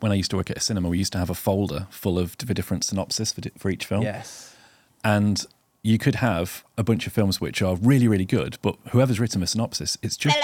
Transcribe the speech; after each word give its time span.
when 0.00 0.12
I 0.12 0.16
used 0.16 0.30
to 0.32 0.36
work 0.36 0.50
at 0.50 0.56
a 0.56 0.60
cinema, 0.60 0.88
we 0.88 0.98
used 0.98 1.12
to 1.12 1.18
have 1.18 1.30
a 1.30 1.34
folder 1.34 1.86
full 1.90 2.18
of 2.18 2.36
the 2.38 2.52
different 2.54 2.84
synopsis 2.84 3.32
for, 3.32 3.42
for 3.56 3.70
each 3.70 3.84
film. 3.84 4.02
Yes. 4.02 4.54
And 5.04 5.44
you 5.82 5.96
could 5.96 6.16
have 6.16 6.62
a 6.76 6.82
bunch 6.82 7.06
of 7.06 7.12
films 7.12 7.40
which 7.40 7.62
are 7.62 7.76
really, 7.76 8.06
really 8.06 8.26
good, 8.26 8.58
but 8.60 8.76
whoever's 8.90 9.18
written 9.18 9.42
a 9.42 9.46
synopsis, 9.46 9.96
it's 10.02 10.16
just 10.16 10.36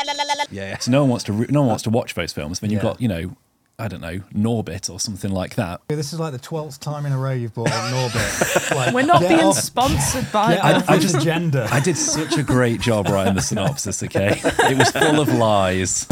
Yeah. 0.50 0.79
so 0.79 0.90
no 0.90 1.03
one 1.03 1.11
wants 1.11 1.24
to 1.24 1.32
re- 1.32 1.46
no 1.50 1.61
one 1.61 1.69
wants 1.69 1.82
to 1.84 1.90
watch 1.90 2.14
those 2.14 2.32
films. 2.32 2.61
Then 2.61 2.71
you've 2.71 2.82
Yeah. 2.82 2.90
got 2.90 3.00
you 3.03 3.08
know, 3.08 3.37
I 3.79 3.88
don't 3.88 4.00
know, 4.00 4.21
Norbit 4.34 4.88
or 4.88 4.98
something 4.98 5.30
like 5.30 5.57
that. 5.57 5.83
This 5.88 6.15
is 6.15 6.19
like 6.19 6.33
the 6.33 6.38
twelfth 6.38 6.81
time 6.81 7.04
in 7.04 7.13
a 7.13 7.19
row 7.19 7.33
you've 7.33 7.53
bought 7.53 7.71
up 7.71 7.93
Norbit. 7.93 8.75
Like, 8.75 8.95
We're 8.95 9.03
not 9.03 9.21
being 9.21 9.41
off- 9.41 9.59
sponsored 9.59 10.33
by 10.33 10.54
get 10.54 10.63
them. 10.63 10.77
off 10.77 10.87
this 11.03 11.13
agenda. 11.13 11.69
I 11.71 11.81
did 11.81 11.99
such 11.99 12.38
a 12.38 12.43
great 12.43 12.81
job 12.81 13.09
writing 13.09 13.35
the 13.35 13.43
synopsis. 13.43 14.03
Okay, 14.03 14.41
it 14.43 14.79
was 14.79 14.91
full 14.91 15.21
of 15.21 15.29
lies. 15.29 16.07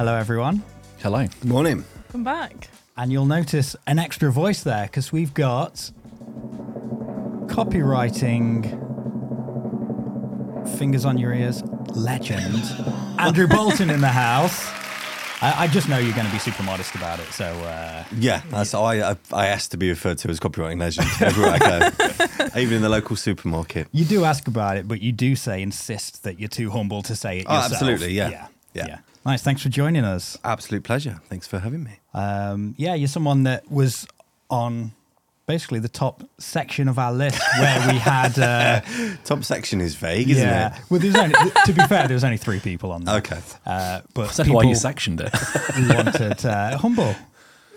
Hello, 0.00 0.14
everyone. 0.16 0.62
Hello. 1.02 1.26
Morning. 1.44 1.84
Come 2.10 2.24
back. 2.24 2.70
And 2.96 3.12
you'll 3.12 3.26
notice 3.26 3.76
an 3.86 3.98
extra 3.98 4.32
voice 4.32 4.62
there 4.62 4.84
because 4.86 5.12
we've 5.12 5.34
got 5.34 5.74
copywriting, 7.48 8.64
fingers 10.78 11.04
on 11.04 11.18
your 11.18 11.34
ears, 11.34 11.62
legend, 11.94 12.64
Andrew 13.18 13.46
Boulton 13.46 13.90
in 13.90 14.00
the 14.00 14.08
house. 14.08 14.66
I, 15.42 15.64
I 15.64 15.66
just 15.66 15.86
know 15.90 15.98
you're 15.98 16.14
going 16.14 16.24
to 16.28 16.32
be 16.32 16.38
super 16.38 16.62
modest 16.62 16.94
about 16.94 17.20
it. 17.20 17.26
So, 17.34 17.44
uh, 17.44 18.04
Yeah, 18.16 18.40
that's 18.48 18.72
I, 18.72 19.10
I. 19.10 19.16
I 19.34 19.46
asked 19.48 19.72
to 19.72 19.76
be 19.76 19.90
referred 19.90 20.16
to 20.18 20.30
as 20.30 20.40
copywriting 20.40 20.80
legend 20.80 21.08
everywhere 21.20 21.58
I 21.60 21.90
go, 22.38 22.48
even 22.58 22.76
in 22.76 22.80
the 22.82 22.88
local 22.88 23.16
supermarket. 23.16 23.88
you 23.92 24.06
do 24.06 24.24
ask 24.24 24.48
about 24.48 24.78
it, 24.78 24.88
but 24.88 25.02
you 25.02 25.12
do 25.12 25.36
say, 25.36 25.60
insist 25.60 26.22
that 26.22 26.40
you're 26.40 26.48
too 26.48 26.70
humble 26.70 27.02
to 27.02 27.14
say 27.14 27.40
it 27.40 27.46
Oh, 27.46 27.52
yourself. 27.54 27.72
absolutely, 27.74 28.12
yeah. 28.14 28.30
Yeah. 28.30 28.46
Yeah. 28.72 28.86
yeah. 28.86 28.98
Nice. 29.30 29.42
Thanks 29.42 29.62
for 29.62 29.68
joining 29.68 30.04
us. 30.04 30.36
Absolute 30.42 30.82
pleasure. 30.82 31.20
Thanks 31.28 31.46
for 31.46 31.60
having 31.60 31.84
me. 31.84 32.00
Um, 32.14 32.74
yeah, 32.76 32.94
you're 32.94 33.06
someone 33.06 33.44
that 33.44 33.70
was 33.70 34.04
on 34.50 34.90
basically 35.46 35.78
the 35.78 35.88
top 35.88 36.24
section 36.38 36.88
of 36.88 36.98
our 36.98 37.12
list 37.12 37.40
where 37.60 37.92
we 37.92 37.98
had. 37.98 38.36
Uh, 38.36 38.80
Top 39.24 39.44
section 39.44 39.80
is 39.80 39.94
vague, 39.94 40.28
isn't 40.30 40.42
yeah. 40.42 40.74
it? 40.74 40.82
Well, 40.90 40.98
there's 40.98 41.14
only, 41.14 41.36
to 41.64 41.72
be 41.72 41.80
fair, 41.84 42.08
there 42.08 42.16
was 42.16 42.24
only 42.24 42.38
three 42.38 42.58
people 42.58 42.90
on 42.90 43.04
there. 43.04 43.18
Okay. 43.18 43.38
Uh, 43.64 44.00
but 44.14 44.30
Is 44.30 44.36
that 44.38 44.48
why 44.48 44.64
you 44.64 44.74
sectioned 44.74 45.20
it? 45.20 45.32
we 45.76 45.94
wanted 45.94 46.44
uh, 46.44 46.76
humble. 46.78 47.14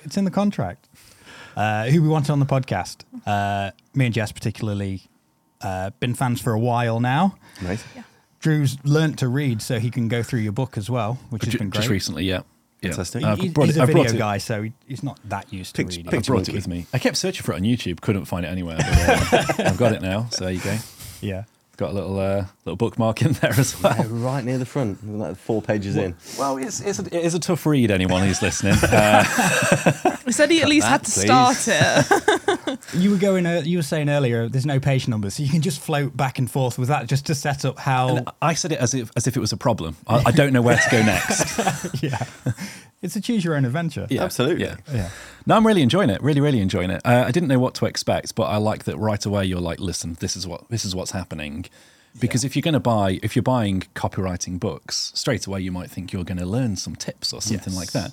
It's 0.01 0.17
in 0.17 0.25
the 0.25 0.31
contract. 0.31 0.89
Uh, 1.55 1.85
who 1.85 2.01
we 2.01 2.07
wanted 2.07 2.31
on 2.31 2.39
the 2.39 2.47
podcast. 2.47 3.03
Uh, 3.27 3.69
me 3.93 4.05
and 4.05 4.13
Jess, 4.15 4.31
particularly, 4.31 5.03
uh, 5.61 5.91
been 5.99 6.15
fans 6.15 6.41
for 6.41 6.53
a 6.53 6.59
while 6.59 6.99
now. 6.99 7.35
Nice. 7.61 7.83
Drew's 8.43 8.77
learnt 8.83 9.19
to 9.19 9.27
read, 9.29 9.61
so 9.61 9.79
he 9.79 9.89
can 9.89 10.07
go 10.09 10.21
through 10.21 10.41
your 10.41 10.51
book 10.51 10.77
as 10.77 10.89
well, 10.89 11.17
which 11.29 11.45
has 11.45 11.55
been 11.55 11.69
great. 11.69 11.79
Just 11.79 11.89
recently, 11.89 12.25
yeah. 12.25 12.41
yeah. 12.81 12.89
Fantastic. 12.91 13.23
I've 13.23 13.39
He- 13.39 13.47
brought 13.49 13.67
he's 13.67 13.77
it- 13.77 13.79
a 13.79 13.83
I've 13.83 13.91
brought 13.91 14.03
video 14.07 14.15
it- 14.17 14.19
guy, 14.19 14.37
so 14.37 14.63
he, 14.63 14.73
he's 14.87 15.01
not 15.01 15.17
that 15.29 15.51
used 15.51 15.75
to 15.75 15.81
Pic- 15.83 15.89
reading. 15.91 16.07
I 16.07 16.11
picture- 16.11 16.33
brought 16.33 16.49
it 16.49 16.53
with 16.53 16.67
me. 16.67 16.85
I 16.93 16.99
kept 16.99 17.15
searching 17.17 17.41
for 17.43 17.53
it 17.53 17.55
on 17.55 17.61
YouTube, 17.61 18.01
couldn't 18.01 18.25
find 18.25 18.45
it 18.45 18.49
anywhere. 18.49 18.77
But, 18.77 19.59
uh, 19.59 19.63
I've 19.69 19.77
got 19.77 19.93
it 19.93 20.01
now, 20.01 20.27
so 20.31 20.43
there 20.43 20.53
you 20.53 20.59
go. 20.61 20.77
Yeah. 21.21 21.43
Got 21.77 21.89
a 21.89 21.93
little 21.93 22.19
uh, 22.19 22.45
little 22.65 22.75
bookmark 22.75 23.23
in 23.23 23.31
there 23.33 23.49
as 23.57 23.81
well. 23.81 23.95
Yeah, 23.97 24.05
right 24.09 24.43
near 24.45 24.59
the 24.59 24.65
front, 24.65 25.03
like 25.17 25.37
four 25.37 25.59
pages 25.59 25.95
in. 25.95 26.15
Well, 26.37 26.57
it's, 26.57 26.81
it's 26.81 26.99
a, 26.99 27.05
it 27.07 27.13
is 27.25 27.33
a 27.33 27.39
tough 27.39 27.65
read. 27.65 27.89
Anyone 27.89 28.21
who's 28.27 28.43
listening, 28.43 28.75
uh, 28.83 29.23
He 30.25 30.31
said 30.33 30.51
he 30.51 30.61
at 30.61 30.69
least 30.69 30.85
had 30.87 31.03
to 31.03 31.11
please. 31.11 31.25
start 31.25 31.57
it. 31.67 32.52
You 32.93 33.11
were 33.11 33.17
going. 33.17 33.45
Uh, 33.45 33.61
you 33.65 33.77
were 33.77 33.83
saying 33.83 34.09
earlier, 34.09 34.47
there's 34.49 34.65
no 34.65 34.79
page 34.79 35.07
numbers, 35.07 35.35
so 35.35 35.43
you 35.43 35.49
can 35.49 35.61
just 35.61 35.79
float 35.81 36.15
back 36.15 36.39
and 36.39 36.49
forth 36.49 36.77
with 36.79 36.89
that, 36.89 37.07
just 37.07 37.25
to 37.27 37.35
set 37.35 37.65
up 37.65 37.77
how. 37.79 38.23
I 38.41 38.53
said 38.53 38.71
it 38.71 38.79
as 38.79 38.93
if 38.93 39.11
as 39.15 39.27
if 39.27 39.35
it 39.35 39.39
was 39.39 39.51
a 39.51 39.57
problem. 39.57 39.95
I, 40.07 40.23
I 40.27 40.31
don't 40.31 40.53
know 40.53 40.61
where 40.61 40.77
to 40.77 40.89
go 40.91 41.03
next. 41.03 42.03
yeah, 42.03 42.23
it's 43.01 43.15
a 43.15 43.21
choose 43.21 43.43
your 43.43 43.55
own 43.55 43.65
adventure. 43.65 44.07
Yeah, 44.09 44.23
Absolutely. 44.23 44.65
Yeah. 44.65 44.75
Yeah. 44.91 45.09
No, 45.45 45.55
I'm 45.55 45.65
really 45.67 45.81
enjoying 45.81 46.09
it. 46.09 46.21
Really, 46.21 46.41
really 46.41 46.59
enjoying 46.61 46.89
it. 46.89 47.01
Uh, 47.05 47.23
I 47.27 47.31
didn't 47.31 47.49
know 47.49 47.59
what 47.59 47.73
to 47.75 47.85
expect, 47.85 48.35
but 48.35 48.43
I 48.43 48.57
like 48.57 48.85
that 48.85 48.97
right 48.97 49.25
away. 49.25 49.45
You're 49.45 49.59
like, 49.61 49.79
listen, 49.79 50.15
this 50.19 50.35
is 50.35 50.47
what 50.47 50.69
this 50.69 50.85
is 50.85 50.95
what's 50.95 51.11
happening. 51.11 51.65
Because 52.19 52.43
if 52.43 52.55
you're 52.55 52.61
going 52.61 52.75
to 52.75 52.79
buy, 52.79 53.19
if 53.23 53.35
you're 53.35 53.41
buying 53.43 53.81
copywriting 53.95 54.59
books, 54.59 55.11
straight 55.15 55.47
away 55.47 55.61
you 55.61 55.71
might 55.71 55.89
think 55.89 56.13
you're 56.13 56.23
going 56.23 56.37
to 56.37 56.45
learn 56.45 56.75
some 56.75 56.95
tips 56.95 57.33
or 57.33 57.41
something 57.41 57.73
Yes. 57.73 57.79
like 57.79 57.91
that. 57.93 58.11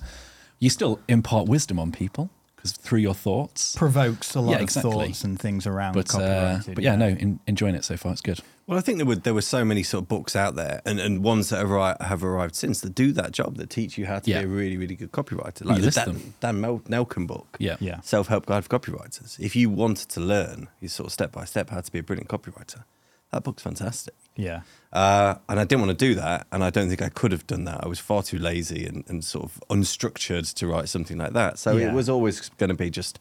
You 0.57 0.71
still 0.71 0.99
impart 1.07 1.47
wisdom 1.47 1.77
on 1.79 1.91
people 1.91 2.31
because 2.61 2.73
through 2.73 2.99
your 2.99 3.13
thoughts. 3.13 3.75
Provokes 3.75 4.35
a 4.35 4.41
lot 4.41 4.51
Yeah, 4.51 4.55
of 4.57 4.61
exactly. 4.61 4.91
thoughts 4.91 5.23
and 5.23 5.39
things 5.39 5.65
around 5.65 5.93
But 5.93 6.13
uh, 6.15 6.59
but 6.67 6.83
yeah, 6.83 6.95
no, 6.95 7.07
in, 7.09 7.39
enjoying 7.47 7.75
it 7.75 7.83
so 7.83 7.97
far. 7.97 8.11
It's 8.11 8.21
good. 8.21 8.39
Well, 8.67 8.77
I 8.77 8.81
think 8.81 8.97
there 8.99 9.05
were 9.05 9.15
there 9.15 9.33
were 9.33 9.41
so 9.41 9.65
many 9.65 9.83
sort 9.83 10.03
of 10.03 10.07
books 10.07 10.35
out 10.35 10.55
there, 10.55 10.81
and, 10.85 10.99
and 10.99 11.23
ones 11.23 11.49
that 11.49 11.57
have 11.57 11.71
arrived, 11.71 12.01
have 12.03 12.23
arrived 12.23 12.55
since 12.55 12.79
that 12.81 12.95
do 12.95 13.11
that 13.13 13.31
job 13.31 13.57
that 13.57 13.69
teach 13.69 13.97
you 13.97 14.05
how 14.05 14.19
to 14.19 14.29
Yeah. 14.29 14.39
be 14.39 14.45
a 14.45 14.47
really 14.47 14.77
really 14.77 14.95
good 14.95 15.11
copywriter. 15.11 15.65
Like 15.65 15.77
You 15.79 15.85
the 15.85 15.91
Dan, 15.91 16.05
them. 16.07 16.33
Dan 16.39 16.61
Mel- 16.61 16.79
Nelken 16.87 17.27
book, 17.27 17.57
Yeah. 17.59 17.77
Yeah. 17.79 17.99
self 18.01 18.27
help 18.27 18.45
guide 18.45 18.63
for 18.63 18.79
copywriters. 18.79 19.39
If 19.39 19.55
you 19.55 19.69
wanted 19.69 20.09
to 20.09 20.19
learn, 20.21 20.69
you 20.79 20.87
sort 20.87 21.07
of 21.07 21.13
step 21.13 21.31
by 21.31 21.45
step 21.45 21.69
how 21.71 21.81
to 21.81 21.91
be 21.91 21.99
a 21.99 22.03
brilliant 22.03 22.29
copywriter, 22.29 22.83
that 23.31 23.43
book's 23.43 23.63
fantastic. 23.63 24.13
Yeah. 24.35 24.61
Uh, 24.93 25.35
and 25.47 25.59
I 25.59 25.63
didn't 25.63 25.85
want 25.85 25.97
to 25.97 26.05
do 26.05 26.15
that, 26.15 26.47
and 26.51 26.63
I 26.63 26.69
don't 26.69 26.89
think 26.89 27.01
I 27.01 27.09
could 27.09 27.31
have 27.31 27.47
done 27.47 27.63
that. 27.65 27.83
I 27.83 27.87
was 27.87 27.99
far 27.99 28.23
too 28.23 28.37
lazy 28.37 28.85
and, 28.85 29.03
and 29.07 29.23
sort 29.23 29.45
of 29.45 29.61
unstructured 29.69 30.53
to 30.55 30.67
write 30.67 30.89
something 30.89 31.17
like 31.17 31.33
that. 31.33 31.59
So 31.59 31.77
Yeah. 31.77 31.89
it 31.89 31.93
was 31.93 32.09
always 32.09 32.49
going 32.57 32.69
to 32.69 32.75
be 32.75 32.89
just 32.89 33.19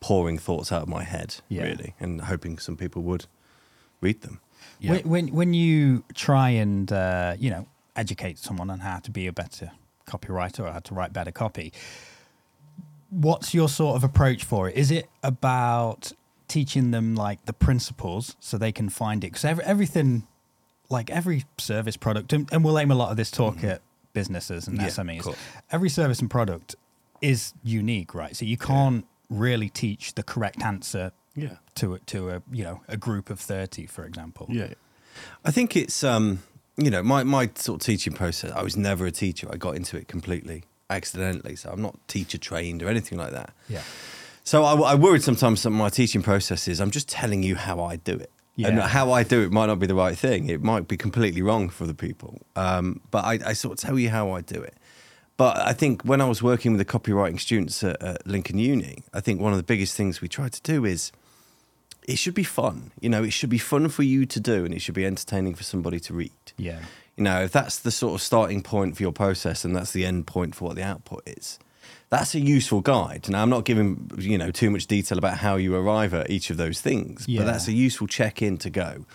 pouring 0.00 0.38
thoughts 0.38 0.70
out 0.72 0.82
of 0.82 0.88
my 0.88 1.04
head, 1.04 1.36
Yeah. 1.48 1.62
really, 1.64 1.94
and 2.00 2.20
hoping 2.22 2.58
some 2.58 2.76
people 2.76 3.02
would 3.02 3.26
read 4.00 4.20
them. 4.22 4.40
Yeah. 4.78 4.92
When, 4.92 5.08
when 5.08 5.26
when 5.34 5.54
you 5.54 6.04
try 6.14 6.50
and 6.50 6.90
uh, 6.92 7.34
you 7.38 7.50
know 7.50 7.66
educate 7.96 8.38
someone 8.38 8.70
on 8.70 8.80
how 8.80 8.98
to 9.00 9.10
be 9.10 9.26
a 9.26 9.32
better 9.32 9.72
copywriter 10.06 10.60
or 10.60 10.72
how 10.72 10.80
to 10.80 10.94
write 10.94 11.12
better 11.12 11.30
copy, 11.32 11.72
what's 13.10 13.52
your 13.54 13.68
sort 13.68 13.96
of 13.96 14.04
approach 14.04 14.44
for 14.44 14.68
it? 14.68 14.76
Is 14.76 14.90
it 14.90 15.08
about 15.22 16.12
teaching 16.50 16.90
them 16.90 17.14
like 17.14 17.44
the 17.46 17.52
principles 17.54 18.36
so 18.40 18.58
they 18.58 18.72
can 18.72 18.88
find 18.90 19.24
it? 19.24 19.28
Because 19.28 19.44
every, 19.46 19.64
everything, 19.64 20.26
like 20.90 21.08
every 21.10 21.44
service 21.58 21.96
product, 21.96 22.32
and, 22.34 22.48
and 22.52 22.64
we'll 22.64 22.78
aim 22.78 22.90
a 22.90 22.94
lot 22.94 23.10
of 23.10 23.16
this 23.16 23.30
talk 23.30 23.64
at 23.64 23.80
businesses 24.12 24.66
and 24.68 24.76
Yeah, 24.76 24.88
SMEs. 24.88 25.22
cool. 25.22 25.36
Every 25.70 25.88
service 25.88 26.20
and 26.20 26.28
product 26.30 26.76
is 27.22 27.54
unique, 27.62 28.14
right? 28.14 28.34
So 28.36 28.44
you 28.44 28.56
can't 28.58 29.06
really 29.30 29.68
teach 29.68 30.14
the 30.14 30.22
correct 30.22 30.60
answer 30.62 31.12
Yeah. 31.36 31.56
to 31.76 31.94
a, 31.94 31.98
to 32.00 32.30
a 32.30 32.42
you 32.50 32.64
know 32.64 32.80
a 32.88 32.96
group 32.96 33.30
of 33.30 33.38
30 33.38 33.86
for 33.86 34.04
example 34.04 34.46
Yeah. 34.50 34.74
I 35.44 35.50
think 35.52 35.76
it's 35.76 36.02
um, 36.02 36.42
you 36.76 36.90
know, 36.90 37.02
my 37.02 37.22
my 37.24 37.50
sort 37.54 37.80
of 37.80 37.86
teaching 37.86 38.12
process. 38.14 38.50
I 38.52 38.62
was 38.62 38.76
never 38.76 39.06
a 39.06 39.10
teacher. 39.12 39.46
I 39.52 39.56
got 39.56 39.76
into 39.76 39.96
it 39.96 40.08
completely 40.08 40.64
accidentally, 40.88 41.54
so 41.56 41.70
I'm 41.70 41.82
not 41.82 41.94
teacher 42.08 42.38
trained 42.38 42.82
or 42.82 42.88
anything 42.88 43.18
like 43.18 43.30
that. 43.32 43.50
yeah 43.68 43.82
So 44.50 44.64
I, 44.64 44.74
I 44.74 44.94
worried 44.96 45.22
sometimes 45.22 45.62
that 45.62 45.70
my 45.70 45.90
teaching 45.90 46.22
process 46.22 46.66
is 46.66 46.80
I'm 46.80 46.90
just 46.90 47.08
telling 47.08 47.44
you 47.44 47.54
how 47.54 47.80
I 47.84 47.94
do 47.94 48.16
it. 48.16 48.32
And 48.66 48.80
how 48.80 49.12
I 49.12 49.22
do 49.22 49.44
it 49.44 49.52
might 49.52 49.66
not 49.66 49.78
be 49.78 49.86
the 49.86 49.94
right 49.94 50.18
thing. 50.18 50.48
It 50.48 50.60
might 50.60 50.88
be 50.88 50.96
completely 50.96 51.40
wrong 51.40 51.68
for 51.68 51.86
the 51.86 51.94
people. 51.94 52.40
Um, 52.56 53.00
but 53.12 53.24
I, 53.24 53.38
I 53.46 53.52
sort 53.52 53.74
of 53.74 53.78
tell 53.78 53.96
you 53.96 54.10
how 54.10 54.32
I 54.32 54.40
do 54.40 54.60
it. 54.60 54.74
But 55.36 55.56
I 55.58 55.72
think 55.72 56.02
when 56.02 56.20
I 56.20 56.24
was 56.24 56.42
working 56.42 56.72
with 56.72 56.84
the 56.84 56.84
copywriting 56.84 57.38
students 57.38 57.84
at, 57.84 58.02
at 58.02 58.26
Lincoln 58.26 58.58
Uni, 58.58 59.04
I 59.14 59.20
think 59.20 59.40
one 59.40 59.52
of 59.52 59.56
the 59.56 59.62
biggest 59.62 59.96
things 59.96 60.20
we 60.20 60.26
tried 60.26 60.52
to 60.54 60.62
do 60.62 60.84
is 60.84 61.12
it 62.08 62.18
should 62.18 62.34
be 62.34 62.42
fun. 62.42 62.90
You 63.00 63.08
know, 63.08 63.22
it 63.22 63.32
should 63.32 63.50
be 63.50 63.58
fun 63.58 63.88
for 63.88 64.02
you 64.02 64.26
to 64.26 64.40
do 64.40 64.64
and 64.64 64.74
it 64.74 64.80
should 64.80 64.96
be 64.96 65.06
entertaining 65.06 65.54
for 65.54 65.62
somebody 65.62 66.00
to 66.00 66.12
read. 66.12 66.32
yeah 66.56 66.80
You 67.16 67.22
know, 67.22 67.42
if 67.42 67.52
that's 67.52 67.78
the 67.78 67.92
sort 67.92 68.14
of 68.14 68.20
starting 68.20 68.64
point 68.64 68.96
for 68.96 69.04
your 69.04 69.12
process 69.12 69.64
and 69.64 69.76
that's 69.76 69.92
the 69.92 70.04
end 70.04 70.26
point 70.26 70.56
for 70.56 70.64
what 70.64 70.74
the 70.74 70.82
output 70.82 71.22
is, 71.24 71.60
that's 72.10 72.34
a 72.34 72.40
useful 72.40 72.80
guide. 72.80 73.28
Now, 73.28 73.42
I'm 73.42 73.50
not 73.50 73.64
giving, 73.64 74.10
you 74.18 74.36
know, 74.36 74.50
too 74.50 74.70
much 74.70 74.86
detail 74.86 75.16
about 75.18 75.38
how 75.38 75.56
you 75.56 75.74
arrive 75.74 76.12
at 76.12 76.28
each 76.30 76.50
of 76.50 76.56
those 76.56 76.80
things, 76.80 77.24
Yeah. 77.28 77.40
but 77.40 77.46
that's 77.46 77.68
a 77.68 77.72
useful 77.72 78.06
check 78.08 78.42
in 78.42 78.56
to 78.58 78.70
go. 78.70 79.06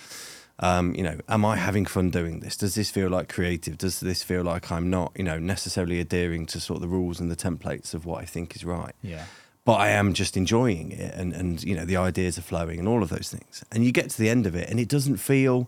Um, 0.60 0.96
you 0.96 1.04
know, 1.04 1.20
am 1.28 1.44
I 1.44 1.58
having 1.58 1.86
fun 1.86 2.10
doing 2.10 2.40
this? 2.40 2.56
Does 2.56 2.76
this 2.76 2.90
feel 2.90 3.10
like 3.10 3.28
creative? 3.28 3.78
Does 3.78 4.00
this 4.00 4.24
feel 4.24 4.44
like 4.44 4.72
I'm 4.72 4.90
not, 4.90 5.12
you 5.18 5.24
know, 5.26 5.38
necessarily 5.38 6.00
adhering 6.00 6.46
to 6.48 6.62
sort 6.62 6.78
of 6.78 6.82
the 6.82 6.88
rules 6.88 7.20
and 7.20 7.30
the 7.30 7.36
templates 7.36 7.94
of 7.94 8.06
what 8.06 8.22
I 8.22 8.26
think 8.26 8.56
is 8.56 8.64
right? 8.66 8.96
yeah 9.02 9.26
but 9.66 9.80
I 9.80 9.90
am 9.90 10.14
just 10.14 10.38
enjoying 10.38 10.92
it 10.92 11.12
and, 11.16 11.34
and 11.34 11.64
you 11.64 11.76
know 11.76 11.86
the 11.86 11.98
ideas 11.98 12.38
are 12.38 12.44
flowing 12.44 12.78
and 12.78 12.88
all 12.88 13.02
of 13.02 13.10
those 13.10 13.32
things. 13.32 13.64
And 13.72 13.84
you 13.84 13.92
get 13.92 14.12
to 14.12 14.18
the 14.20 14.30
end 14.30 14.46
of 14.46 14.54
it 14.56 14.70
and 14.70 14.80
it 14.80 14.88
doesn't 14.88 15.18
feel 15.18 15.68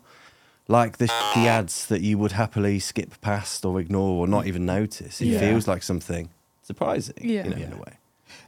like 0.68 0.98
the 1.00 1.08
the 1.34 1.48
ads 1.48 1.88
that 1.88 2.02
you 2.02 2.20
would 2.20 2.34
happily 2.34 2.78
skip 2.78 3.20
past 3.22 3.66
or 3.66 3.80
ignore 3.80 4.22
or 4.22 4.28
not 4.28 4.46
even 4.46 4.68
notice. 4.68 5.20
It 5.20 5.30
Yeah. 5.30 5.40
feels 5.40 5.68
like 5.68 5.82
something 5.82 6.30
surprising, 6.68 7.16
Yeah. 7.22 7.46
you 7.46 7.50
know, 7.56 7.66
in 7.68 7.74
a 7.74 7.78
way. 7.78 7.94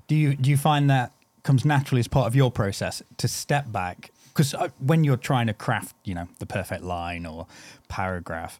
do 0.07 0.15
you 0.15 0.35
do 0.35 0.49
you 0.49 0.57
find 0.57 0.89
that 0.89 1.11
comes 1.43 1.63
naturally 1.65 1.99
as 2.01 2.07
part 2.07 2.27
of 2.27 2.35
your 2.35 2.51
process 2.51 3.01
to 3.17 3.27
step 3.27 3.71
back 3.71 4.11
because 4.33 4.53
uh, 4.53 4.67
when 4.79 5.03
you're 5.05 5.17
trying 5.31 5.47
to 5.47 5.53
craft 5.53 5.95
you 6.03 6.13
know 6.13 6.27
the 6.39 6.45
perfect 6.45 6.83
line 6.83 7.25
or 7.25 7.47
paragraph 7.87 8.59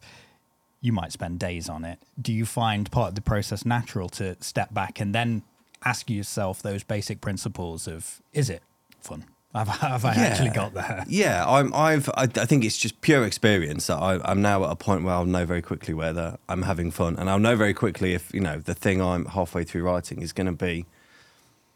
you 0.80 0.92
might 0.92 1.12
spend 1.12 1.38
days 1.38 1.68
on 1.68 1.84
it 1.84 1.98
do 2.20 2.32
you 2.32 2.46
find 2.46 2.90
part 2.90 3.10
of 3.10 3.14
the 3.14 3.20
process 3.20 3.64
natural 3.66 4.08
to 4.08 4.34
step 4.40 4.72
back 4.72 4.98
and 5.00 5.14
then 5.14 5.42
ask 5.84 6.08
yourself 6.10 6.62
those 6.62 6.82
basic 6.82 7.20
principles 7.20 7.86
of 7.86 8.22
is 8.32 8.48
it 8.50 8.62
fun 9.00 9.24
Have, 9.54 9.66
have 9.68 10.04
I 10.04 10.14
Yeah. 10.14 10.20
actually 10.22 10.50
got 10.50 10.74
there? 10.74 11.04
Yeah, 11.08 11.44
I'm. 11.46 11.74
I've. 11.74 12.08
I, 12.10 12.22
I 12.36 12.44
think 12.46 12.64
it's 12.64 12.78
just 12.78 13.00
pure 13.00 13.24
experience. 13.24 13.88
that 13.88 13.96
I, 13.96 14.20
I'm 14.24 14.40
now 14.40 14.64
at 14.64 14.70
a 14.70 14.76
point 14.76 15.02
where 15.02 15.12
I'll 15.14 15.24
know 15.24 15.44
very 15.44 15.62
quickly 15.62 15.92
whether 15.92 16.38
I'm 16.48 16.62
having 16.62 16.90
fun, 16.92 17.16
and 17.18 17.28
I'll 17.28 17.40
know 17.40 17.56
very 17.56 17.74
quickly 17.74 18.14
if 18.14 18.32
you 18.32 18.40
know 18.40 18.58
the 18.60 18.74
thing 18.74 19.02
I'm 19.02 19.24
halfway 19.26 19.64
through 19.64 19.82
writing 19.82 20.22
is 20.22 20.32
going 20.32 20.46
to 20.46 20.52
be 20.52 20.86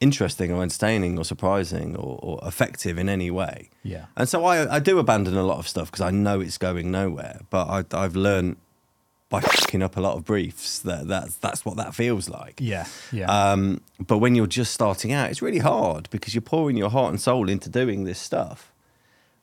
interesting 0.00 0.53
or 0.53 0.62
entertaining 0.62 1.19
or 1.19 1.25
surprising 1.25 1.97
or, 1.97 2.19
or 2.23 2.41
effective 2.47 2.99
in 2.99 3.09
any 3.09 3.31
way. 3.31 3.71
Yeah. 3.82 4.06
And 4.17 4.29
so 4.29 4.44
I, 4.44 4.77
I 4.77 4.79
do 4.79 4.99
abandon 4.99 5.37
a 5.37 5.43
lot 5.44 5.59
of 5.59 5.67
stuff 5.67 5.91
because 5.91 6.03
I 6.03 6.11
know 6.11 6.41
it's 6.41 6.59
going 6.59 6.91
nowhere. 6.91 7.41
But 7.50 7.69
I, 7.69 8.05
I've 8.05 8.15
learned 8.17 8.56
by 9.34 9.40
fucking 9.40 9.82
up 9.82 9.96
a 9.96 10.00
lot 10.00 10.16
of 10.16 10.25
briefs 10.25 10.78
that 10.81 11.08
that's 11.08 11.36
that's 11.36 11.64
what 11.64 11.76
that 11.76 11.94
feels 11.94 12.28
like. 12.28 12.54
Yeah. 12.60 12.86
Yeah. 13.12 13.26
Um, 13.26 13.81
but 13.98 14.19
when 14.19 14.34
you're 14.34 14.46
just 14.46 14.72
starting 14.72 15.12
out, 15.12 15.31
it's 15.31 15.42
really 15.42 15.58
hard 15.58 16.08
because 16.10 16.34
you're 16.34 16.42
pouring 16.42 16.76
your 16.76 16.90
heart 16.90 17.10
and 17.10 17.20
soul 17.20 17.48
into 17.48 17.69
doing 17.69 18.04
this 18.04 18.19
stuff. 18.19 18.72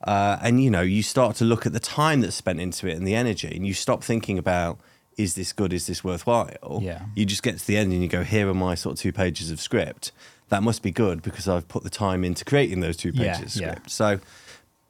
Uh, 0.04 0.38
and 0.42 0.64
you 0.64 0.70
know, 0.72 0.82
you 0.82 1.04
start 1.04 1.36
to 1.38 1.46
look 1.46 1.66
at 1.66 1.74
the 1.74 1.80
time 1.80 2.22
that's 2.22 2.36
spent 2.36 2.60
into 2.60 2.88
it 2.88 2.96
and 2.98 3.06
the 3.06 3.16
energy, 3.16 3.52
and 3.56 3.68
you 3.68 3.74
stop 3.74 4.04
thinking 4.04 4.38
about 4.40 4.80
is 5.18 5.36
this 5.36 5.54
good, 5.54 5.74
is 5.74 5.86
this 5.88 6.04
worthwhile? 6.04 6.80
Yeah. 6.82 7.02
You 7.16 7.26
just 7.26 7.44
get 7.44 7.60
to 7.60 7.68
the 7.68 7.78
end 7.78 7.92
and 7.92 8.02
you 8.02 8.08
go, 8.08 8.24
here 8.24 8.48
are 8.50 8.54
my 8.54 8.76
sort 8.76 8.94
of 8.96 9.00
two 9.00 9.12
pages 9.12 9.52
of 9.52 9.60
script. 9.60 10.12
That 10.50 10.64
must 10.64 10.82
be 10.82 10.90
good 10.92 11.22
because 11.22 11.48
I've 11.48 11.68
put 11.68 11.84
the 11.84 11.90
time 11.90 12.24
into 12.24 12.46
creating 12.46 12.80
those 12.80 12.98
two 12.98 13.12
Yeah, 13.14 13.38
pages 13.38 13.56
of 13.58 13.62
yeah. 13.62 13.72
script. 13.72 13.90
So 13.92 14.20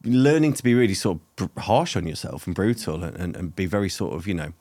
learning 0.04 0.54
to 0.54 0.64
be 0.64 0.74
really 0.74 0.94
sort 0.94 1.20
of 1.40 1.50
harsh 1.58 1.96
on 1.96 2.08
yourself 2.08 2.46
and 2.46 2.56
brutal 2.56 3.04
and, 3.04 3.18
and, 3.18 3.36
and 3.36 3.56
be 3.56 3.66
very 3.66 3.90
sort 3.90 4.14
of, 4.14 4.28
you 4.28 4.34
know, 4.36 4.54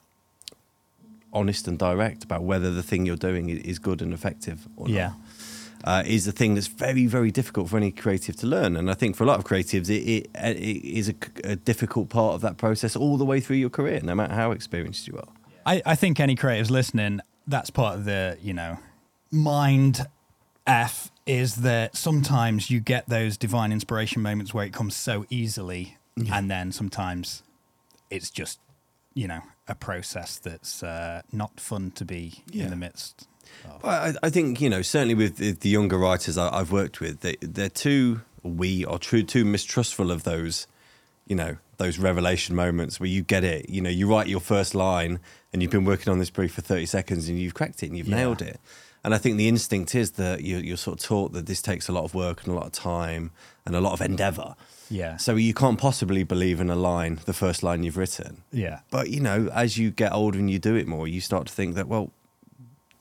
honest 1.33 1.69
and 1.69 1.79
direct 1.79 2.25
about 2.25 2.43
whether 2.43 2.71
the 2.73 2.83
thing 2.83 3.07
you're 3.07 3.17
doing 3.17 3.49
is 3.49 3.79
good 3.79 4.03
and 4.03 4.13
effective 4.13 4.67
or 4.77 4.89
not 4.89 4.95
yeah. 4.95 5.13
uh, 5.85 6.03
is 6.07 6.27
a 6.27 6.33
thing 6.33 6.55
that's 6.55 6.67
very, 6.67 7.07
very 7.07 7.31
difficult 7.31 7.71
for 7.71 7.77
any 7.77 7.91
creative 7.91 8.37
to 8.37 8.47
learn. 8.47 8.77
And 8.77 8.91
I 8.91 8.95
think 8.95 9.17
for 9.17 9.25
a 9.25 9.27
lot 9.27 9.39
of 9.39 9.45
creatives, 9.45 9.89
it, 9.89 10.03
it, 10.09 10.31
it 10.35 10.85
is 10.85 11.09
a, 11.09 11.15
a 11.45 11.57
difficult 11.57 12.09
part 12.09 12.35
of 12.35 12.41
that 12.41 12.57
process 12.57 12.97
all 12.97 13.17
the 13.17 13.25
way 13.25 13.41
through 13.41 13.57
your 13.57 13.71
career, 13.71 14.01
no 14.03 14.15
matter 14.15 14.35
how 14.35 14.51
experienced 14.53 15.07
you 15.09 15.17
are. 15.17 15.29
I, 15.65 15.83
I 15.87 15.95
think 15.95 16.21
any 16.21 16.37
creatives 16.37 16.71
listening, 16.71 17.21
that's 17.47 17.71
part 17.71 17.97
of 17.97 18.05
the, 18.05 18.39
you 18.43 18.55
know, 18.55 18.79
mind 19.31 20.07
F 20.67 21.11
is 21.27 21.57
that 21.57 21.97
sometimes 21.97 22.71
you 22.71 22.81
get 22.81 23.09
those 23.09 23.37
divine 23.37 23.73
inspiration 23.73 24.23
moments 24.23 24.53
where 24.53 24.65
it 24.65 24.73
comes 24.73 24.97
so 24.97 25.25
easily. 25.31 25.97
And 26.31 26.51
then 26.51 26.71
sometimes 26.71 27.43
it's 28.11 28.31
just, 28.31 28.59
you 29.15 29.27
know, 29.27 29.41
a 29.69 29.75
process 29.75 30.39
that's 30.39 30.83
uh, 30.83 31.23
not 31.33 31.61
fun 31.61 31.91
to 31.93 32.05
be 32.05 32.43
Yeah. 32.51 32.65
in 32.65 32.71
the 32.71 32.77
midst 32.77 33.27
of. 33.65 33.83
Well, 33.83 34.15
I, 34.23 34.27
I 34.27 34.31
think 34.31 34.61
you 34.61 34.71
know 34.71 34.83
certainly 34.83 35.15
with 35.15 35.37
the, 35.61 35.69
younger 35.69 35.99
writers 35.99 36.37
I, 36.39 36.49
I've 36.55 36.73
worked 36.73 37.01
with, 37.01 37.21
they, 37.21 37.37
they're 37.41 37.69
too 37.69 38.23
we 38.43 38.85
are 38.87 38.99
true 38.99 39.23
too 39.23 39.45
mistrustful 39.45 40.11
of 40.11 40.23
those, 40.25 40.67
you 41.27 41.37
know, 41.37 41.59
those 41.77 41.99
revelation 41.99 42.57
moments 42.57 42.99
where 42.99 43.09
you 43.09 43.23
get 43.23 43.45
it. 43.45 43.69
You 43.69 43.83
know, 43.83 43.91
you 43.91 44.09
write 44.09 44.29
your 44.29 44.41
first 44.41 44.75
line 44.75 45.21
and 45.53 45.61
you've 45.63 45.71
been 45.71 45.85
working 45.85 46.11
on 46.11 46.19
this 46.19 46.31
brief 46.31 46.55
for 46.55 46.63
thirty 46.63 46.87
seconds 46.87 47.29
and 47.29 47.39
you've 47.39 47.55
cracked 47.55 47.83
it 47.83 47.87
and 47.89 47.99
you've 47.99 48.09
Yeah. 48.09 48.17
nailed 48.17 48.41
it. 48.43 48.59
And 49.05 49.15
I 49.15 49.19
think 49.19 49.37
the 49.39 49.49
instinct 49.49 49.95
is 49.95 50.13
that 50.13 50.43
you're, 50.43 50.61
you're 50.61 50.77
sort 50.77 51.01
of 51.01 51.07
taught 51.07 51.33
that 51.33 51.47
this 51.47 51.63
takes 51.63 51.89
a 51.89 51.93
lot 51.93 52.05
of 52.05 52.15
work 52.15 52.45
and 52.45 52.53
a 52.53 52.57
lot 52.57 52.67
of 52.67 52.73
time 52.73 53.31
and 53.65 53.75
a 53.75 53.81
lot 53.81 53.93
of 53.95 54.01
endeavor. 54.03 54.55
Yeah. 54.91 55.17
So 55.19 55.37
you 55.37 55.55
can't 55.55 55.79
possibly 55.79 56.25
believe 56.25 56.61
in 56.61 56.69
a 56.69 56.75
line, 56.77 57.21
the 57.25 57.33
first 57.33 57.63
line 57.63 57.83
you've 57.85 57.97
written. 57.97 58.43
Yeah. 58.53 58.81
But 58.91 59.11
you 59.11 59.21
know, 59.21 59.49
as 59.55 59.79
you 59.79 59.91
get 59.91 60.13
older 60.13 60.39
and 60.39 60.51
you 60.51 60.59
do 60.59 60.75
it 60.75 60.87
more, 60.89 61.07
you 61.09 61.21
start 61.21 61.47
to 61.47 61.53
think 61.53 61.77
that 61.77 61.87
well, 61.89 62.11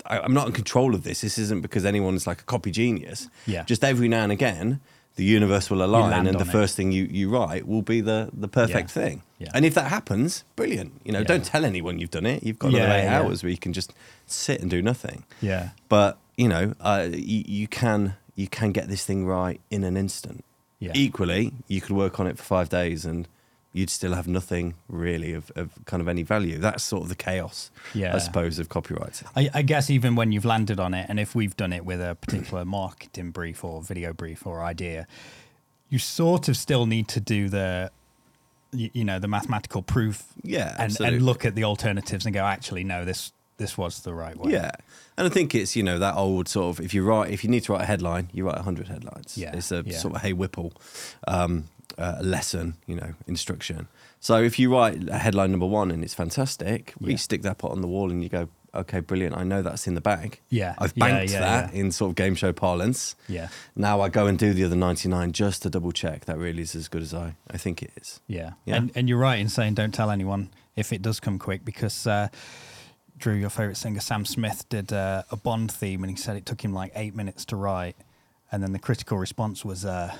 I, 0.06 0.20
I'm 0.20 0.34
not 0.34 0.48
in 0.48 0.54
control 0.54 0.94
of 0.96 1.04
this. 1.04 1.22
This 1.22 1.38
isn't 1.38 1.62
because 1.62 1.86
anyone's 1.86 2.26
like 2.28 2.42
a 2.42 2.46
copy 2.46 2.72
genius. 2.72 3.28
Yeah. 3.46 3.64
Just 3.64 3.84
every 3.84 4.08
now 4.08 4.24
and 4.24 4.32
again, 4.32 4.80
the 5.16 5.24
universe 5.26 5.70
will 5.70 5.84
align, 5.84 6.28
and 6.28 6.40
the 6.40 6.46
it. 6.46 6.52
first 6.52 6.78
thing 6.78 6.92
you, 6.94 7.04
you 7.12 7.30
write 7.30 7.68
will 7.68 7.82
be 7.82 8.00
the 8.02 8.30
the 8.32 8.48
perfect 8.48 8.96
Yeah. 8.96 9.04
thing. 9.04 9.24
Yeah. 9.40 9.52
And 9.54 9.66
if 9.66 9.74
that 9.74 9.90
happens, 9.90 10.44
brilliant. 10.56 10.94
You 11.04 11.12
know, 11.12 11.20
Yeah. 11.20 11.26
don't 11.26 11.44
tell 11.44 11.66
anyone 11.66 11.98
you've 12.00 12.12
done 12.12 12.26
it. 12.26 12.44
You've 12.44 12.60
got 12.60 12.72
Yeah, 12.72 12.84
another 12.84 13.00
eight 13.00 13.08
hours 13.08 13.44
where 13.44 13.50
you 13.50 13.58
can 13.58 13.74
just 13.74 13.94
sit 14.28 14.62
and 14.62 14.70
do 14.70 14.82
nothing. 14.82 15.24
Yeah. 15.42 15.70
But 15.90 16.18
you 16.38 16.48
know, 16.48 16.74
uh, 16.80 17.08
you, 17.12 17.44
you 17.48 17.68
can 17.68 18.16
you 18.36 18.48
can 18.48 18.72
get 18.72 18.88
this 18.88 19.04
thing 19.06 19.26
right 19.26 19.60
in 19.70 19.84
an 19.84 19.98
instant. 19.98 20.46
Yeah. 20.80 20.92
Equally, 20.96 21.54
you 21.68 21.82
could 21.82 21.96
work 21.96 22.20
on 22.20 22.28
it 22.28 22.38
for 22.38 22.44
five 22.44 22.70
days 22.70 23.06
and 23.06 23.28
you'd 23.74 23.90
still 23.90 24.14
have 24.14 24.28
nothing 24.28 24.74
really 24.88 25.34
of, 25.34 25.52
of 25.56 25.70
kind 25.86 26.02
of 26.02 26.08
any 26.08 26.24
value. 26.24 26.58
That's 26.58 26.84
sort 26.84 27.04
of 27.04 27.10
the 27.10 27.16
chaos, 27.16 27.70
Yeah. 27.94 28.16
I 28.16 28.20
suppose, 28.20 28.58
of 28.60 28.70
copyright. 28.70 29.22
I, 29.36 29.50
I 29.54 29.62
guess 29.62 29.90
even 29.90 30.16
when 30.16 30.32
you've 30.32 30.46
landed 30.46 30.80
on 30.80 30.94
it, 30.94 31.06
and 31.10 31.20
if 31.20 31.36
we've 31.36 31.56
done 31.56 31.72
it 31.74 31.86
with 31.86 32.02
a 32.02 32.16
particular 32.16 32.66
marketing 32.80 33.32
brief 33.32 33.64
or 33.64 33.82
video 33.82 34.12
brief 34.14 34.48
or 34.48 34.64
idea, 34.64 35.06
you 35.90 36.00
sort 36.00 36.48
of 36.48 36.58
still 36.58 36.86
need 36.86 37.08
to 37.10 37.20
do 37.20 37.50
the, 37.50 37.92
you, 38.72 38.90
you 38.94 39.04
know, 39.04 39.20
the 39.20 39.28
mathematical 39.28 39.82
proof, 39.84 40.24
Yeah, 40.44 40.76
and, 40.80 41.00
and 41.02 41.22
look 41.22 41.46
at 41.46 41.54
the 41.56 41.64
alternatives 41.66 42.26
and 42.26 42.34
go, 42.34 42.46
actually, 42.46 42.84
no, 42.84 43.06
this 43.06 43.34
this 43.60 43.78
was 43.78 44.00
the 44.02 44.14
right 44.14 44.36
way. 44.38 44.52
Yeah. 44.54 44.72
And 45.18 45.28
I 45.28 45.30
think 45.30 45.54
it's, 45.54 45.76
you 45.76 45.84
know, 45.84 46.00
that 46.00 46.16
old 46.16 46.48
sort 46.48 46.70
of 46.80 46.84
if 46.84 46.94
you 46.94 47.04
write 47.04 47.30
if 47.32 47.44
you 47.44 47.50
need 47.50 47.64
to 47.66 47.74
write 47.74 47.84
a 47.84 47.86
headline, 47.86 48.30
you 48.34 48.46
write 48.48 48.58
hundred 48.60 48.88
headlines. 48.88 49.38
Yeah, 49.38 49.56
It's 49.56 49.72
a 49.72 49.84
yeah. 49.86 49.98
sort 50.00 50.16
of 50.16 50.22
Hey 50.22 50.34
Whipple 50.34 50.74
um, 51.28 51.66
uh, 51.98 52.18
lesson, 52.22 52.76
you 52.88 52.96
know, 52.96 53.14
instruction. 53.28 53.88
So 54.22 54.42
if 54.42 54.58
you 54.60 54.74
write 54.74 55.08
a 55.10 55.18
headline 55.18 55.52
number 55.52 55.66
one 55.66 55.92
and 55.92 56.04
it's 56.04 56.14
fantastic, 56.14 56.94
Yeah. 57.00 57.12
you 57.12 57.18
stick 57.18 57.42
that 57.44 57.58
pot 57.58 57.72
on 57.72 57.82
the 57.82 57.88
wall 57.88 58.10
and 58.12 58.24
you 58.24 58.30
go, 58.30 58.50
Okay, 58.74 59.00
brilliant, 59.00 59.36
I 59.36 59.44
know 59.44 59.64
that's 59.64 59.88
in 59.88 59.96
the 59.96 60.02
bag. 60.02 60.40
Yeah, 60.50 60.76
I've 60.78 60.94
yeah, 60.96 61.08
banked 61.08 61.34
yeah, 61.34 61.40
that 61.40 61.74
yeah. 61.74 61.80
in 61.82 61.92
sort 61.92 62.12
of 62.12 62.16
game 62.16 62.36
show 62.36 62.54
parlance. 62.54 63.16
yeah, 63.28 63.48
Now 63.76 64.00
I 64.02 64.10
go 64.10 64.28
and 64.28 64.38
do 64.38 64.54
the 64.54 64.64
other 64.64 64.76
99 64.76 65.32
just 65.32 65.64
to 65.64 65.72
double 65.72 65.92
check 65.92 66.26
that 66.26 66.38
really 66.38 66.62
is 66.62 66.76
as 66.76 66.88
good 66.88 67.02
as 67.02 67.12
I, 67.14 67.34
I 67.50 67.58
think 67.58 67.82
it 67.82 67.92
is. 68.00 68.20
yeah. 68.28 68.52
Yeah. 68.66 68.76
And 68.76 68.92
and 68.96 69.10
you're 69.10 69.18
right 69.18 69.40
in 69.40 69.50
saying 69.50 69.74
don't 69.74 69.92
tell 69.94 70.12
anyone 70.12 70.50
if 70.76 70.94
it 70.94 71.02
does 71.02 71.20
come 71.20 71.40
quick 71.40 71.66
because. 71.66 72.06
Uh, 72.08 72.28
Drew, 73.20 73.34
your 73.36 73.50
favorite 73.50 73.78
singer 73.78 74.00
Sam 74.00 74.26
Smith 74.26 74.68
did 74.70 74.92
uh, 74.94 75.24
a 75.32 75.36
Bond 75.36 75.72
theme, 75.72 76.04
and 76.04 76.10
he 76.10 76.16
said 76.18 76.36
it 76.38 76.46
took 76.46 76.64
him 76.64 76.74
like 76.74 76.92
eight 76.96 77.16
minutes 77.16 77.46
to 77.46 77.56
write, 77.56 77.96
and 78.52 78.64
then 78.64 78.72
the 78.74 78.80
critical 78.80 79.18
response 79.18 79.64
was, 79.66 79.86
uh, 79.86 80.14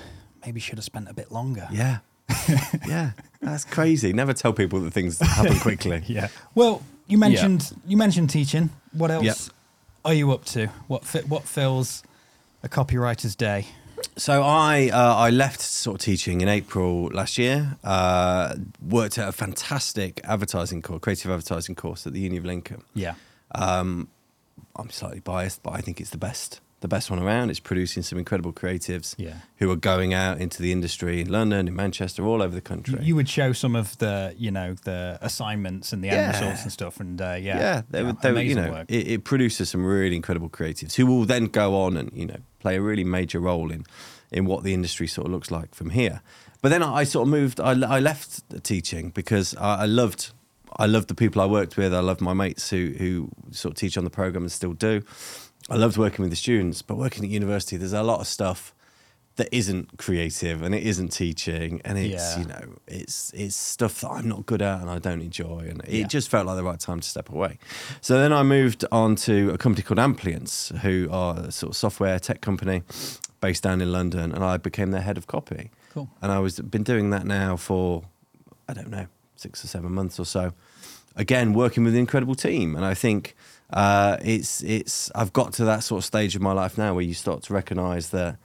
"Maybe 0.44 0.60
should 0.60 0.78
have 0.78 0.84
spent 0.84 1.08
a 1.08 1.14
bit 1.14 1.32
longer." 1.32 1.66
Yeah. 1.72 1.98
yeah. 2.86 3.12
That's 3.40 3.64
crazy. 3.64 4.12
Never 4.12 4.32
tell 4.32 4.52
people 4.52 4.80
that 4.80 4.92
things 4.92 5.18
happen 5.18 5.58
quickly. 5.58 6.02
Yeah. 6.06 6.28
Well, 6.54 6.82
you 7.08 7.18
mentioned 7.18 7.72
you 7.86 7.96
mentioned 7.96 8.30
teaching. 8.30 8.70
What 8.92 9.10
else 9.10 9.24
Yep. 9.24 9.36
are 10.04 10.14
you 10.14 10.30
up 10.32 10.44
to? 10.46 10.66
What 10.86 11.04
fi- 11.04 11.22
what 11.22 11.44
fills 11.44 12.02
a 12.62 12.68
copywriter's 12.68 13.34
day? 13.34 13.66
So 14.16 14.42
I 14.42 14.90
uh, 14.92 15.14
I 15.16 15.30
left 15.30 15.60
sort 15.60 16.00
of 16.00 16.04
teaching 16.04 16.40
in 16.40 16.48
April 16.48 17.06
last 17.12 17.38
year. 17.38 17.76
Uh, 17.84 18.56
worked 18.86 19.18
at 19.18 19.28
a 19.28 19.32
fantastic 19.32 20.20
advertising 20.24 20.82
course, 20.82 21.00
creative 21.00 21.30
advertising 21.30 21.74
course 21.74 22.06
at 22.06 22.12
the 22.12 22.20
Uni 22.20 22.36
of 22.36 22.44
Lincoln. 22.44 22.82
Yeah. 22.94 23.14
Um, 23.54 24.08
I'm 24.76 24.90
slightly 24.90 25.20
biased, 25.20 25.62
but 25.62 25.72
I 25.72 25.80
think 25.80 26.00
it's 26.00 26.10
the 26.10 26.18
best 26.18 26.60
the 26.80 26.88
best 26.88 27.10
one 27.10 27.18
around. 27.18 27.50
It's 27.50 27.60
producing 27.60 28.02
some 28.02 28.18
incredible 28.18 28.52
creatives 28.52 29.14
Yeah. 29.18 29.34
who 29.56 29.70
are 29.70 29.76
going 29.76 30.14
out 30.14 30.40
into 30.40 30.62
the 30.62 30.72
industry 30.72 31.20
in 31.20 31.30
London, 31.30 31.68
in 31.68 31.76
Manchester, 31.76 32.24
all 32.24 32.40
over 32.42 32.54
the 32.54 32.60
country. 32.60 32.98
You, 33.02 33.14
would 33.16 33.28
show 33.28 33.52
some 33.52 33.76
of 33.76 33.96
the 33.98 34.34
you 34.38 34.50
know 34.50 34.74
the 34.84 35.18
assignments 35.20 35.92
and 35.92 36.02
the 36.02 36.08
end 36.08 36.16
Yeah. 36.34 36.40
results 36.40 36.62
and 36.62 36.72
stuff, 36.72 37.00
and 37.00 37.20
uh, 37.20 37.36
yeah, 37.38 37.58
yeah, 37.58 37.82
they 37.90 38.02
they 38.22 38.32
were, 38.32 38.40
you 38.40 38.54
know, 38.54 38.84
it, 38.88 39.08
it 39.08 39.24
produces 39.24 39.70
some 39.70 39.84
really 39.84 40.16
incredible 40.16 40.48
creatives 40.48 40.94
who 40.94 41.06
will 41.06 41.24
then 41.26 41.46
go 41.46 41.80
on 41.80 41.96
and 41.96 42.10
you 42.14 42.26
know 42.26 42.38
play 42.58 42.76
a 42.76 42.82
really 42.82 43.04
major 43.04 43.40
role 43.40 43.70
in 43.70 43.84
in 44.32 44.44
what 44.46 44.62
the 44.64 44.72
industry 44.72 45.06
sort 45.06 45.26
of 45.26 45.32
looks 45.32 45.50
like 45.50 45.74
from 45.74 45.90
here. 45.90 46.22
But 46.62 46.68
then 46.70 46.82
I, 46.82 46.94
I 47.00 47.04
sort 47.04 47.26
of 47.26 47.30
moved. 47.30 47.58
I, 47.60 47.72
I 47.96 48.00
left 48.00 48.42
teaching 48.64 49.10
because 49.10 49.54
I, 49.56 49.82
I 49.82 49.86
loved. 49.86 50.32
I 50.76 50.86
loved 50.86 51.08
the 51.08 51.14
people 51.14 51.42
I 51.42 51.46
worked 51.46 51.76
with. 51.76 51.92
I 51.92 52.00
loved 52.00 52.20
my 52.20 52.32
mates 52.32 52.70
who 52.70 52.94
who 52.98 53.28
sort 53.50 53.72
of 53.74 53.78
teach 53.78 53.98
on 53.98 54.04
the 54.04 54.10
program 54.10 54.44
and 54.44 54.52
still 54.52 54.72
do. 54.72 55.02
I 55.70 55.76
loved 55.76 55.96
working 55.96 56.22
with 56.22 56.30
the 56.30 56.36
students, 56.36 56.82
but 56.82 56.96
working 56.96 57.24
at 57.24 57.30
university, 57.30 57.76
there's 57.76 57.92
a 57.92 58.02
lot 58.02 58.20
of 58.20 58.26
stuff 58.26 58.74
that 59.36 59.48
isn't 59.52 59.96
creative 59.96 60.60
and 60.62 60.74
it 60.74 60.82
isn't 60.82 61.10
teaching 61.10 61.80
and 61.84 61.96
it's 61.96 62.12
Yeah. 62.36 62.38
you 62.40 62.44
know 62.46 62.74
it's 62.86 63.32
it's 63.32 63.56
stuff 63.56 64.00
that 64.02 64.08
I'm 64.10 64.28
not 64.28 64.44
good 64.44 64.60
at 64.60 64.80
and 64.82 64.90
I 64.90 64.98
don't 64.98 65.22
enjoy 65.22 65.60
and 65.70 65.80
it 65.84 65.90
Yeah. 66.00 66.06
just 66.08 66.28
felt 66.28 66.46
like 66.46 66.56
the 66.56 66.64
right 66.64 66.78
time 66.80 67.00
to 67.00 67.08
step 67.08 67.30
away. 67.30 67.58
So 68.02 68.18
then 68.18 68.32
I 68.32 68.42
moved 68.42 68.84
on 68.92 69.14
to 69.16 69.50
a 69.50 69.56
company 69.56 69.82
called 69.82 69.98
Amplience, 70.00 70.72
who 70.82 71.08
are 71.10 71.38
a 71.38 71.52
sort 71.52 71.70
of 71.72 71.76
software 71.76 72.18
tech 72.18 72.40
company 72.42 72.82
based 73.40 73.62
down 73.62 73.80
in 73.80 73.90
London, 73.92 74.32
and 74.32 74.44
I 74.44 74.56
became 74.58 74.90
their 74.90 75.00
head 75.02 75.16
of 75.16 75.26
copy. 75.26 75.70
Cool. 75.94 76.10
And 76.20 76.30
I 76.32 76.38
was 76.40 76.58
been 76.60 76.82
doing 76.82 77.10
that 77.10 77.24
now 77.24 77.56
for 77.56 78.02
I 78.68 78.74
don't 78.74 78.90
know 78.90 79.06
six 79.36 79.64
or 79.64 79.68
seven 79.68 79.92
months 79.92 80.18
or 80.18 80.26
so. 80.26 80.52
Again, 81.16 81.54
working 81.54 81.84
with 81.84 81.94
an 81.94 82.00
incredible 82.00 82.34
team, 82.34 82.76
and 82.76 82.84
I 82.84 82.94
think 82.94 83.34
uh, 83.72 84.16
it's 84.22 84.62
it's 84.62 85.10
I've 85.14 85.32
got 85.32 85.52
to 85.54 85.64
that 85.64 85.82
sort 85.84 86.00
of 86.00 86.04
stage 86.04 86.34
of 86.36 86.42
my 86.42 86.52
life 86.52 86.76
now 86.76 86.94
where 86.94 87.04
you 87.04 87.14
start 87.14 87.42
to 87.44 87.52
recognise 87.52 88.10
that 88.10 88.36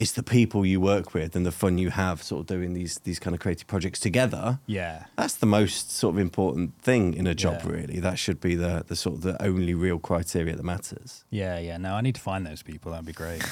it's 0.00 0.12
the 0.12 0.22
people 0.22 0.64
you 0.64 0.80
work 0.80 1.12
with 1.12 1.34
and 1.34 1.44
the 1.44 1.50
fun 1.50 1.76
you 1.76 1.90
have 1.90 2.22
sort 2.22 2.40
of 2.42 2.46
doing 2.46 2.72
these 2.74 2.98
these 3.00 3.18
kind 3.18 3.34
of 3.34 3.40
creative 3.40 3.66
projects 3.66 3.98
together. 3.98 4.60
Yeah. 4.66 5.04
That's 5.16 5.34
the 5.34 5.46
most 5.46 5.90
sort 5.90 6.14
of 6.14 6.20
important 6.20 6.80
thing 6.80 7.14
in 7.14 7.26
a 7.26 7.34
job, 7.34 7.62
Yeah. 7.64 7.70
really. 7.72 7.98
That 8.00 8.18
should 8.18 8.40
be 8.40 8.54
the 8.54 8.84
the 8.86 8.94
sort 8.96 9.16
of 9.16 9.22
the 9.22 9.42
only 9.42 9.74
real 9.74 9.98
criteria 9.98 10.54
that 10.54 10.64
matters. 10.64 11.24
Yeah, 11.30 11.58
yeah. 11.58 11.76
No, 11.78 11.94
I 11.94 12.00
need 12.00 12.14
to 12.14 12.20
find 12.20 12.46
those 12.46 12.62
people. 12.62 12.92
That'd 12.92 13.06
be 13.06 13.12
great. 13.12 13.42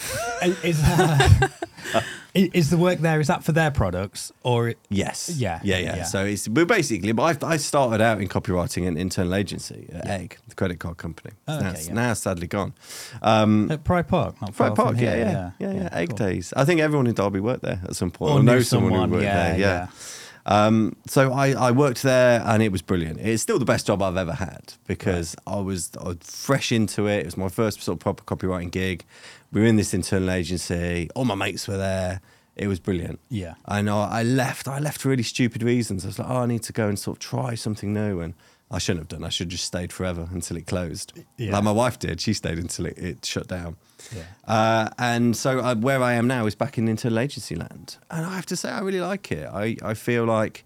is, 0.44 0.64
is, 0.64 0.82
uh, 0.84 1.48
is 2.34 2.70
the 2.70 2.76
work 2.76 3.00
there? 3.00 3.18
Is 3.20 3.26
that 3.26 3.42
for 3.42 3.52
their 3.52 3.70
products 3.70 4.32
or? 4.42 4.74
Yes. 4.88 5.30
Yeah, 5.36 5.60
Yeah. 5.64 5.78
Yeah. 5.78 5.96
yeah. 5.96 6.04
So 6.04 6.24
it's 6.24 6.48
we're 6.48 6.66
basically. 6.66 7.12
But 7.12 7.42
I, 7.42 7.54
I 7.54 7.56
started 7.56 8.00
out 8.00 8.20
in 8.20 8.28
copywriting 8.28 8.86
an 8.86 8.96
internal 8.96 9.34
agency 9.34 9.88
at 9.92 10.06
Egg, 10.06 10.38
the 10.48 10.54
credit 10.54 10.78
card 10.78 10.98
company. 10.98 11.34
Oh, 11.48 11.58
now, 11.58 11.68
okay, 11.70 11.78
it's 11.78 11.88
yeah. 11.88 11.94
now 11.94 12.14
sadly 12.14 12.46
gone. 12.46 12.74
Um, 13.22 13.70
At 13.72 13.82
Pride 13.84 14.06
Park, 14.06 14.40
not 14.40 14.54
Pride 14.54 14.74
Park, 14.76 14.96
yeah, 14.98 15.16
yeah, 15.16 15.50
yeah, 15.58 15.72
yeah, 15.72 15.88
Egg 15.96 16.10
cool. 16.10 16.18
Days. 16.18 16.52
I 16.56 16.64
think 16.64 16.80
everyone 16.80 17.06
in 17.06 17.14
Derby 17.14 17.40
worked 17.40 17.62
there 17.62 17.80
at 17.84 17.96
some 17.96 18.10
point. 18.10 18.32
Or 18.32 18.38
Or, 18.38 18.42
knew 18.42 18.52
know 18.52 18.60
someone, 18.60 18.92
someone, 18.92 19.08
who 19.08 19.14
worked 19.16 19.24
yeah, 19.24 19.52
there. 19.52 19.58
Yeah. 19.58 19.86
Um, 20.46 20.94
so 21.08 21.32
I, 21.32 21.50
I 21.52 21.70
worked 21.72 22.02
there 22.02 22.40
and 22.46 22.62
it 22.62 22.70
was 22.70 22.80
brilliant. 22.80 23.18
It's 23.20 23.42
still 23.42 23.58
the 23.58 23.64
best 23.64 23.86
job 23.88 24.00
I've 24.00 24.16
ever 24.16 24.32
had 24.32 24.74
because 24.86 25.34
I 25.46 25.56
was 25.56 25.90
I 26.00 26.04
was 26.04 26.18
fresh 26.22 26.70
into 26.70 27.06
it. 27.08 27.20
It 27.20 27.24
was 27.24 27.36
my 27.36 27.48
first 27.48 27.82
sort 27.82 27.96
of 27.96 28.00
proper 28.00 28.22
copywriting 28.22 28.70
gig. 28.70 29.04
We 29.52 29.60
were 29.60 29.66
in 29.66 29.76
this 29.76 29.92
internal 29.92 30.30
agency. 30.30 31.08
All 31.16 31.24
my 31.24 31.34
mates 31.34 31.66
were 31.66 31.76
there. 31.76 32.20
It 32.54 32.68
was 32.68 32.78
brilliant. 32.78 33.18
Yeah. 33.28 33.54
And 33.66 33.76
I 33.76 33.82
know 33.82 33.98
I 33.98 34.22
left. 34.22 34.68
I 34.68 34.78
left 34.78 35.00
for 35.00 35.08
really 35.08 35.24
stupid 35.24 35.62
reasons. 35.62 36.04
I 36.04 36.08
was 36.08 36.18
like, 36.18 36.30
oh, 36.30 36.38
I 36.38 36.46
need 36.46 36.62
to 36.62 36.72
go 36.72 36.88
and 36.88 36.98
sort 36.98 37.16
of 37.16 37.20
try 37.20 37.54
something 37.54 37.92
new. 37.92 38.20
And 38.20 38.34
I 38.70 38.78
shouldn't 38.78 39.02
have 39.02 39.08
done. 39.08 39.24
I 39.24 39.30
should 39.30 39.46
have 39.46 39.52
just 39.52 39.64
stayed 39.64 39.92
forever 39.92 40.28
until 40.32 40.56
it 40.56 40.66
closed. 40.66 41.12
Yeah. 41.36 41.52
Like 41.52 41.64
my 41.64 41.72
wife 41.72 41.98
did. 41.98 42.20
She 42.20 42.32
stayed 42.32 42.58
until 42.58 42.86
it, 42.86 42.98
it 42.98 43.24
shut 43.24 43.48
down. 43.48 43.76
Yeah. 44.14 44.22
Uh, 44.46 44.90
and 44.98 45.36
so 45.36 45.58
uh, 45.60 45.74
where 45.74 46.02
I 46.02 46.14
am 46.14 46.26
now 46.26 46.46
is 46.46 46.54
back 46.54 46.78
in 46.78 46.88
internal 46.88 47.18
agency 47.18 47.56
land. 47.56 47.96
And 48.10 48.26
I 48.26 48.34
have 48.34 48.46
to 48.46 48.56
say, 48.56 48.68
I 48.70 48.80
really 48.80 49.00
like 49.00 49.32
it. 49.32 49.46
I, 49.46 49.76
I 49.82 49.94
feel 49.94 50.24
like 50.24 50.64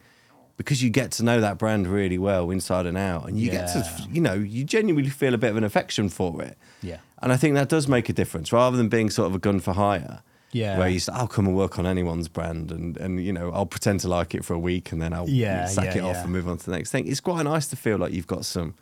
because 0.57 0.83
you 0.83 0.91
get 0.91 1.11
to 1.13 1.23
know 1.25 1.41
that 1.41 1.57
brand 1.57 1.87
really 1.87 2.19
well 2.19 2.51
inside 2.51 2.85
and 2.85 2.99
out, 2.99 3.27
and 3.27 3.39
you 3.39 3.51
get 3.51 3.69
to, 3.69 4.09
you 4.11 4.21
know, 4.21 4.35
you 4.35 4.63
genuinely 4.63 5.09
feel 5.09 5.33
a 5.33 5.39
bit 5.39 5.51
of 5.51 5.57
an 5.57 5.65
affection 5.65 6.11
for 6.11 6.43
it. 6.43 6.59
Yeah. 6.83 6.99
And 7.23 7.33
I 7.33 7.39
think 7.39 7.55
that 7.55 7.71
does 7.71 7.89
make 7.89 8.11
a 8.11 8.13
difference 8.13 8.53
rather 8.53 8.77
than 8.77 8.91
being 8.91 9.09
sort 9.09 9.29
of 9.29 9.35
a 9.35 9.39
gun 9.39 9.61
for 9.61 9.73
hire. 9.73 10.23
Yeah. 10.53 10.79
Where 10.79 10.89
you 10.89 10.99
say, 10.99 11.13
I'll 11.15 11.29
come 11.29 11.47
and 11.47 11.57
work 11.57 11.79
on 11.79 11.87
anyone's 11.87 12.29
brand 12.29 12.73
and, 12.73 12.97
and, 12.97 13.25
you 13.25 13.33
know, 13.33 13.53
I'll 13.53 13.67
pretend 13.67 14.01
to 14.01 14.09
like 14.09 14.35
it 14.35 14.45
for 14.45 14.53
a 14.53 14.59
week 14.59 14.91
and 14.91 15.01
then 15.01 15.13
I'll 15.13 15.29
Yeah, 15.29 15.67
sack 15.67 15.95
yeah, 15.95 15.99
it 15.99 16.05
off 16.05 16.25
and 16.25 16.33
move 16.33 16.49
on 16.49 16.59
to 16.59 16.67
the 16.67 16.73
next 16.73 16.91
thing. 16.91 17.07
It's 17.07 17.21
quite 17.21 17.45
nice 17.45 17.69
to 17.69 17.77
feel 17.77 17.99
like 17.99 18.13
you've 18.13 18.27
got 18.27 18.45
some 18.45 18.75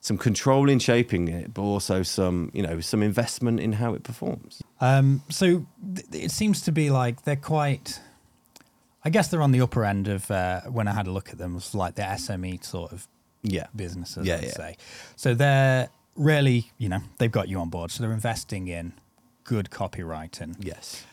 some 0.00 0.18
control 0.18 0.68
in 0.68 0.78
shaping 0.78 1.28
it, 1.28 1.52
but 1.54 1.62
also 1.62 2.02
some, 2.02 2.50
you 2.54 2.62
know, 2.62 2.80
some 2.80 3.02
investment 3.02 3.58
in 3.60 3.72
how 3.72 3.94
it 3.94 4.02
performs. 4.04 4.62
Um, 4.80 5.22
so 5.30 5.66
th- 5.94 6.24
it 6.24 6.30
seems 6.30 6.62
to 6.62 6.72
be 6.72 6.90
like 6.90 7.22
they're 7.22 7.36
quite. 7.36 8.00
I 9.04 9.10
guess 9.10 9.28
they're 9.28 9.42
on 9.42 9.52
the 9.52 9.60
upper 9.60 9.84
end 9.84 10.08
of 10.08 10.28
uh, 10.30 10.62
when 10.62 10.88
I 10.88 10.92
had 10.92 11.06
a 11.06 11.12
look 11.12 11.30
at 11.30 11.38
them 11.38 11.54
was 11.54 11.74
like 11.74 11.94
the 11.94 12.02
SME 12.02 12.64
sort 12.64 12.92
of 12.92 13.06
Yeah. 13.42 13.66
businesses. 13.74 14.26
Yeah, 14.26 14.36
I'd 14.36 14.42
yeah. 14.44 14.50
say. 14.50 14.76
So 15.14 15.32
they're 15.34 15.88
really, 16.16 16.72
you 16.78 16.88
know, 16.88 17.00
they've 17.18 17.30
got 17.30 17.48
you 17.48 17.58
on 17.60 17.68
board. 17.70 17.90
So 17.92 18.02
they're 18.02 18.12
investing 18.12 18.66
in 18.66 18.94
good 19.44 19.70
copywriting. 19.70 20.56
Yes. 20.58 21.04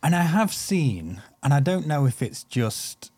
And 0.00 0.14
I 0.14 0.22
have 0.22 0.52
seen, 0.54 1.22
and 1.42 1.52
I 1.52 1.58
don't 1.60 1.86
know 1.88 2.06
if 2.06 2.22
it's 2.22 2.44
just 2.44 3.10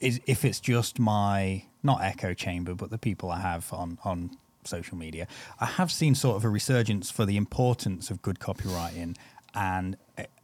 is 0.00 0.20
if 0.26 0.44
it's 0.44 0.60
just 0.60 0.98
my 0.98 1.64
not 1.84 2.02
echo 2.02 2.34
chamber, 2.34 2.74
but 2.74 2.90
the 2.90 2.98
people 2.98 3.30
I 3.30 3.40
have 3.40 3.72
on 3.72 3.98
on 4.04 4.30
social 4.64 4.96
media. 4.96 5.28
I 5.60 5.66
have 5.66 5.92
seen 5.92 6.14
sort 6.14 6.36
of 6.36 6.44
a 6.44 6.48
resurgence 6.48 7.10
for 7.10 7.26
the 7.26 7.36
importance 7.36 8.10
of 8.10 8.22
good 8.22 8.38
copywriting 8.38 9.14
and 9.54 9.96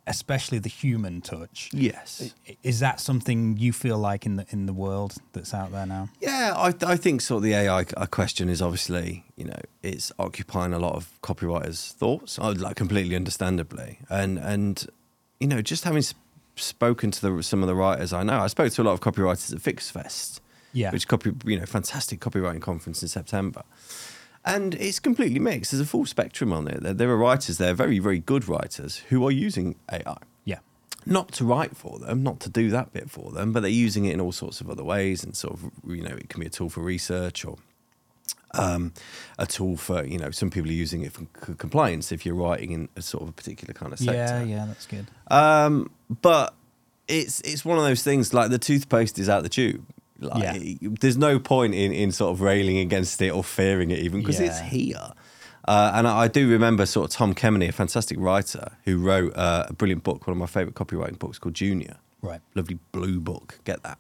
especially 0.07 0.59
the 0.59 0.69
human 0.69 1.21
touch. 1.21 1.71
Yes. 1.73 2.35
Is 2.63 2.81
that 2.81 3.01
something 3.01 3.57
you 3.57 3.73
feel 3.73 3.99
like 3.99 4.27
in 4.27 4.37
the 4.37 4.47
in 4.51 4.67
the 4.67 4.73
world 4.73 5.15
that's 5.33 5.55
out 5.55 5.73
there 5.73 5.87
now? 5.87 6.09
Yeah, 6.21 6.53
I, 6.57 6.75
I 6.85 6.97
think 6.97 7.21
sort 7.21 7.39
of 7.39 7.43
the 7.45 7.55
AI 7.55 7.87
uh, 7.97 8.07
question 8.07 8.49
is 8.49 8.61
obviously, 8.61 9.25
you 9.37 9.45
know, 9.45 9.61
it's 9.83 10.13
occupying 10.19 10.73
a 10.73 10.79
lot 10.79 10.95
of 10.97 11.11
copywriters' 11.23 11.93
thoughts, 11.93 12.39
uh, 12.39 12.55
like 12.57 12.77
completely 12.77 13.17
understandably. 13.17 13.99
And, 14.09 14.39
and 14.39 14.87
you 15.39 15.47
know, 15.47 15.63
just 15.63 15.85
having 15.85 15.99
s- 15.99 16.15
spoken 16.57 17.11
to 17.13 17.21
the, 17.37 17.43
some 17.43 17.63
of 17.63 17.69
the 17.69 17.75
writers 17.75 18.13
I 18.13 18.23
know, 18.23 18.41
I 18.41 18.49
spoke 18.49 18.73
to 18.73 18.83
a 18.83 18.85
lot 18.85 18.93
of 18.93 19.01
copywriters 19.01 19.53
at 19.55 19.61
FixFest, 19.61 20.41
Yeah. 20.73 20.91
which 20.93 21.09
copy, 21.09 21.33
you 21.45 21.59
know, 21.59 21.67
fantastic 21.67 22.21
copywriting 22.21 22.61
conference 22.63 23.03
in 23.03 23.09
September. 23.09 23.63
And 24.45 24.75
it's 24.77 24.99
completely 25.01 25.39
mixed. 25.39 25.71
There's 25.73 25.81
a 25.81 25.87
full 25.87 26.07
spectrum 26.07 26.53
on 26.53 26.67
it. 26.69 26.83
There, 26.83 26.95
there 26.95 27.11
are 27.11 27.17
writers 27.17 27.59
there, 27.59 27.75
very, 27.75 27.99
very 27.99 28.21
good 28.21 28.49
writers, 28.49 28.99
who 29.11 29.27
are 29.27 29.31
using 29.31 29.75
AI 29.93 30.17
Yeah. 30.45 30.61
not 31.05 31.33
to 31.33 31.45
write 31.45 31.77
for 31.77 31.99
them, 31.99 32.23
not 32.23 32.41
to 32.41 32.49
do 32.49 32.71
that 32.71 32.93
bit 32.93 33.11
for 33.11 33.33
them, 33.33 33.53
but 33.53 33.61
they're 33.61 33.71
using 33.71 34.07
it 34.07 34.15
in 34.15 34.21
all 34.21 34.33
sorts 34.33 34.61
of 34.63 34.71
other 34.71 34.85
ways. 34.85 35.23
And 35.25 35.37
sort 35.37 35.55
of, 35.55 35.71
you 35.87 36.03
know, 36.03 36.15
it 36.17 36.29
can 36.31 36.41
be 36.41 36.47
a 36.47 36.51
tool 36.51 36.71
for 36.71 36.81
research 36.81 37.45
or 37.45 37.59
um, 38.55 38.93
a 39.39 39.47
tool 39.47 39.77
for, 39.77 40.05
you 40.05 40.19
know, 40.19 40.31
some 40.31 40.51
people 40.51 40.71
are 40.71 40.75
using 40.75 41.03
it 41.03 41.13
for 41.13 41.23
c- 41.47 41.55
compliance 41.59 42.11
if 42.11 42.25
you're 42.25 42.35
writing 42.35 42.73
in 42.73 42.89
a 42.97 43.03
sort 43.03 43.23
of 43.25 43.29
a 43.29 43.33
particular 43.33 43.75
kind 43.75 43.93
of 43.93 43.99
sector. 43.99 44.13
Yeah, 44.15 44.43
yeah, 44.43 44.65
that's 44.67 44.87
good. 44.87 45.07
Um, 45.31 45.91
but 46.23 46.55
it's 47.09 47.41
it's 47.43 47.65
one 47.65 47.77
of 47.79 47.85
those 47.85 48.03
things 48.03 48.33
like 48.33 48.51
the 48.51 48.59
toothpaste 48.59 49.19
is 49.19 49.29
out 49.29 49.43
the 49.43 49.49
tube. 49.49 49.85
Like, 50.21 50.43
Yeah. 50.81 50.89
There's 51.01 51.17
no 51.17 51.39
point 51.39 51.75
in, 51.75 51.93
in 51.93 52.13
sort 52.13 52.33
of 52.33 52.41
railing 52.41 52.79
against 52.79 53.21
it 53.23 53.31
or 53.31 53.43
fearing 53.43 53.91
it 53.91 53.99
even 54.01 54.21
because 54.21 54.39
it's 54.41 54.59
here. 54.61 55.13
Uh, 55.67 55.93
and 55.95 56.09
I, 56.09 56.21
I 56.21 56.29
do 56.29 56.49
remember 56.49 56.87
sort 56.87 57.11
of 57.11 57.17
Tom 57.17 57.35
Kemeny, 57.35 57.69
a 57.69 57.73
fantastic 57.73 58.19
writer 58.19 58.73
who 58.85 58.99
wrote 58.99 59.37
uh, 59.37 59.67
a 59.69 59.73
brilliant 59.73 60.03
book, 60.03 60.27
one 60.27 60.33
of 60.33 60.39
my 60.39 60.47
favourite 60.47 60.75
copywriting 60.75 61.19
books 61.19 61.39
called 61.39 61.55
Junior. 61.55 61.97
Right. 62.23 62.41
Lovely 62.55 62.79
blue 62.93 63.21
book. 63.21 63.61
Get 63.65 63.83
that. 63.83 63.99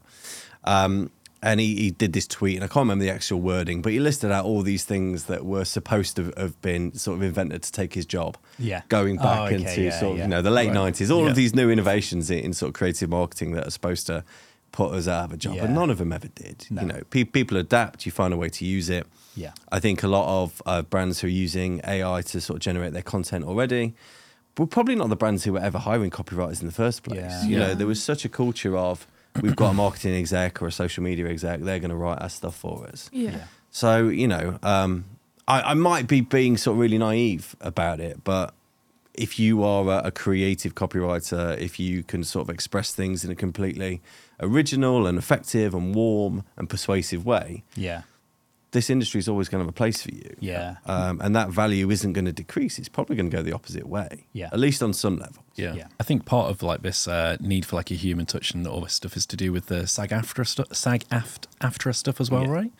Um, 0.65 1.11
and 1.43 1.59
he, 1.59 1.75
he 1.77 1.91
did 1.91 2.13
this 2.13 2.27
tweet, 2.27 2.57
and 2.57 2.65
I 2.65 2.67
can't 2.67 2.83
remember 2.85 3.05
the 3.05 3.11
actual 3.11 3.41
wording, 3.41 3.81
but 3.81 3.93
he 3.93 3.99
listed 3.99 4.31
out 4.31 4.45
all 4.45 4.61
these 4.61 4.85
things 4.85 5.25
that 5.25 5.47
were 5.47 5.65
supposed 5.65 6.17
to 6.17 6.33
have 6.37 6.61
been 6.61 6.93
sort 6.95 7.17
of 7.17 7.23
invented 7.23 7.63
to 7.63 7.73
take 7.73 7.95
his 7.95 8.05
job. 8.05 8.37
Yeah. 8.59 8.83
Going 8.89 9.19
Oh, 9.19 9.23
back 9.23 9.39
okay, 9.53 9.55
into 9.57 9.81
yeah, 9.83 9.99
sort 9.99 10.13
of, 10.13 10.19
yeah. 10.19 10.25
you 10.25 10.29
know, 10.29 10.43
the 10.43 10.51
late 10.51 10.69
Right. 10.69 10.93
90s, 10.95 11.11
all 11.11 11.25
Yeah. 11.25 11.31
of 11.31 11.37
these 11.37 11.55
new 11.55 11.71
innovations 11.71 12.31
in, 12.31 12.41
in 12.41 12.53
sort 12.53 12.69
of 12.69 12.75
creative 12.75 13.09
marketing 13.09 13.53
that 13.53 13.67
are 13.67 13.71
supposed 13.71 14.07
to 14.09 14.23
put 14.73 14.93
us 14.95 15.09
out 15.09 15.25
of 15.27 15.33
a 15.33 15.37
job, 15.37 15.57
Yeah. 15.57 15.65
and 15.65 15.75
none 15.75 15.91
of 15.91 15.99
them 15.99 16.13
ever 16.13 16.29
did. 16.29 16.67
No. 16.71 16.83
You 16.83 16.89
know, 16.89 17.01
pe- 17.11 17.25
people 17.25 17.57
adapt, 17.57 18.07
you 18.07 18.13
find 18.13 18.33
a 18.33 18.37
way 18.37 18.49
to 18.51 18.65
use 18.65 18.89
it. 18.89 19.07
Yeah. 19.37 19.53
I 19.73 19.81
think 19.81 20.03
a 20.03 20.09
lot 20.09 20.43
of 20.43 20.63
uh, 20.67 20.83
brands 20.83 21.21
who 21.21 21.27
are 21.27 21.31
using 21.31 21.81
AI 21.87 22.23
to 22.23 22.41
sort 22.41 22.57
of 22.59 22.61
generate 22.63 22.93
their 22.93 23.03
content 23.03 23.45
already 23.45 23.95
were 24.59 24.67
probably 24.67 24.95
not 24.95 25.09
the 25.09 25.17
brands 25.17 25.45
who 25.45 25.53
were 25.55 25.61
ever 25.61 25.79
hiring 25.79 26.11
copywriters 26.11 26.61
in 26.61 26.67
the 26.67 26.73
first 26.73 27.03
place. 27.03 27.19
Yeah. 27.21 27.45
You 27.47 27.59
know, 27.59 27.75
there 27.75 27.87
was 27.87 28.03
such 28.03 28.25
a 28.25 28.29
culture 28.29 28.77
of 28.77 29.07
we've 29.41 29.57
got 29.57 29.71
a 29.71 29.75
marketing 29.75 30.15
exec 30.15 30.61
or 30.61 30.67
a 30.67 30.73
social 30.73 31.03
media 31.03 31.27
exec, 31.29 31.61
they're 31.61 31.79
going 31.79 31.91
to 31.91 31.97
write 31.97 32.21
our 32.21 32.29
stuff 32.29 32.57
for 32.57 32.87
us. 32.87 33.09
Yeah. 33.13 33.31
Yeah. 33.31 33.45
So, 33.71 34.09
you 34.09 34.27
know, 34.29 34.59
um, 34.63 35.05
I, 35.47 35.63
I 35.63 35.75
might 35.75 36.07
be 36.09 36.21
being 36.21 36.57
sort 36.57 36.75
of 36.75 36.81
really 36.81 36.99
naive 36.99 37.55
about 37.61 38.01
it, 38.01 38.23
but 38.25 38.53
if 39.15 39.39
you 39.39 39.63
are 39.65 39.85
a, 39.87 40.07
a 40.07 40.11
creative 40.11 40.75
copywriter, 40.75 41.57
if 41.59 41.79
you 41.81 42.03
can 42.03 42.25
sort 42.25 42.49
of 42.49 42.55
express 42.55 42.93
things 42.95 43.25
in 43.25 43.31
a 43.31 43.35
completely 43.35 44.01
original 44.41 45.07
and 45.07 45.19
effective 45.19 45.75
and 45.75 45.95
warm 45.95 46.45
and 46.57 46.69
persuasive 46.69 47.25
way, 47.25 47.63
Yeah. 47.77 48.03
this 48.73 48.89
industry 48.89 49.19
is 49.19 49.29
always 49.29 49.49
going 49.49 49.59
to 49.61 49.65
have 49.65 49.69
a 49.69 49.73
place 49.73 50.01
for 50.03 50.13
you. 50.13 50.35
Yeah. 50.39 50.77
Um, 50.87 51.21
and 51.21 51.35
that 51.35 51.51
value 51.51 51.91
isn't 51.91 52.13
going 52.13 52.25
to 52.27 52.33
decrease. 52.33 52.79
It's 52.79 52.89
probably 52.89 53.17
going 53.17 53.29
to 53.31 53.37
go 53.37 53.43
the 53.43 53.53
opposite 53.53 53.89
way. 53.89 54.27
Yeah. 54.33 54.49
At 54.53 54.61
least 54.61 54.83
on 54.83 54.93
some 54.93 55.19
level. 55.19 55.43
Yeah. 55.57 55.75
Yeah. 55.75 55.87
I 55.99 56.05
think 56.05 56.25
part 56.25 56.51
of 56.51 56.63
like 56.63 56.83
this 56.83 57.09
uh, 57.09 57.37
need 57.41 57.67
for 57.67 57.77
like 57.77 57.91
a 57.91 57.95
human 57.95 58.27
touch 58.27 58.53
and 58.55 58.67
all 58.67 58.81
this 58.83 58.95
stuff 58.95 59.17
is 59.17 59.27
to 59.27 59.37
do 59.37 59.53
with 59.53 59.67
the 59.67 59.87
SAG-AFTRA 59.87 60.47
stuff, 60.47 60.67
SAG 60.73 61.05
aft 61.11 61.49
after 61.61 61.93
stuff 61.93 62.21
as 62.21 62.31
well, 62.31 62.45
Yeah. 62.45 62.51
right? 62.53 62.73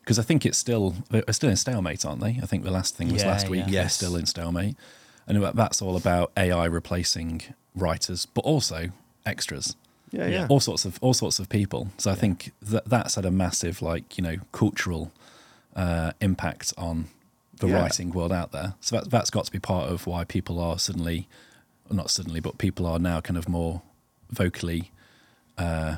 Because 0.00 0.18
I 0.18 0.22
think 0.22 0.44
it's 0.44 0.58
still 0.58 0.96
they're 1.10 1.22
still 1.30 1.50
in 1.50 1.56
stalemate, 1.56 2.04
aren't 2.04 2.20
they? 2.20 2.40
I 2.42 2.46
think 2.46 2.64
the 2.64 2.72
last 2.72 2.96
thing 2.96 3.12
was 3.12 3.22
Yeah, 3.22 3.28
last 3.30 3.48
week. 3.48 3.60
yeah. 3.60 3.64
They're 3.66 3.82
Yes. 3.84 3.94
still 3.94 4.16
in 4.16 4.26
stalemate, 4.26 4.74
and 5.28 5.40
that's 5.54 5.80
all 5.80 5.94
about 5.96 6.32
AI 6.36 6.64
replacing 6.64 7.42
writers, 7.76 8.26
but 8.26 8.40
also 8.40 8.88
extras. 9.24 9.76
Yeah, 10.12 10.26
yeah. 10.26 10.46
all 10.50 10.60
sorts 10.60 10.84
of 10.84 10.98
all 11.00 11.14
sorts 11.14 11.38
of 11.38 11.48
people. 11.48 11.88
So 11.98 12.10
I 12.10 12.14
think 12.14 12.52
that 12.60 12.84
that's 12.84 13.14
had 13.14 13.24
a 13.24 13.30
massive 13.30 13.80
like 13.82 14.18
you 14.18 14.22
know 14.22 14.36
cultural 14.52 15.10
uh, 15.74 16.12
impact 16.20 16.74
on 16.76 17.06
the 17.58 17.68
Yeah. 17.68 17.80
writing 17.80 18.10
world 18.10 18.32
out 18.32 18.52
there. 18.52 18.74
So 18.80 18.96
that, 18.96 19.10
that's 19.10 19.30
got 19.30 19.44
to 19.46 19.52
be 19.52 19.58
part 19.58 19.90
of 19.90 20.06
why 20.06 20.24
people 20.24 20.58
are 20.60 20.78
suddenly, 20.78 21.28
not 21.90 22.10
suddenly, 22.10 22.40
but 22.40 22.58
people 22.58 22.86
are 22.86 22.98
now 22.98 23.20
kind 23.20 23.38
of 23.38 23.48
more 23.48 23.80
vocally 24.30 24.90
uh, 25.56 25.96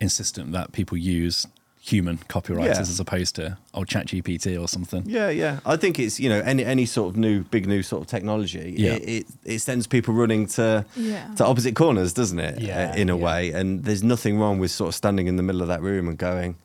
insistent 0.00 0.52
that 0.52 0.70
people 0.72 0.96
use 0.98 1.46
human 1.88 2.18
copywriters 2.28 2.74
Yeah. 2.74 2.80
as 2.94 3.00
opposed 3.00 3.34
to 3.36 3.56
oh 3.74 3.84
ChatGPT 3.84 4.60
or 4.60 4.68
something. 4.68 5.02
Yeah, 5.06 5.30
yeah. 5.30 5.60
I 5.64 5.76
think 5.76 5.98
it's 5.98 6.20
you 6.20 6.28
know 6.28 6.40
any 6.40 6.64
any 6.64 6.86
sort 6.86 7.08
of 7.10 7.16
new 7.16 7.42
big 7.54 7.66
new 7.66 7.82
sort 7.82 8.02
of 8.02 8.08
technology. 8.08 8.74
Yeah. 8.76 8.94
It, 8.94 9.02
it 9.16 9.26
it 9.54 9.58
sends 9.60 9.86
people 9.86 10.12
running 10.14 10.46
to 10.58 10.84
Yeah. 10.96 11.34
to 11.36 11.44
opposite 11.46 11.74
corners, 11.74 12.12
doesn't 12.12 12.38
it? 12.38 12.60
Yeah, 12.60 12.90
Uh, 12.92 13.00
in 13.02 13.08
a 13.10 13.16
yeah. 13.16 13.24
way, 13.24 13.52
and 13.52 13.84
there's 13.84 14.02
nothing 14.02 14.38
wrong 14.40 14.58
with 14.60 14.70
sort 14.70 14.88
of 14.88 14.94
standing 14.94 15.26
in 15.28 15.36
the 15.36 15.42
middle 15.42 15.62
of 15.62 15.68
that 15.68 15.82
room 15.82 16.08
and 16.08 16.18
going. 16.18 16.56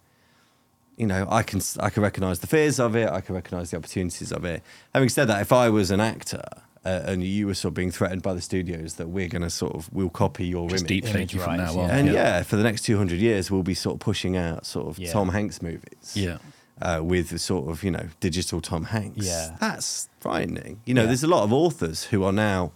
You 0.97 1.07
know, 1.07 1.25
I 1.29 1.41
can 1.43 1.59
I 1.79 1.89
can 1.89 2.03
recognise 2.03 2.39
the 2.39 2.47
fears 2.47 2.79
of 2.79 2.95
it. 2.95 3.09
I 3.09 3.19
can 3.21 3.33
recognise 3.35 3.71
the 3.71 3.77
opportunities 3.77 4.31
of 4.31 4.45
it. 4.45 4.61
Having 4.93 5.09
said 5.09 5.27
that, 5.29 5.41
if 5.41 5.51
I 5.51 5.69
was 5.69 5.89
an 5.91 5.99
actor 5.99 6.43
uh, 6.85 7.01
and 7.05 7.23
you 7.23 7.47
were 7.47 7.53
sort 7.53 7.69
of 7.71 7.75
being 7.75 7.91
threatened 7.91 8.21
by 8.21 8.33
the 8.33 8.41
studios 8.41 8.95
that 8.95 9.07
we're 9.09 9.27
going 9.29 9.41
to 9.41 9.49
sort 9.49 9.73
of 9.75 9.91
we'll 9.93 10.09
copy 10.09 10.45
your 10.45 10.69
Just 10.69 10.81
image. 10.83 10.87
deep 10.89 11.05
fake 11.05 11.15
Image 11.15 11.33
you 11.33 11.39
from 11.41 11.57
rights, 11.57 11.73
now 11.73 11.79
on. 11.81 11.87
yeah. 11.89 11.95
And 11.97 12.07
yeah. 12.09 12.43
for 12.43 12.55
the 12.57 12.63
next 12.63 12.81
200 12.83 13.19
years, 13.19 13.49
we'll 13.49 13.63
be 13.63 13.73
sort 13.73 13.95
of 13.95 13.99
pushing 14.01 14.35
out 14.37 14.65
sort 14.65 14.87
of 14.87 14.99
Yeah. 14.99 15.11
Tom 15.11 15.29
Hanks 15.29 15.61
movies. 15.61 16.13
Yeah. 16.15 16.37
Uh, 16.81 16.99
with 17.03 17.29
the 17.29 17.39
sort 17.39 17.69
of, 17.69 17.83
you 17.83 17.91
know, 17.91 18.07
digital 18.19 18.59
Tom 18.59 18.85
Hanks. 18.85 19.25
Yeah. 19.25 19.55
That's 19.59 20.09
frightening. 20.19 20.81
You 20.85 20.93
know, 20.95 21.01
Yeah. 21.03 21.07
there's 21.07 21.23
a 21.23 21.27
lot 21.27 21.43
of 21.43 21.53
authors 21.53 22.05
who 22.05 22.23
are 22.23 22.33
now, 22.33 22.71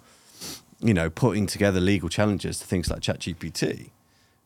you 0.79 0.93
know, 0.93 1.09
putting 1.09 1.47
together 1.47 1.79
legal 1.81 2.07
challenges 2.07 2.59
to 2.59 2.65
things 2.65 2.89
like 2.89 3.01
ChatGPT 3.01 3.89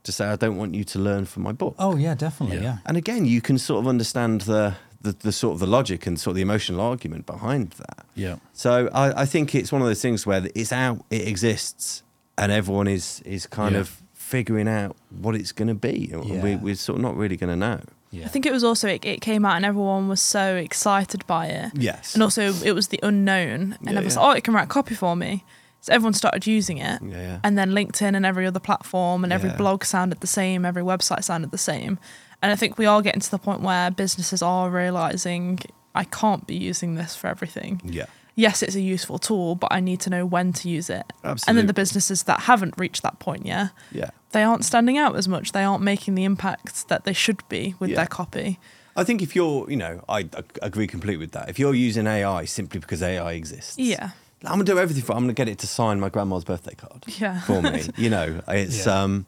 to 0.03 0.11
say, 0.11 0.25
I 0.25 0.35
don't 0.37 0.55
want 0.57 0.73
you 0.73 0.83
to 0.85 0.97
learn 0.99 1.25
from 1.25 1.43
my 1.43 1.51
book. 1.51 1.75
Oh 1.77 1.95
yeah, 1.97 2.15
definitely. 2.15 2.57
Yeah. 2.57 2.63
Yeah. 2.63 2.77
And 2.87 2.97
again, 2.97 3.25
you 3.25 3.41
can 3.41 3.57
sort 3.59 3.81
of 3.81 3.87
understand 3.87 4.41
the, 4.41 4.75
the, 5.01 5.13
the 5.13 5.31
sort 5.31 5.53
of 5.55 5.59
the 5.59 5.67
logic 5.67 6.05
and 6.07 6.19
sort 6.19 6.31
of 6.31 6.35
the 6.35 6.41
emotional 6.41 6.81
argument 6.81 7.25
behind 7.25 7.71
that. 7.71 8.05
Yeah. 8.15 8.35
So 8.53 8.89
I, 8.93 9.21
I 9.23 9.25
think 9.25 9.55
it's 9.55 9.71
one 9.71 9.81
of 9.81 9.87
those 9.87 10.01
things 10.01 10.25
where 10.25 10.47
it's 10.55 10.71
out, 10.71 11.03
it 11.09 11.27
exists, 11.27 12.03
and 12.37 12.51
everyone 12.51 12.87
is 12.87 13.21
is 13.25 13.47
kind 13.47 13.73
Yeah. 13.75 13.81
of 13.81 14.01
figuring 14.13 14.67
out 14.67 14.95
what 15.09 15.35
it's 15.35 15.51
going 15.51 15.67
to 15.67 15.73
be. 15.73 16.09
Yeah. 16.11 16.41
we, 16.41 16.55
we're 16.55 16.75
sort 16.75 16.97
of 16.97 17.01
not 17.03 17.15
really 17.17 17.35
going 17.37 17.49
to 17.49 17.55
know. 17.55 17.81
Yeah. 18.11 18.25
I 18.25 18.27
think 18.27 18.45
it 18.45 18.51
was 18.51 18.63
also 18.63 18.87
it, 18.89 19.05
it 19.05 19.21
came 19.21 19.45
out 19.45 19.55
and 19.55 19.65
everyone 19.65 20.07
was 20.09 20.21
so 20.21 20.55
excited 20.55 21.25
by 21.27 21.47
it, 21.47 21.71
Yes. 21.75 22.13
and 22.13 22.21
also 22.23 22.53
it 22.63 22.73
was 22.73 22.87
the 22.89 22.99
unknown, 23.03 23.61
and 23.61 23.77
Yeah, 23.83 23.89
everyone's 23.91 24.15
yeah. 24.15 24.21
like, 24.21 24.35
"Oh, 24.35 24.37
it 24.37 24.43
can 24.43 24.53
write 24.53 24.69
copy 24.69 24.95
for 24.95 25.15
me." 25.15 25.43
So 25.83 25.93
everyone 25.93 26.13
started 26.13 26.45
using 26.45 26.77
it, 26.77 27.01
Yeah, 27.01 27.17
yeah. 27.17 27.39
and 27.43 27.57
then 27.57 27.71
LinkedIn 27.71 28.15
and 28.15 28.23
every 28.25 28.45
other 28.45 28.59
platform 28.59 29.23
and 29.23 29.33
every 29.33 29.49
Yeah. 29.49 29.57
blog 29.57 29.83
sounded 29.83 30.19
the 30.19 30.27
same, 30.27 30.63
every 30.65 30.83
website 30.83 31.23
sounded 31.23 31.49
the 31.51 31.57
same, 31.57 31.97
and 32.41 32.51
I 32.51 32.55
think 32.55 32.77
we 32.77 32.85
are 32.85 33.01
getting 33.01 33.21
to 33.21 33.31
the 33.31 33.37
point 33.39 33.61
where 33.61 33.91
businesses 33.91 34.41
are 34.41 34.69
realizing 34.69 35.59
I 35.95 36.03
can't 36.05 36.45
be 36.47 36.55
using 36.55 36.95
this 36.95 37.15
for 37.15 37.27
everything. 37.27 37.81
yeah. 37.83 38.05
Yes, 38.33 38.63
it's 38.63 38.75
a 38.75 38.81
useful 38.81 39.19
tool, 39.19 39.55
but 39.55 39.73
I 39.73 39.81
need 39.81 39.99
to 40.01 40.09
know 40.09 40.25
when 40.25 40.53
to 40.53 40.69
use 40.69 40.89
it. 40.89 41.03
Absolutely. 41.23 41.43
And 41.49 41.57
then 41.57 41.67
the 41.67 41.73
businesses 41.73 42.23
that 42.23 42.39
haven't 42.41 42.75
reached 42.77 43.03
that 43.03 43.19
point 43.19 43.45
yet, 43.45 43.71
Yeah. 43.91 44.11
they 44.31 44.41
aren't 44.41 44.63
standing 44.63 44.97
out 44.97 45.17
as 45.17 45.27
much. 45.27 45.51
They 45.51 45.63
aren't 45.65 45.83
making 45.83 46.15
the 46.15 46.23
impact 46.23 46.87
that 46.87 47.03
they 47.03 47.11
should 47.11 47.47
be 47.49 47.75
with 47.77 47.89
Yeah. 47.89 47.97
their 47.97 48.05
copy. 48.07 48.57
I 48.95 49.03
think 49.03 49.21
if 49.21 49.35
you're, 49.35 49.69
you 49.69 49.75
know, 49.75 50.03
I, 50.07 50.19
I 50.19 50.43
agree 50.61 50.87
completely 50.87 51.17
with 51.25 51.33
that. 51.33 51.49
If 51.49 51.59
you're 51.59 51.75
using 51.75 52.07
AI 52.07 52.45
simply 52.45 52.79
because 52.79 53.03
AI 53.03 53.33
exists, 53.33 53.77
Yeah. 53.77 54.11
I'm 54.45 54.51
gonna 54.53 54.63
do 54.63 54.79
everything 54.79 55.03
for. 55.03 55.11
I'm 55.13 55.23
gonna 55.23 55.33
get 55.33 55.49
it 55.49 55.59
to 55.59 55.67
sign 55.67 55.99
my 55.99 56.07
grandma's 56.09 56.45
birthday 56.45 56.73
card 56.73 57.03
Yeah. 57.19 57.41
for 57.41 57.61
me. 57.61 57.83
you 57.97 58.09
know, 58.09 58.41
it's 58.47 58.85
Yeah. 58.85 59.03
um, 59.03 59.25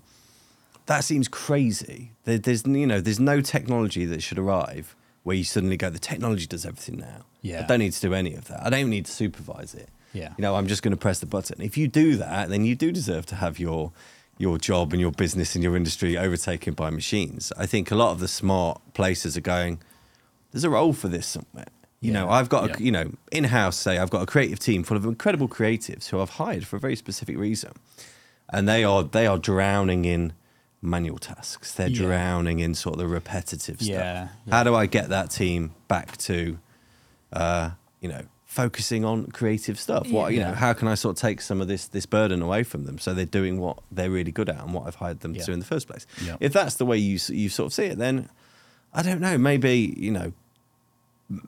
that 0.88 1.04
seems 1.04 1.28
crazy. 1.28 2.12
There, 2.26 2.38
there's 2.38 2.66
you 2.66 2.88
know, 2.88 3.02
there's 3.02 3.20
no 3.20 3.42
technology 3.42 4.06
that 4.06 4.22
should 4.24 4.40
arrive 4.40 4.96
where 5.24 5.36
you 5.36 5.44
suddenly 5.44 5.78
go, 5.78 5.90
the 5.90 6.00
technology 6.00 6.46
does 6.46 6.66
everything 6.66 6.98
now. 7.00 7.24
Yeah. 7.42 7.62
I 7.64 7.68
don't 7.68 7.80
need 7.80 7.94
to 7.94 8.02
do 8.02 8.14
any 8.14 8.36
of 8.36 8.46
that. 8.50 8.66
I 8.66 8.70
don't 8.70 8.90
need 8.90 9.06
to 9.06 9.12
supervise 9.12 9.74
it. 9.74 9.88
Yeah. 10.12 10.34
You 10.38 10.42
know, 10.42 10.56
I'm 10.56 10.68
just 10.68 10.84
going 10.84 10.92
to 10.92 10.98
press 10.98 11.20
the 11.20 11.26
button. 11.26 11.62
If 11.62 11.78
you 11.78 11.88
do 11.88 12.18
that, 12.18 12.50
then 12.50 12.66
you 12.66 12.76
do 12.76 12.92
deserve 12.92 13.26
to 13.28 13.36
have 13.36 13.58
your 13.60 13.92
your 14.40 14.58
job 14.58 14.92
and 14.94 15.00
your 15.00 15.12
business 15.12 15.54
and 15.56 15.64
your 15.64 15.78
industry 15.78 16.18
overtaken 16.18 16.74
by 16.74 16.90
machines. 16.90 17.54
I 17.58 17.68
think 17.68 17.92
a 17.92 17.96
lot 17.96 18.12
of 18.12 18.20
the 18.20 18.28
smart 18.28 18.82
places 18.94 19.38
are 19.38 19.42
going. 19.42 19.80
There's 20.52 20.64
a 20.64 20.70
role 20.72 20.92
for 20.94 21.08
this 21.08 21.28
somewhere. 21.28 21.68
You 22.02 22.12
know, 22.12 22.30
I've 22.30 22.50
got 22.50 22.68
Yeah. 22.70 22.76
a, 22.78 22.82
you 22.82 22.92
know 22.92 23.12
in 23.32 23.46
house. 23.46 23.78
Say 23.78 23.98
I've 23.98 24.10
got 24.10 24.22
a 24.24 24.26
creative 24.26 24.60
team 24.60 24.84
full 24.84 24.98
of 24.98 25.06
incredible 25.06 25.48
creatives 25.48 26.10
who 26.10 26.20
I've 26.20 26.32
hired 26.32 26.68
for 26.68 26.76
a 26.76 26.80
very 26.80 26.96
specific 26.98 27.38
reason, 27.38 27.72
and 28.50 28.68
they 28.68 28.84
are 28.84 29.04
they 29.04 29.26
are 29.26 29.38
drowning 29.38 30.04
in 30.04 30.34
manual 30.84 31.18
tasks. 31.18 31.74
They're 31.74 31.88
Yeah. 31.88 32.02
drowning 32.06 32.60
in 32.60 32.76
sort 32.76 32.96
of 32.96 33.00
the 33.00 33.08
repetitive 33.08 33.78
stuff. 33.78 33.88
Yeah, 33.90 34.28
yeah. 34.46 34.56
How 34.56 34.64
do 34.64 34.76
I 34.76 34.86
get 34.86 35.10
that 35.10 35.32
team 35.32 35.72
back 35.88 36.18
to, 36.18 36.60
uh, 37.32 37.72
you 38.02 38.10
know, 38.10 38.24
focusing 38.46 39.04
on 39.06 39.28
creative 39.32 39.80
stuff? 39.80 40.08
What 40.12 40.34
you 40.34 40.40
know, 40.42 40.54
how 40.54 40.74
can 40.74 40.88
I 40.88 40.96
sort 40.96 41.18
of 41.18 41.22
take 41.22 41.42
some 41.42 41.62
of 41.62 41.68
this 41.68 41.88
this 41.88 42.06
burden 42.06 42.42
away 42.42 42.64
from 42.64 42.86
them 42.86 43.00
so 43.00 43.14
they're 43.14 43.26
doing 43.26 43.60
what 43.60 43.80
they're 43.92 44.12
really 44.12 44.32
good 44.32 44.50
at 44.50 44.60
and 44.64 44.74
what 44.74 44.86
I've 44.88 44.96
hired 44.96 45.22
them 45.22 45.34
Yeah. 45.34 45.40
to 45.42 45.46
do 45.48 45.54
in 45.54 45.60
the 45.60 45.66
first 45.66 45.88
place? 45.88 46.06
Yeah. 46.24 46.36
If 46.40 46.54
that's 46.54 46.76
the 46.76 46.86
way 46.86 46.98
you 46.98 47.18
you 47.30 47.50
sort 47.50 47.68
of 47.68 47.74
see 47.74 47.86
it, 47.86 47.98
then 47.98 48.30
I 48.94 49.02
don't 49.02 49.22
know. 49.22 49.38
Maybe 49.38 49.96
you 49.98 50.12
know. 50.12 50.34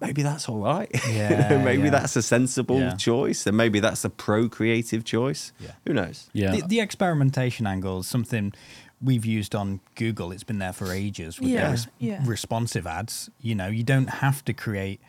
Maybe 0.02 0.24
that's 0.24 0.50
all 0.50 0.60
right. 0.60 0.90
Yeah, 1.10 1.62
maybe 1.64 1.84
yeah. 1.84 1.90
that's 1.92 2.16
a 2.16 2.24
sensible 2.24 2.80
Yeah. 2.80 2.96
choice, 2.96 3.46
and 3.46 3.56
maybe 3.56 3.80
that's 3.82 4.04
a 4.04 4.10
pro-creative 4.10 5.04
choice. 5.04 5.52
Yeah. 5.60 5.74
Who 5.86 5.94
knows? 5.94 6.30
Yeah. 6.34 6.52
The, 6.56 6.62
the 6.66 6.80
experimentation 6.80 7.68
angle 7.68 8.00
is 8.00 8.08
something 8.08 8.54
we've 9.06 9.26
used 9.26 9.54
on 9.56 9.80
Google. 9.96 10.32
It's 10.32 10.44
been 10.44 10.60
there 10.60 10.74
for 10.74 10.92
ages 10.92 11.40
with 11.40 11.50
Yeah, 11.50 11.62
their 11.62 11.72
res- 11.72 11.88
yeah. 12.00 12.22
responsive 12.26 12.88
ads. 12.88 13.30
You 13.42 13.56
know, 13.56 13.68
you 13.68 13.84
don't 13.84 14.10
have 14.10 14.44
to 14.46 14.54
create 14.54 15.00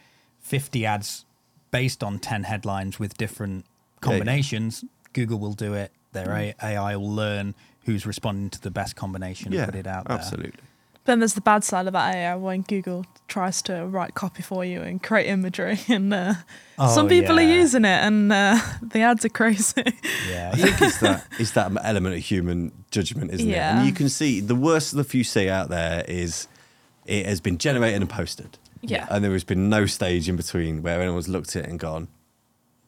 50 0.41 0.85
ads 0.87 1.25
based 1.71 2.05
on 2.05 2.19
10 2.19 2.45
headlines 2.45 2.99
with 3.01 3.17
different 3.17 3.65
Yeah, 3.65 4.11
yeah. 4.11 4.17
combinations. 4.19 4.85
Google 5.13 5.39
will 5.39 5.55
do 5.55 5.75
it. 5.75 5.91
Their 6.13 6.27
mm. 6.27 6.55
A- 6.63 6.65
AI 6.67 6.97
will 6.97 7.11
learn 7.11 7.55
who's 7.85 8.05
responding 8.07 8.51
to 8.51 8.61
the 8.61 8.71
best 8.71 8.97
combination 8.97 9.53
and 9.55 9.65
put 9.65 9.75
it 9.75 9.87
out 9.87 10.07
there. 10.07 10.17
absolutely. 10.19 10.61
Then 11.07 11.21
there's 11.21 11.35
the 11.35 11.41
bad 11.41 11.65
side 11.65 11.87
of 11.87 11.93
that 11.95 12.15
AI 12.15 12.35
when 12.37 12.63
Google 12.63 13.07
tries 13.29 13.63
to 13.63 13.87
write 13.87 14.15
copy 14.15 14.43
for 14.43 14.65
you 14.65 14.83
and 14.83 15.03
create 15.03 15.27
imagery, 15.29 15.79
and 15.89 16.13
uh, 16.13 16.35
Oh, 16.79 16.95
some 16.95 17.09
people 17.09 17.41
yeah. 17.41 17.47
are 17.47 17.55
using 17.61 17.85
it, 17.85 18.01
and 18.05 18.31
uh, 18.33 18.59
the 18.83 19.01
ads 19.01 19.25
are 19.25 19.29
crazy. 19.31 19.83
Yeah. 20.31 20.51
I 20.53 20.57
think 20.57 20.83
it's 20.83 20.99
that 21.01 21.27
it's 21.39 21.53
that 21.53 21.73
element 21.83 22.15
of 22.17 22.23
human 22.23 22.73
judgment, 22.91 23.31
isn't 23.33 23.49
it? 23.49 23.53
Yeah. 23.53 23.79
And 23.79 23.87
you 23.89 23.95
can 23.95 24.09
see 24.09 24.41
the 24.41 24.55
worst 24.55 24.91
stuff 24.91 25.15
you 25.15 25.25
see 25.25 25.49
out 25.49 25.69
there 25.71 26.05
is 26.07 26.49
it 27.07 27.25
has 27.27 27.41
been 27.41 27.57
generated 27.59 28.01
and 28.03 28.11
posted. 28.11 28.59
Yeah. 28.83 29.07
And 29.11 29.25
there 29.25 29.33
has 29.33 29.45
been 29.45 29.69
no 29.71 29.87
stage 29.87 30.29
in 30.29 30.37
between 30.37 30.83
where 30.83 31.01
anyone's 31.01 31.29
looked 31.29 31.57
at 31.57 31.65
it 31.65 31.71
and 31.71 31.79
gone, 31.81 32.09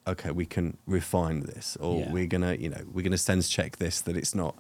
okay, 0.07 0.31
we 0.31 0.45
can 0.45 0.77
refine 0.87 1.41
this, 1.41 1.77
or 1.81 2.01
Yeah. 2.01 2.13
we're 2.13 2.27
gonna, 2.27 2.55
you 2.55 2.69
know, 2.69 2.83
we're 2.93 3.03
gonna 3.03 3.17
sense 3.19 3.49
check 3.49 3.79
this 3.79 4.01
that 4.03 4.17
it's 4.17 4.35
not. 4.35 4.55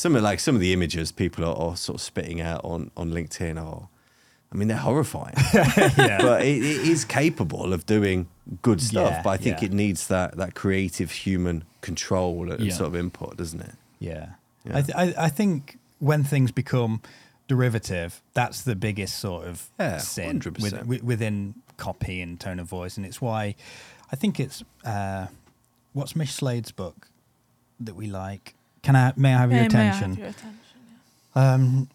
Some 0.00 0.16
of 0.16 0.22
like 0.22 0.40
some 0.40 0.54
of 0.54 0.62
the 0.62 0.72
images 0.72 1.12
people 1.12 1.44
are, 1.44 1.54
are 1.54 1.76
sort 1.76 1.96
of 1.96 2.00
spitting 2.00 2.40
out 2.40 2.64
on 2.64 2.90
on 2.96 3.10
LinkedIn 3.10 3.62
are, 3.62 3.88
I 4.50 4.56
mean, 4.56 4.68
they're 4.68 4.78
horrifying. 4.78 5.34
yeah. 5.54 6.22
but 6.22 6.40
it, 6.40 6.64
it 6.64 6.88
is 6.88 7.04
capable 7.04 7.74
of 7.74 7.84
doing 7.84 8.26
good 8.62 8.80
stuff. 8.80 9.12
Yeah, 9.12 9.22
but 9.22 9.30
I 9.30 9.36
think 9.36 9.60
yeah. 9.60 9.66
it 9.66 9.72
needs 9.74 10.06
that 10.06 10.38
that 10.38 10.54
creative 10.54 11.10
human 11.10 11.64
control 11.82 12.50
and 12.50 12.72
sort 12.72 12.86
of 12.86 12.96
input, 12.96 13.36
doesn't 13.36 13.60
it? 13.60 13.74
Yeah. 13.98 14.30
I, 14.72 14.82
th- 14.82 14.96
I, 14.96 15.14
I 15.26 15.28
think 15.28 15.78
when 15.98 16.24
things 16.24 16.50
become 16.50 17.02
derivative, 17.46 18.22
that's 18.32 18.62
the 18.62 18.76
biggest 18.76 19.18
sort 19.18 19.46
of 19.46 19.68
sin 20.00 20.40
with, 20.60 20.72
wi- 20.72 21.02
within 21.02 21.56
copy 21.76 22.22
and 22.22 22.40
tone 22.40 22.58
of 22.58 22.66
voice. 22.66 22.96
And 22.96 23.04
it's 23.04 23.20
why 23.20 23.54
I 24.10 24.16
think 24.16 24.40
it's 24.40 24.64
uh, 24.84 25.26
what's 25.92 26.16
Mish 26.16 26.32
Slade's 26.32 26.72
book 26.72 27.08
that 27.80 27.94
we 27.94 28.06
like? 28.06 28.54
Can 28.82 28.96
I, 28.96 29.12
may 29.16 29.34
I 29.34 29.38
have 29.38 29.50
your 29.52 29.62
May- 29.62 29.68
may 29.68 29.78
I 29.78 29.86
attention? 29.88 30.10
have 30.10 30.18
your 30.18 30.28
attention? 30.28 30.58
Um, 31.34 31.88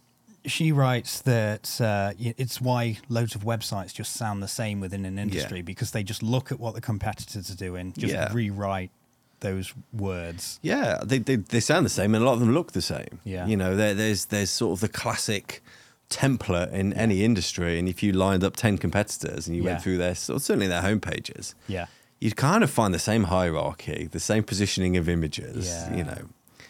she 0.45 0.71
writes 0.71 1.21
that 1.21 1.81
uh, 1.81 2.13
it's 2.19 2.61
why 2.61 2.99
loads 3.09 3.33
of 3.35 3.43
websites 3.43 3.93
just 3.93 4.13
sound 4.13 4.43
the 4.43 4.47
same 4.47 4.79
within 4.79 5.03
an 5.05 5.17
industry 5.17 5.61
because 5.63 5.91
they 5.91 6.03
just 6.03 6.21
look 6.21 6.51
at 6.51 6.59
what 6.59 6.75
the 6.75 6.81
competitors 6.81 7.49
are 7.49 7.55
doing, 7.55 7.93
just 7.97 8.13
Yeah. 8.13 8.31
rewrite 8.31 8.91
those 9.39 9.73
words. 9.91 10.59
Yeah, 10.61 11.01
they, 11.03 11.17
they 11.17 11.37
they 11.37 11.59
sound 11.59 11.85
the 11.85 11.89
same, 11.89 12.13
and 12.15 12.23
a 12.23 12.27
lot 12.27 12.33
of 12.33 12.39
them 12.39 12.53
look 12.53 12.71
the 12.73 12.81
same. 12.81 13.19
Yeah. 13.23 13.47
you 13.47 13.57
know, 13.57 13.75
there's 13.75 14.25
there's 14.25 14.51
sort 14.51 14.73
of 14.77 14.81
the 14.81 14.87
classic 14.87 15.63
template 16.11 16.71
in 16.71 16.93
any 16.93 17.23
industry, 17.23 17.79
and 17.79 17.89
if 17.89 18.03
you 18.03 18.11
lined 18.13 18.43
up 18.43 18.55
ten 18.55 18.77
competitors 18.77 19.47
and 19.47 19.55
you 19.57 19.63
Yeah. 19.63 19.71
went 19.71 19.83
through 19.83 19.97
their 19.97 20.13
sort 20.15 20.41
certainly 20.43 20.67
their 20.67 20.83
homepages, 20.83 21.55
Yeah. 21.67 21.87
you'd 22.21 22.35
kind 22.37 22.63
of 22.63 22.69
find 22.69 22.93
the 22.93 22.99
same 22.99 23.25
hierarchy, 23.25 24.07
the 24.11 24.19
same 24.19 24.43
positioning 24.43 24.95
of 24.95 25.09
images. 25.09 25.65
Yeah. 25.67 25.95
You 25.95 26.03
know, 26.03 26.21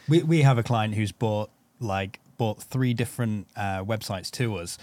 We 0.08 0.22
we 0.22 0.42
have 0.42 0.58
a 0.58 0.62
client 0.62 0.94
who's 0.94 1.12
bought 1.12 1.50
like 1.80 2.20
bought 2.38 2.62
three 2.62 2.94
different 2.94 3.46
uh, 3.56 3.82
websites 3.84 4.30
to 4.32 4.56
us, 4.56 4.78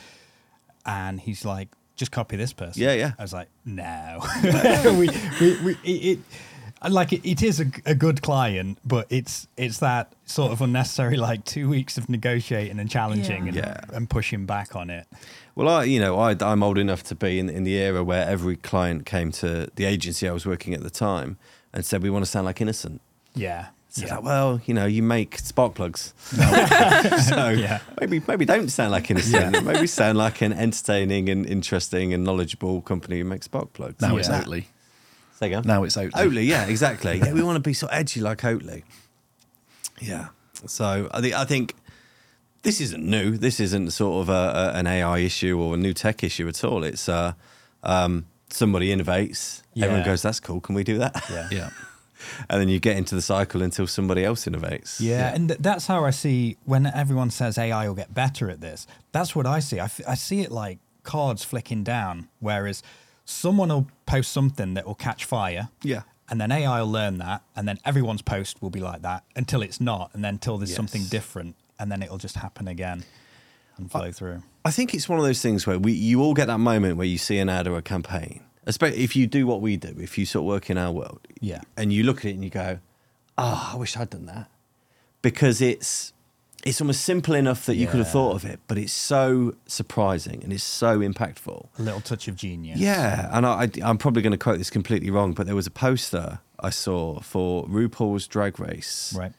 and 0.85 1.19
he's 1.19 1.45
like, 1.45 1.69
just 1.95 2.11
copy 2.11 2.35
this 2.35 2.53
person. 2.53 2.81
Yeah, 2.81 2.93
yeah. 2.93 3.11
I 3.17 3.21
was 3.21 3.33
like, 3.33 3.47
no. 3.65 4.19
we, 4.97 5.09
we, 5.39 5.61
we, 5.63 5.71
it, 5.83 6.19
it 6.83 6.89
like 6.91 7.13
it, 7.13 7.21
it 7.25 7.41
is 7.41 7.59
a, 7.61 7.65
a 7.85 7.95
good 7.95 8.21
client, 8.21 8.77
but 8.83 9.07
it's 9.09 9.47
it's 9.55 9.77
that 9.79 10.13
sort 10.25 10.51
of 10.51 10.61
unnecessary 10.61 11.15
like 11.15 11.45
two 11.45 11.69
weeks 11.69 11.97
of 11.97 12.09
negotiating 12.09 12.79
and 12.79 12.89
challenging 12.89 13.47
and, 13.47 13.55
Yeah. 13.55 13.79
and 13.93 14.09
pushing 14.09 14.45
back 14.45 14.75
on 14.75 14.89
it. 14.89 15.07
Well, 15.55 15.69
I, 15.69 15.83
you 15.85 15.99
know, 15.99 16.19
I, 16.19 16.35
I'm 16.41 16.63
old 16.63 16.77
enough 16.77 17.03
to 17.03 17.15
be 17.15 17.39
in, 17.39 17.47
in 17.49 17.63
the 17.63 17.75
era 17.75 18.03
where 18.03 18.27
every 18.27 18.55
client 18.57 19.05
came 19.05 19.31
to 19.33 19.69
the 19.75 19.85
agency 19.85 20.27
I 20.27 20.31
was 20.33 20.45
working 20.45 20.73
at 20.73 20.81
the 20.81 20.89
time 20.89 21.37
and 21.71 21.85
said, 21.85 22.03
"We 22.03 22.09
want 22.09 22.25
to 22.25 22.29
sound 22.31 22.45
like 22.45 22.59
Innocent." 22.59 22.99
Yeah. 23.35 23.67
So 23.95 24.07
yeah. 24.07 24.15
like, 24.15 24.23
well, 24.23 24.59
you 24.65 24.73
know, 24.73 24.87
you 24.87 25.03
make 25.03 25.37
spark 25.37 25.75
plugs, 25.75 26.15
so 26.17 26.39
Yeah. 26.39 27.79
maybe 28.01 28.23
maybe 28.27 28.43
don't 28.43 28.69
sound 28.69 28.91
like 28.91 29.11
Innocent. 29.11 29.63
Maybe 29.63 29.85
sound 29.85 30.17
like 30.17 30.41
an 30.41 30.51
entertaining 30.51 31.29
and 31.29 31.45
interesting 31.45 32.11
and 32.11 32.23
knowledgeable 32.23 32.81
company 32.81 33.19
who 33.19 33.23
makes 33.25 33.45
spark 33.45 33.71
plugs. 33.73 34.01
Now 34.01 34.13
Yeah. 34.13 34.19
it's 34.21 34.29
Oatly. 34.29 34.65
Say 35.37 35.45
again. 35.47 35.61
Now 35.67 35.83
it's 35.83 35.95
Oatly. 35.95 36.11
Oatly, 36.13 36.47
yeah, 36.47 36.65
exactly. 36.65 37.19
Yeah, 37.19 37.33
we 37.33 37.43
want 37.47 37.55
to 37.57 37.59
be 37.59 37.73
sort 37.75 37.91
of 37.91 37.99
edgy 37.99 38.19
like 38.19 38.39
Oatly. 38.41 38.81
Yeah. 40.01 40.29
So 40.65 41.07
I 41.13 41.21
think 41.21 41.33
I 41.35 41.45
think 41.45 41.75
this 42.63 42.81
isn't 42.81 43.03
new. 43.05 43.37
This 43.37 43.59
isn't 43.59 43.91
sort 43.91 44.23
of 44.23 44.29
a, 44.29 44.71
a, 44.73 44.79
an 44.79 44.87
AI 44.87 45.19
issue 45.19 45.59
or 45.59 45.75
a 45.75 45.77
new 45.77 45.93
tech 45.93 46.23
issue 46.23 46.47
at 46.47 46.63
all. 46.63 46.83
It's 46.83 47.07
uh, 47.07 47.33
um, 47.83 48.25
somebody 48.49 48.87
innovates. 48.95 49.61
Everyone 49.77 50.03
goes, 50.03 50.23
"That's 50.23 50.39
cool. 50.39 50.61
Can 50.61 50.73
we 50.73 50.83
do 50.83 50.97
that?" 50.97 51.23
Yeah. 51.29 51.47
Yeah. 51.51 51.69
And 52.49 52.61
then 52.61 52.69
you 52.69 52.79
get 52.79 52.97
into 52.97 53.15
the 53.15 53.21
cycle 53.21 53.61
until 53.61 53.87
somebody 53.87 54.23
else 54.25 54.45
innovates. 54.45 54.97
Yeah, 54.99 55.33
and 55.33 55.49
th- 55.49 55.59
that's 55.61 55.87
how 55.87 56.05
I 56.05 56.11
see 56.11 56.57
when 56.65 56.85
everyone 56.85 57.29
says 57.31 57.57
AI 57.57 57.87
will 57.87 57.95
get 57.95 58.13
better 58.13 58.49
at 58.49 58.61
this. 58.61 58.85
That's 59.11 59.35
what 59.35 59.45
I 59.45 59.59
see. 59.59 59.79
I, 59.79 59.85
f- 59.85 60.01
I 60.07 60.15
see 60.15 60.41
it 60.41 60.51
like 60.51 60.79
cards 61.03 61.43
flicking 61.43 61.83
down, 61.83 62.29
whereas 62.39 62.81
someone 63.25 63.69
will 63.69 63.87
post 64.05 64.31
something 64.31 64.73
that 64.73 64.85
will 64.85 64.95
catch 64.95 65.25
fire. 65.25 65.69
Yeah. 65.81 66.01
And 66.29 66.39
then 66.39 66.51
AI 66.51 66.81
will 66.81 66.91
learn 66.91 67.17
that, 67.19 67.43
and 67.55 67.67
then 67.67 67.77
everyone's 67.85 68.21
post 68.21 68.61
will 68.61 68.69
be 68.69 68.79
like 68.79 69.01
that 69.01 69.23
until 69.35 69.61
it's 69.61 69.79
not, 69.81 70.11
and 70.13 70.23
then 70.23 70.35
until 70.35 70.57
there's 70.57 70.69
Yes. 70.71 70.77
something 70.77 71.03
different, 71.05 71.55
and 71.77 71.91
then 71.91 72.01
it'll 72.01 72.17
just 72.17 72.35
happen 72.37 72.67
again 72.67 73.03
and 73.77 73.91
flow 73.91 74.11
through. 74.11 74.41
I 74.65 74.71
think 74.71 74.93
it's 74.93 75.09
one 75.09 75.19
of 75.19 75.25
those 75.25 75.41
things 75.41 75.67
where 75.67 75.77
we 75.77 75.91
you 75.91 76.21
all 76.21 76.33
get 76.33 76.47
that 76.47 76.59
moment 76.59 76.95
where 76.95 77.05
you 77.05 77.17
see 77.17 77.37
an 77.39 77.49
ad 77.49 77.67
or 77.67 77.77
a 77.77 77.81
campaign, 77.81 78.41
especially 78.65 78.99
if 79.03 79.15
you 79.15 79.27
do 79.27 79.45
what 79.47 79.61
we 79.61 79.77
do, 79.77 79.95
if 79.99 80.17
you 80.17 80.25
sort 80.25 80.43
of 80.43 80.47
work 80.47 80.69
in 80.69 80.77
our 80.77 80.91
world, 80.91 81.19
Yeah. 81.41 81.61
and 81.77 81.91
you 81.93 82.03
look 82.03 82.19
at 82.19 82.25
it 82.25 82.31
and 82.35 82.43
you 82.43 82.49
go, 82.49 82.79
"Oh, 83.37 83.71
I 83.73 83.77
wish 83.77 83.97
I'd 83.97 84.09
done 84.11 84.25
that," 84.27 84.49
because 85.21 85.61
it's 85.61 86.11
it's 86.65 86.79
almost 86.79 87.01
simple 87.03 87.33
enough 87.35 87.65
that 87.65 87.75
you 87.75 87.87
could 87.87 87.97
have 87.99 88.09
thought 88.09 88.35
of 88.35 88.45
it, 88.45 88.57
but 88.69 88.77
it's 88.77 88.93
so 88.93 89.53
surprising 89.65 90.41
and 90.45 90.53
it's 90.53 90.63
so 90.63 90.99
impactful. 90.99 91.67
A 91.77 91.81
little 91.81 91.99
touch 91.99 92.29
of 92.29 92.37
genius. 92.37 92.79
Yeah, 92.79 93.29
and 93.33 93.45
I, 93.45 93.63
I, 93.63 93.69
I'm 93.83 93.97
probably 93.97 94.21
going 94.21 94.31
to 94.31 94.37
quote 94.37 94.59
this 94.59 94.69
completely 94.69 95.09
wrong, 95.11 95.33
but 95.33 95.45
there 95.45 95.57
was 95.57 95.67
a 95.67 95.71
poster 95.71 96.39
I 96.61 96.69
saw 96.69 97.19
for 97.19 97.67
RuPaul's 97.67 98.27
Drag 98.27 98.61
Race, 98.61 99.13
Right. 99.13 99.33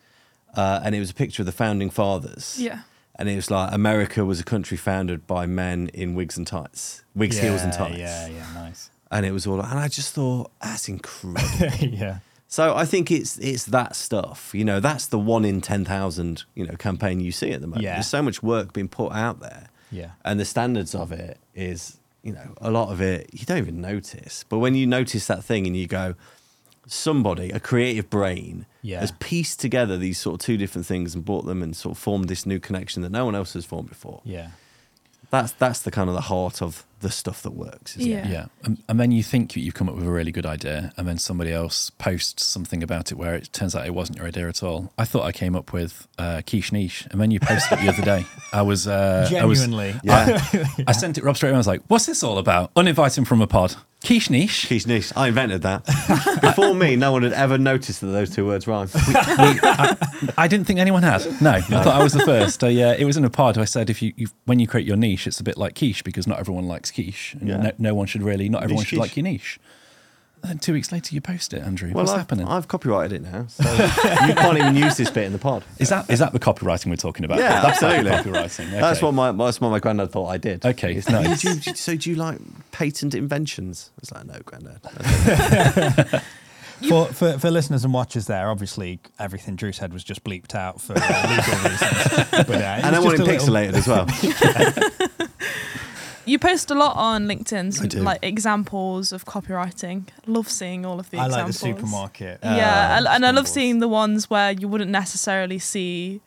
uh, 0.54 0.82
and 0.84 0.94
it 0.94 0.98
was 1.00 1.08
a 1.08 1.14
picture 1.14 1.40
of 1.40 1.46
the 1.46 1.52
founding 1.52 1.88
fathers. 1.88 2.56
Yeah. 2.60 2.80
And 3.16 3.26
it 3.30 3.36
was 3.36 3.50
like 3.50 3.72
America 3.72 4.22
was 4.26 4.38
a 4.40 4.44
country 4.44 4.76
founded 4.76 5.26
by 5.26 5.46
men 5.46 5.88
in 5.94 6.14
wigs 6.14 6.36
and 6.36 6.46
tights, 6.46 7.04
wigs, 7.14 7.38
heels, 7.38 7.62
and 7.62 7.72
tights. 7.72 7.96
Yeah, 7.96 8.26
yeah, 8.26 8.52
nice. 8.52 8.90
And 9.14 9.24
it 9.24 9.30
was 9.32 9.46
all, 9.46 9.60
and 9.60 9.78
I 9.78 9.88
just 9.88 10.12
thought 10.12 10.50
that's 10.60 10.88
incredible. 10.88 11.76
yeah. 11.80 12.18
so 12.48 12.74
I 12.74 12.84
think 12.84 13.10
it's 13.10 13.38
it's 13.38 13.64
that 13.66 13.94
stuff. 13.96 14.50
You 14.52 14.64
know, 14.64 14.80
that's 14.80 15.06
the 15.06 15.18
one 15.20 15.44
in 15.44 15.60
ten 15.60 15.84
thousand 15.84 16.44
you 16.56 16.66
know 16.66 16.74
campaign 16.76 17.20
you 17.20 17.30
see 17.32 17.52
at 17.52 17.60
the 17.60 17.66
moment. 17.68 17.84
Yeah. 17.84 17.94
There's 17.94 18.08
so 18.08 18.22
much 18.22 18.42
work 18.42 18.72
being 18.72 18.88
put 18.88 19.12
out 19.12 19.38
there, 19.40 19.68
Yeah. 19.92 20.10
and 20.24 20.38
the 20.40 20.44
standards 20.44 20.94
of 20.94 21.12
it 21.12 21.38
is 21.54 21.98
you 22.24 22.32
know 22.32 22.54
a 22.60 22.70
lot 22.72 22.88
of 22.90 23.00
it 23.00 23.30
you 23.32 23.46
don't 23.46 23.58
even 23.58 23.80
notice. 23.80 24.44
But 24.48 24.58
when 24.58 24.74
you 24.74 24.86
notice 24.86 25.26
that 25.28 25.44
thing 25.44 25.66
and 25.68 25.76
you 25.76 25.86
go, 25.86 26.16
somebody, 26.86 27.50
a 27.50 27.60
creative 27.60 28.10
brain, 28.10 28.66
Yeah. 28.82 29.00
has 29.00 29.12
pieced 29.20 29.60
together 29.60 29.96
these 29.96 30.18
sort 30.18 30.34
of 30.40 30.44
two 30.44 30.56
different 30.56 30.86
things 30.86 31.14
and 31.14 31.24
brought 31.24 31.46
them 31.46 31.62
and 31.62 31.74
sort 31.76 31.92
of 31.96 31.98
formed 32.02 32.28
this 32.28 32.44
new 32.46 32.58
connection 32.58 33.02
that 33.02 33.12
no 33.12 33.24
one 33.24 33.34
else 33.34 33.52
has 33.54 33.64
formed 33.64 33.88
before. 33.88 34.20
Yeah. 34.24 34.48
That's 35.34 35.52
that's 35.52 35.80
the 35.82 35.90
kind 35.90 36.08
of 36.08 36.14
the 36.14 36.22
heart 36.22 36.62
of 36.62 36.84
the 37.00 37.10
stuff 37.10 37.42
that 37.42 37.50
works. 37.50 37.96
Isn't 37.98 38.10
Yeah. 38.10 38.26
It? 38.26 38.30
Yeah, 38.30 38.46
and, 38.62 38.82
and 38.88 38.98
then 38.98 39.10
you 39.12 39.22
think 39.22 39.54
you've 39.56 39.74
come 39.74 39.88
up 39.90 39.94
with 39.96 40.06
a 40.06 40.10
really 40.10 40.32
good 40.32 40.46
idea, 40.46 40.92
and 40.96 41.06
then 41.06 41.18
somebody 41.18 41.52
else 41.52 41.90
posts 41.90 42.46
something 42.46 42.82
about 42.82 43.12
it 43.12 43.16
where 43.16 43.34
it 43.34 43.52
turns 43.52 43.74
out 43.76 43.84
it 43.86 43.94
wasn't 43.94 44.16
your 44.18 44.26
idea 44.26 44.48
at 44.48 44.62
all. 44.62 44.90
I 44.96 45.04
thought 45.04 45.24
I 45.24 45.32
came 45.32 45.54
up 45.54 45.72
with 45.72 46.08
uh, 46.18 46.40
quiche 46.48 46.72
niche, 46.72 47.06
and 47.10 47.20
then 47.20 47.30
you 47.30 47.40
posted 47.40 47.78
it 47.78 47.82
the 47.82 47.88
other 47.90 48.02
day. 48.02 48.24
I 48.52 48.62
was 48.62 48.86
uh, 48.86 49.28
I 49.38 49.44
was- 49.44 49.60
Genuinely. 49.60 50.00
Yeah. 50.02 50.42
I 50.86 50.92
sent 50.92 51.18
it 51.18 51.24
Rob 51.24 51.36
straight 51.36 51.50
away. 51.50 51.56
I 51.56 51.58
was 51.58 51.66
like, 51.66 51.82
"What's 51.88 52.06
this 52.06 52.22
all 52.22 52.38
about?" 52.38 52.70
Uninviting 52.76 53.24
from 53.26 53.42
a 53.42 53.46
pod. 53.46 53.74
Quiche 54.04 54.30
niche. 54.30 54.66
Quiche 54.68 54.86
niche. 54.86 55.12
I 55.16 55.28
invented 55.28 55.62
that. 55.62 55.84
Before 56.42 56.74
me, 56.74 56.94
no 56.94 57.10
one 57.10 57.22
had 57.22 57.32
ever 57.32 57.56
noticed 57.58 58.00
that 58.02 58.08
those 58.08 58.30
two 58.30 58.46
words 58.46 58.66
rhyme. 58.66 58.88
I 60.36 60.46
didn't 60.48 60.66
think 60.66 60.78
anyone 60.78 61.02
had. 61.02 61.24
No, 61.40 61.52
I 61.52 61.60
thought 61.60 61.86
I 61.88 62.02
was 62.02 62.12
the 62.12 62.20
first. 62.24 62.62
I, 62.62 62.68
uh, 62.82 62.94
it 62.98 63.04
was 63.04 63.16
in 63.16 63.24
a 63.24 63.30
pod. 63.30 63.58
I 63.58 63.64
said, 63.64 63.90
if 63.90 64.02
you, 64.02 64.12
when 64.44 64.58
you 64.58 64.66
create 64.66 64.86
your 64.86 64.96
niche, 64.96 65.26
it's 65.26 65.40
a 65.40 65.44
bit 65.44 65.56
like 65.56 65.74
quiche 65.74 66.04
because 66.04 66.26
not 66.26 66.38
everyone 66.38 66.66
likes 66.66 66.90
quiche, 66.90 67.34
and 67.40 67.48
Yeah. 67.48 67.56
no, 67.56 67.72
no 67.78 67.94
one 67.94 68.06
should 68.06 68.22
really. 68.22 68.48
Not 68.48 68.62
everyone 68.62 68.82
Niche 68.82 68.88
should 68.90 68.98
like 68.98 69.12
quiche. 69.12 69.16
your 69.24 69.24
niche. 69.32 69.58
And 70.44 70.50
then 70.50 70.58
two 70.58 70.74
weeks 70.74 70.92
later, 70.92 71.14
you 71.14 71.22
post 71.22 71.54
it, 71.54 71.62
Andrew. 71.62 71.88
Well, 71.88 72.02
What's 72.04 72.10
I've, 72.12 72.18
happening? 72.18 72.46
I've 72.46 72.68
copyrighted 72.68 73.12
it 73.12 73.22
now, 73.32 73.46
so 73.48 73.64
you 74.26 74.34
can't 74.34 74.58
even 74.58 74.76
use 74.76 74.94
this 74.98 75.08
bit 75.10 75.24
in 75.24 75.32
the 75.32 75.38
pod. 75.38 75.64
Is 75.78 75.88
that 75.88 76.10
is 76.10 76.18
that 76.18 76.34
the 76.34 76.38
copywriting 76.38 76.90
we're 76.90 76.96
talking 76.96 77.24
about? 77.24 77.38
Yeah, 77.38 77.62
that's 77.62 77.82
absolutely. 77.82 78.10
Like 78.10 78.26
copywriting. 78.26 78.66
Okay. 78.68 78.80
That's 78.80 79.00
what 79.00 79.14
my 79.14 79.32
that's 79.32 79.58
what 79.58 79.70
my 79.70 79.78
granddad 79.78 80.10
thought 80.12 80.26
I 80.28 80.36
did. 80.36 80.66
Okay, 80.66 80.92
It's 80.96 81.08
nice. 81.08 81.40
do 81.40 81.48
you- 81.48 81.54
do 81.60 81.70
you- 81.70 81.76
so 81.76 81.96
do 81.96 82.10
you 82.10 82.16
like 82.16 82.38
patent 82.72 83.14
inventions? 83.14 83.90
It's 84.02 84.12
like 84.12 84.26
no, 84.26 84.38
granddad. 84.44 84.80
For, 86.88 87.06
for 87.06 87.38
for 87.38 87.50
listeners 87.50 87.84
and 87.84 87.94
watchers 87.94 88.26
there, 88.26 88.50
obviously 88.50 88.98
everything 89.18 89.56
Drew 89.56 89.72
said 89.72 89.94
was 89.94 90.04
just 90.04 90.22
bleeped 90.22 90.54
out 90.54 90.82
for 90.82 90.92
uh, 90.94 91.28
legal 91.30 91.70
reasons. 91.70 92.28
But, 92.46 92.50
uh, 92.50 92.80
and 92.84 92.94
I 92.94 92.98
was 92.98 93.06
want 93.06 93.20
it 93.20 93.24
just 93.32 93.48
a 93.48 93.50
little- 93.50 93.72
pixelated 93.72 93.74
as 93.74 93.88
well. 93.88 94.06
You 96.26 96.38
post 96.38 96.70
a 96.70 96.74
lot 96.74 96.96
on 96.96 97.26
LinkedIn, 97.26 97.72
some, 97.74 98.04
like 98.04 98.20
examples 98.22 99.12
of 99.12 99.24
copywriting. 99.26 100.08
Love 100.26 100.48
seeing 100.48 100.86
all 100.86 100.98
of 100.98 101.10
the 101.10 101.18
I 101.18 101.26
like 101.26 101.46
the 101.46 101.52
supermarket. 101.52 102.40
yeah, 102.42 102.92
uh, 102.94 102.96
and, 102.98 103.06
and 103.08 103.26
I 103.26 103.30
love 103.30 103.46
seeing 103.46 103.80
the 103.80 103.88
ones 103.88 104.30
where 104.30 104.52
you 104.52 104.66
wouldn't 104.68 104.90
necessarily 104.90 105.58
see 105.58 106.20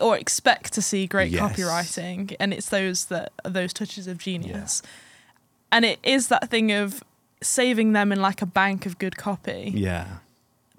or 0.00 0.16
expect 0.16 0.72
to 0.74 0.80
see 0.82 1.06
great 1.06 1.30
Yes. 1.30 1.42
copywriting, 1.42 2.34
and 2.40 2.54
it's 2.54 2.68
those 2.70 3.06
that 3.06 3.32
are 3.44 3.50
those 3.50 3.72
touches 3.72 4.06
of 4.06 4.18
genius. 4.18 4.80
And 5.70 5.84
it 5.84 5.98
is 6.02 6.28
that 6.28 6.48
thing 6.48 6.70
of 6.72 7.02
saving 7.42 7.92
them 7.92 8.12
in 8.12 8.20
like 8.22 8.40
a 8.42 8.46
bank 8.46 8.86
of 8.86 8.98
good 8.98 9.16
copy, 9.16 9.72
Yeah, 9.74 10.18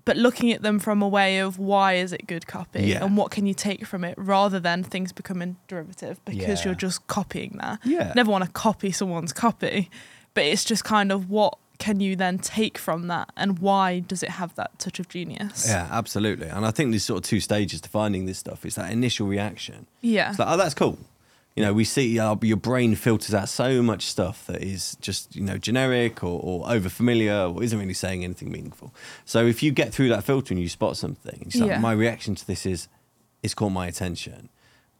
but 0.06 0.18
looking 0.18 0.52
at 0.52 0.62
them 0.62 0.80
from 0.80 1.02
a 1.02 1.08
way 1.08 1.39
of 1.39 1.58
why 1.58 1.94
is 1.94 2.12
it 2.13 2.28
good 2.28 2.46
copy 2.48 2.84
Yeah. 2.84 3.04
and 3.06 3.16
what 3.18 3.32
can 3.32 3.46
you 3.46 3.54
take 3.54 3.86
from 3.86 4.04
it, 4.04 4.16
rather 4.18 4.60
than 4.60 4.84
things 4.84 5.12
becoming 5.12 5.56
derivative 5.68 6.20
because 6.26 6.60
Yeah. 6.60 6.66
you're 6.66 6.76
just 6.76 7.08
copying 7.08 7.58
that 7.62 7.80
yeah. 7.86 8.12
never 8.16 8.30
want 8.32 8.44
to 8.44 8.50
copy 8.52 8.92
someone's 8.92 9.34
copy, 9.34 9.89
but 10.34 10.44
it's 10.44 10.63
just 10.66 10.84
kind 10.84 11.12
of 11.12 11.30
what 11.30 11.58
can 11.80 12.00
you 12.00 12.16
then 12.16 12.38
take 12.38 12.78
from 12.78 13.08
that 13.08 13.30
and 13.36 13.60
why 13.60 14.00
does 14.00 14.24
it 14.24 14.30
have 14.30 14.54
that 14.56 14.78
touch 14.80 15.00
of 15.00 15.10
genius? 15.10 15.68
Yeah, 15.68 15.88
absolutely. 15.92 16.48
And 16.48 16.66
I 16.66 16.72
think 16.72 16.92
there's 16.92 17.04
sort 17.04 17.18
of 17.24 17.30
two 17.30 17.39
stages 17.39 17.82
to 17.82 17.89
finding 17.89 18.26
this 18.26 18.38
stuff. 18.38 18.66
It's 18.66 18.76
that 18.76 18.92
initial 18.92 19.28
reaction. 19.28 19.88
Yeah. 20.02 20.30
It's 20.30 20.39
like, 20.39 20.48
oh, 20.50 20.56
that's 20.58 20.74
cool. 20.76 20.98
You 21.56 21.63
know, 21.63 21.74
we 21.74 21.84
see 21.84 22.18
uh, 22.20 22.36
your 22.42 22.58
brain 22.58 22.96
filters 22.96 23.34
out 23.36 23.48
so 23.48 23.84
much 23.84 24.08
stuff 24.08 24.48
that 24.48 24.63
is 24.63 24.98
just, 25.02 25.36
you 25.36 25.44
know, 25.44 25.58
generic 25.60 26.24
or, 26.24 26.39
or 26.42 26.72
over 26.72 26.89
familiar 26.89 27.46
or 27.46 27.62
isn't 27.62 27.78
really 27.78 27.94
saying 27.94 28.24
anything 28.24 28.52
meaningful. 28.52 28.94
So 29.24 29.46
if 29.46 29.62
you 29.62 29.72
get 29.72 29.94
through 29.94 30.10
that 30.10 30.24
filter 30.24 30.54
and 30.54 30.62
you 30.62 30.68
spot 30.68 30.98
something, 30.98 31.44
it's 31.46 31.56
like, 31.56 31.70
Yeah. 31.70 31.80
my 31.80 31.92
reaction 31.92 32.34
to 32.34 32.48
this 32.48 32.66
is, 32.66 32.88
it's 33.44 33.54
caught 33.54 33.70
my 33.70 33.86
attention. 33.88 34.50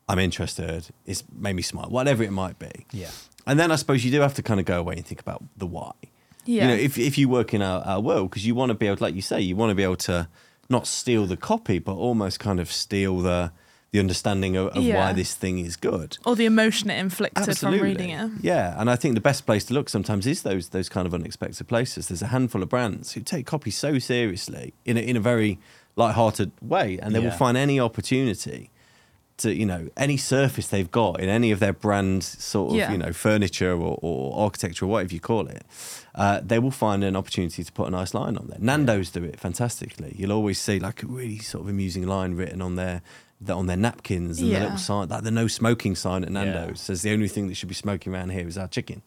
I'm 0.08 0.20
interested. 0.20 0.90
It's 1.08 1.24
made 1.36 1.56
me 1.56 1.64
smile, 1.64 1.90
whatever 1.90 2.22
it 2.24 2.32
might 2.32 2.60
be. 2.60 2.86
Yeah. 2.92 3.10
And 3.48 3.60
then 3.60 3.72
I 3.72 3.76
suppose 3.78 4.06
you 4.06 4.12
do 4.12 4.22
have 4.22 4.36
to 4.36 4.44
kind 4.44 4.60
of 4.60 4.68
go 4.68 4.80
away 4.80 4.96
and 4.96 5.06
think 5.06 5.22
about 5.22 5.44
the 5.58 5.66
why. 5.66 5.94
yeah. 6.46 6.64
You 6.64 6.68
know, 6.70 6.76
if, 6.76 6.98
if 7.00 7.18
you 7.18 7.30
work 7.30 7.54
in 7.56 7.62
our, 7.64 7.82
our 7.82 8.00
world, 8.00 8.30
because 8.30 8.46
you 8.46 8.54
want 8.54 8.70
to 8.70 8.76
be 8.76 8.86
able, 8.86 8.98
to, 8.98 9.04
like 9.04 9.16
you 9.16 9.22
say, 9.24 9.42
you 9.42 9.56
want 9.56 9.72
to 9.72 9.76
be 9.76 9.84
able 9.84 9.96
to 9.98 10.28
not 10.70 10.86
steal 10.86 11.26
the 11.26 11.38
copy, 11.38 11.80
but 11.80 11.94
almost 11.96 12.40
kind 12.40 12.60
of 12.60 12.72
steal 12.72 13.20
the 13.20 13.52
the 13.94 14.00
understanding 14.00 14.58
of, 14.58 14.68
of 14.76 14.84
Yeah. 14.84 14.96
why 14.98 15.14
this 15.14 15.34
thing 15.36 15.60
is 15.60 15.78
good. 15.78 16.18
or 16.26 16.36
the 16.36 16.46
emotion 16.46 16.90
it 16.90 16.98
inflicted 17.00 17.58
from 17.58 17.80
reading 17.80 18.10
it. 18.10 18.32
Yeah, 18.42 18.76
and 18.78 18.90
I 18.90 18.98
think 18.98 19.14
the 19.16 19.22
best 19.22 19.46
place 19.46 19.64
to 19.66 19.74
look 19.74 19.88
sometimes 19.88 20.28
is 20.28 20.42
those 20.42 20.70
those 20.70 20.90
kind 20.90 21.08
of 21.08 21.14
unexpected 21.14 21.68
places. 21.68 22.08
There's 22.10 22.22
a 22.24 22.28
handful 22.28 22.62
of 22.64 22.70
brands 22.70 23.14
who 23.14 23.22
take 23.22 23.46
copy 23.46 23.72
so 23.72 24.00
seriously 24.00 24.74
in 24.84 24.98
a, 24.98 25.02
in 25.02 25.16
a 25.16 25.22
very 25.22 25.60
light-hearted 25.96 26.52
way, 26.62 26.98
and 27.02 27.14
they 27.16 27.20
will 27.20 27.32
find 27.46 27.56
any 27.56 27.80
opportunity 27.80 28.72
to 29.38 29.52
you 29.54 29.66
know 29.66 29.90
any 29.98 30.18
surface 30.18 30.68
they've 30.68 30.92
got 30.92 31.20
in 31.20 31.28
any 31.30 31.52
of 31.52 31.60
their 31.60 31.74
brand 31.74 32.24
sort 32.24 32.72
of 32.72 32.76
Yeah. 32.78 32.92
you 32.92 32.98
know 33.00 33.12
furniture 33.14 33.74
or, 33.74 33.98
or 34.02 34.36
architecture 34.46 34.86
or 34.86 34.90
whatever 34.90 35.14
you 35.14 35.20
call 35.20 35.48
it. 35.48 35.64
Uh, 36.16 36.40
they 36.44 36.60
will 36.60 36.72
find 36.72 37.04
an 37.04 37.16
opportunity 37.16 37.64
to 37.64 37.72
put 37.72 37.88
a 37.88 37.92
nice 37.92 38.14
line 38.14 38.38
on 38.38 38.48
there. 38.48 38.60
Nando's 38.60 39.10
do 39.12 39.24
it 39.24 39.40
fantastically. 39.40 40.16
You'll 40.18 40.32
always 40.32 40.60
see 40.60 40.80
like 40.80 41.02
a 41.04 41.08
really 41.08 41.40
sort 41.40 41.64
of 41.64 41.70
amusing 41.70 42.06
line 42.08 42.36
written 42.36 42.62
on 42.62 42.76
their 42.76 43.02
that 43.46 43.54
on 43.54 43.68
their 43.68 43.78
napkins 43.78 44.40
and 44.40 44.48
the 44.50 44.54
Yeah. 44.54 44.64
little 44.64 44.78
sign, 44.78 45.10
like 45.10 45.24
the 45.24 45.32
no 45.32 45.48
smoking 45.48 45.96
sign 45.96 46.24
at 46.24 46.32
Nando's 46.32 46.68
Yeah. 46.70 46.74
says 46.76 47.02
the 47.02 47.12
only 47.12 47.28
thing 47.28 47.48
that 47.48 47.56
should 47.56 47.70
be 47.70 47.76
smoking 47.76 48.14
around 48.14 48.30
here 48.32 48.48
is 48.48 48.58
our 48.58 48.68
chicken. 48.68 49.02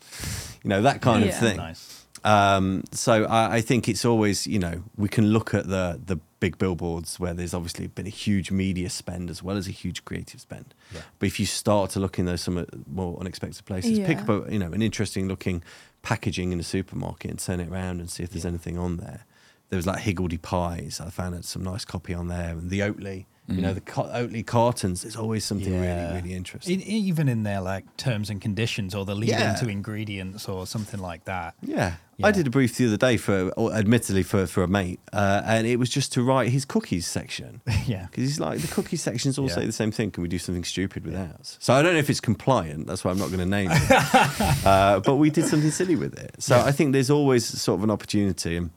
You 0.63 0.71
know 0.71 0.83
that 0.83 1.01
kind 1.01 1.25
Yeah. 1.25 1.31
of 1.33 1.37
thing. 1.39 1.57
Nice. 1.57 2.03
Um, 2.25 2.83
so 2.91 3.25
I, 3.25 3.57
I 3.57 3.61
think 3.61 3.89
it's 3.89 4.05
always, 4.05 4.47
you 4.49 4.59
know, 4.59 4.83
we 4.97 5.09
can 5.09 5.27
look 5.29 5.55
at 5.55 5.69
the 5.69 6.01
the 6.05 6.17
big 6.41 6.59
billboards 6.59 7.19
where 7.19 7.33
there's 7.33 7.55
obviously 7.55 7.87
been 7.87 8.07
a 8.07 8.11
huge 8.11 8.51
media 8.51 8.91
spend 8.91 9.31
as 9.31 9.43
well 9.43 9.57
as 9.57 9.67
a 9.69 9.71
huge 9.71 10.05
creative 10.05 10.41
spend. 10.41 10.75
Yeah. 10.95 11.01
But 11.19 11.27
if 11.29 11.39
you 11.41 11.47
start 11.47 11.91
to 11.93 12.01
look 12.01 12.19
in 12.19 12.27
those 12.27 12.41
some 12.43 12.59
uh, 12.59 12.65
more 12.93 13.19
unexpected 13.21 13.65
places, 13.65 14.01
pick 14.01 14.19
up 14.19 14.29
a, 14.29 14.53
you 14.53 14.59
know 14.59 14.73
an 14.73 14.83
interesting 14.83 15.29
looking 15.29 15.63
packaging 16.03 16.53
in 16.53 16.59
a 16.61 16.65
supermarket 16.65 17.31
and 17.31 17.39
turn 17.39 17.61
it 17.61 17.69
around 17.69 18.01
and 18.01 18.11
see 18.11 18.23
if 18.25 18.31
there's 18.31 18.45
Yeah. 18.45 18.51
anything 18.51 18.77
on 18.77 18.97
there. 18.97 19.25
There 19.69 19.77
was 19.77 19.87
like 19.87 20.03
Higgidy 20.03 20.41
pies. 20.41 21.01
I 21.01 21.11
found 21.11 21.45
some 21.45 21.63
nice 21.65 21.85
copy 21.85 22.13
on 22.15 22.29
there, 22.29 22.51
and 22.51 22.71
the 22.71 22.81
Oatly. 22.81 23.27
You 23.49 23.63
know, 23.63 23.73
the 23.75 23.81
co- 23.81 24.03
Oatly 24.13 24.45
cartons. 24.45 25.03
There's 25.03 25.15
always 25.15 25.45
something 25.45 25.73
Yeah. 25.73 25.81
really, 26.11 26.15
really 26.23 26.35
interesting. 26.35 26.81
Even 26.81 27.29
in 27.29 27.45
their 27.45 27.61
like 27.61 27.97
terms 27.97 28.29
and 28.29 28.41
conditions 28.41 28.93
or 28.93 29.05
the 29.05 29.15
lead 29.15 29.29
Yeah. 29.31 29.53
into 29.53 29.69
ingredients 29.69 30.49
or 30.49 30.67
something 30.67 30.99
like 30.99 31.27
that. 31.27 31.55
Yeah. 31.63 31.95
Yeah. 32.17 32.27
I 32.27 32.33
did 32.33 32.47
a 32.47 32.51
brief 32.51 32.77
the 32.77 32.87
other 32.87 32.97
day 32.97 33.19
for, 33.19 33.51
or 33.51 33.73
admittedly 33.75 34.23
for, 34.25 34.47
for 34.47 34.63
a 34.63 34.67
mate, 34.69 34.99
uh, 35.13 35.43
and 35.45 35.67
it 35.67 35.77
was 35.77 35.91
just 35.91 36.13
to 36.15 36.23
write 36.23 36.49
his 36.49 36.65
cookies 36.65 37.07
section. 37.07 37.61
yeah. 37.87 38.07
Because 38.07 38.25
he's 38.25 38.41
like, 38.41 38.59
the 38.61 38.69
cookie 38.69 38.97
sections 38.97 39.39
all 39.39 39.49
say 39.51 39.65
the 39.67 39.71
same 39.73 39.93
thing. 39.93 40.11
Can 40.11 40.23
we 40.23 40.29
do 40.29 40.39
something 40.39 40.65
stupid 40.65 41.05
with 41.05 41.15
ours? 41.15 41.57
So 41.61 41.75
I 41.75 41.83
don't 41.83 41.93
know 41.93 41.99
if 42.01 42.09
it's 42.11 42.21
compliant. 42.21 42.87
That's 42.89 43.05
why 43.05 43.11
I'm 43.13 43.19
not 43.19 43.29
going 43.29 43.41
to 43.41 43.47
name 43.47 43.69
it. 43.71 43.91
uh, 44.67 45.01
but 45.01 45.17
we 45.17 45.31
did 45.31 45.45
something 45.47 45.71
silly 45.71 45.95
with 45.95 46.19
it. 46.19 46.35
So 46.43 46.59
I 46.59 46.73
think 46.73 46.95
there's 46.95 47.11
always 47.11 47.45
sort 47.47 47.79
of 47.79 47.85
an 47.85 47.91
opportunity. 47.91 48.57
And 48.57 48.71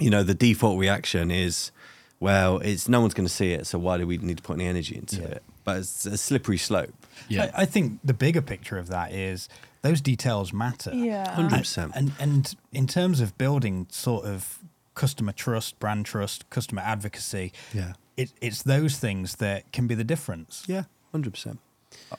you 0.00 0.10
know, 0.10 0.22
the 0.24 0.34
default 0.34 0.78
reaction 0.78 1.30
is, 1.30 1.70
well, 2.20 2.58
it's 2.58 2.88
no 2.88 3.00
one's 3.00 3.14
going 3.14 3.26
to 3.26 3.32
see 3.32 3.52
it, 3.52 3.66
so 3.66 3.78
why 3.78 3.98
do 3.98 4.06
we 4.06 4.18
need 4.18 4.36
to 4.38 4.42
put 4.42 4.54
any 4.54 4.66
energy 4.66 4.96
into 4.96 5.16
Yeah. 5.16 5.26
it? 5.28 5.42
But 5.64 5.78
it's 5.78 6.04
a 6.06 6.16
slippery 6.16 6.58
slope. 6.58 6.92
Yeah. 7.28 7.50
I, 7.54 7.62
I 7.62 7.64
think 7.64 8.00
the 8.04 8.14
bigger 8.14 8.42
picture 8.42 8.76
of 8.78 8.88
that 8.88 9.12
is 9.12 9.48
those 9.82 10.00
details 10.00 10.52
matter. 10.52 10.92
Yeah. 10.94 11.34
100%. 11.36 11.92
And 11.94 12.12
and 12.18 12.54
in 12.72 12.86
terms 12.86 13.20
of 13.20 13.36
building 13.38 13.86
sort 13.90 14.24
of 14.26 14.58
customer 14.94 15.32
trust, 15.32 15.78
brand 15.78 16.06
trust, 16.06 16.48
customer 16.50 16.82
advocacy, 16.82 17.52
Yeah. 17.72 17.94
it, 18.16 18.32
it's 18.40 18.62
those 18.62 18.98
things 18.98 19.36
that 19.36 19.72
can 19.72 19.86
be 19.86 19.94
the 19.94 20.04
difference. 20.04 20.64
Yeah, 20.66 20.84
100%. 21.14 21.58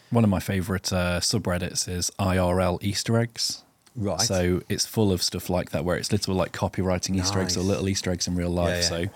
One 0.09 0.23
of 0.23 0.29
my 0.29 0.39
favorite 0.39 0.91
uh, 0.91 1.19
subreddits 1.19 1.87
is 1.87 2.11
IRL 2.19 2.79
Easter 2.81 3.17
eggs. 3.17 3.63
Right. 3.95 4.19
So 4.21 4.61
it's 4.69 4.85
full 4.85 5.11
of 5.13 5.21
stuff 5.23 5.49
like 5.49 5.69
that, 5.71 5.85
where 5.85 5.95
it's 5.97 6.11
little 6.11 6.33
like 6.35 6.51
copywriting 6.51 7.15
Easter 7.15 7.39
eggs 7.39 7.55
or 7.55 7.61
little 7.61 7.87
Easter 7.87 8.11
eggs 8.11 8.27
in 8.27 8.35
real 8.35 8.49
life. 8.49 8.69
Yeah, 8.89 8.97
yeah. 8.99 9.05
So 9.05 9.07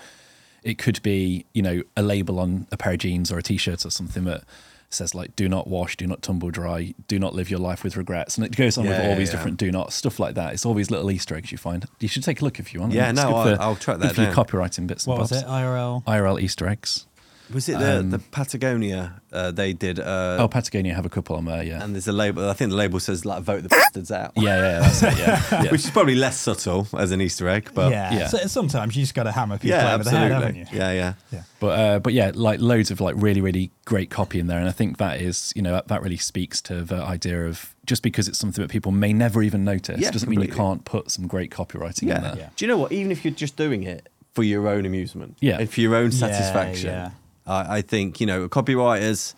it 0.64 0.78
could 0.78 1.02
be, 1.04 1.46
you 1.54 1.62
know, 1.62 1.82
a 1.96 2.02
label 2.02 2.40
on 2.40 2.68
a 2.72 2.78
pair 2.78 2.94
of 2.94 3.00
jeans 3.00 3.32
or 3.32 3.38
a 3.38 3.44
t-shirt 3.44 3.86
or 3.86 3.90
something 3.90 4.24
that 4.26 4.44
says 4.92 5.14
like 5.14 5.36
"Do 5.36 5.48
not 5.48 5.68
wash, 5.68 5.96
do 5.98 6.08
not 6.08 6.22
tumble 6.24 6.50
dry, 6.50 6.96
do 7.08 7.20
not 7.20 7.36
live 7.36 7.50
your 7.52 7.60
life 7.60 7.84
with 7.84 7.96
regrets," 7.96 8.38
and 8.38 8.46
it 8.46 8.56
goes 8.56 8.76
on 8.78 8.88
with 8.88 9.00
all 9.00 9.10
yeah, 9.10 9.16
these 9.16 9.30
yeah. 9.30 9.36
different 9.36 9.58
"do 9.58 9.72
not" 9.72 9.94
stuff 9.94 10.20
like 10.20 10.34
that. 10.36 10.54
It's 10.54 10.66
all 10.66 10.74
these 10.74 10.90
little 10.90 11.12
Easter 11.12 11.36
eggs 11.36 11.52
you 11.52 11.60
find. 11.60 11.86
You 12.00 12.08
should 12.08 12.24
take 12.24 12.42
a 12.42 12.44
look 12.44 12.60
if 12.60 12.74
you 12.74 12.80
want. 12.80 12.94
Yeah, 12.94 13.10
It's 13.12 13.22
no, 13.22 13.36
I'll- 13.36 13.56
for- 13.56 13.62
I'll 13.62 13.76
track 13.76 13.98
good 14.00 14.10
that 14.10 14.16
for 14.16 14.22
your 14.22 14.34
down. 14.34 14.46
copywriting 14.46 14.88
bits. 14.88 15.06
and 15.06 15.12
What 15.12 15.20
was 15.20 15.32
it? 15.32 15.46
IRL. 15.46 16.04
IRL 16.08 16.40
Easter 16.42 16.68
eggs. 16.68 17.06
Was 17.54 17.68
it 17.70 17.80
the, 17.80 18.00
Um, 18.00 18.10
the 18.12 18.20
Patagonia? 18.20 19.22
Uh, 19.32 19.52
they 19.52 19.74
did, 19.74 20.00
uh, 20.00 20.38
oh, 20.40 20.48
Patagonia 20.48 20.94
have 20.96 21.06
a 21.06 21.10
couple 21.10 21.36
on 21.36 21.46
there. 21.46 21.64
Yeah. 21.64 21.84
and 21.84 21.94
there's 21.94 22.08
a 22.08 22.12
label. 22.12 22.50
I 22.50 22.54
think 22.54 22.72
the 22.72 22.78
label 22.78 23.00
says 23.00 23.26
like 23.26 23.44
"vote 23.44 23.64
the 23.64 23.70
bastards 23.70 24.12
out," 24.12 24.34
yeah, 24.36 24.44
yeah, 24.56 24.80
that's 24.80 25.04
it. 25.04 25.18
Yeah, 25.18 25.44
yeah. 25.64 25.72
which 25.72 25.86
is 25.86 25.92
probably 25.92 26.16
less 26.16 26.40
subtle 26.40 26.88
as 26.98 27.12
an 27.12 27.22
Easter 27.22 27.48
egg, 27.48 27.70
but 27.74 27.92
yeah. 27.92 28.14
yeah. 28.14 28.28
So 28.28 28.38
sometimes 28.48 28.96
you 28.96 29.04
just 29.04 29.14
got 29.14 29.24
to 29.24 29.32
hammer 29.32 29.58
people 29.58 29.78
yeah, 29.78 29.94
over 29.94 30.04
the 30.04 30.10
head, 30.12 30.32
haven't 30.32 30.56
you? 30.56 30.66
Yeah, 30.72 30.92
yeah. 30.92 31.14
Yeah. 31.32 31.44
But 31.60 31.80
uh, 31.80 32.00
but 32.00 32.14
yeah, 32.14 32.32
like 32.34 32.60
loads 32.60 32.92
of 32.92 33.02
like 33.02 33.16
really 33.18 33.42
really 33.42 33.72
great 33.86 34.10
copy 34.10 34.40
in 34.40 34.48
there, 34.48 34.60
and 34.60 34.68
I 34.68 34.72
think 34.72 34.98
that 34.98 35.22
is 35.22 35.54
you 35.56 35.62
know 35.62 35.72
that, 35.74 35.88
that 35.90 36.02
really 36.02 36.18
speaks 36.18 36.62
to 36.64 36.84
the 36.84 36.98
idea 37.04 37.46
of 37.48 37.76
just 37.86 38.02
because 38.04 38.28
it's 38.28 38.38
something 38.38 38.62
that 38.62 38.70
people 38.72 38.92
may 38.92 39.14
never 39.14 39.42
even 39.44 39.64
notice 39.64 40.00
Yeah, 40.00 40.12
doesn't 40.12 40.30
mean 40.30 40.42
you 40.42 40.48
can't 40.48 40.86
put 40.86 41.10
some 41.12 41.26
great 41.28 41.50
copywriting 41.52 42.04
in 42.16 42.22
there. 42.22 42.36
Yeah. 42.38 42.50
Do 42.56 42.66
you 42.66 42.70
know 42.72 42.78
what? 42.78 42.92
Even 42.92 43.12
if 43.12 43.26
you're 43.26 43.34
just 43.34 43.56
doing 43.58 43.84
it 43.84 44.10
for 44.34 44.44
your 44.44 44.68
own 44.68 44.86
amusement, 44.86 45.38
Yeah. 45.42 45.58
and 45.60 45.70
for 45.70 45.82
your 45.82 45.96
own 45.96 46.12
Yeah, 46.12 46.18
satisfaction, 46.20 47.12
yeah. 47.50 47.56
I, 47.56 47.78
I 47.78 47.82
think 47.82 48.22
you 48.22 48.28
know 48.28 48.48
copywriters 48.48 49.34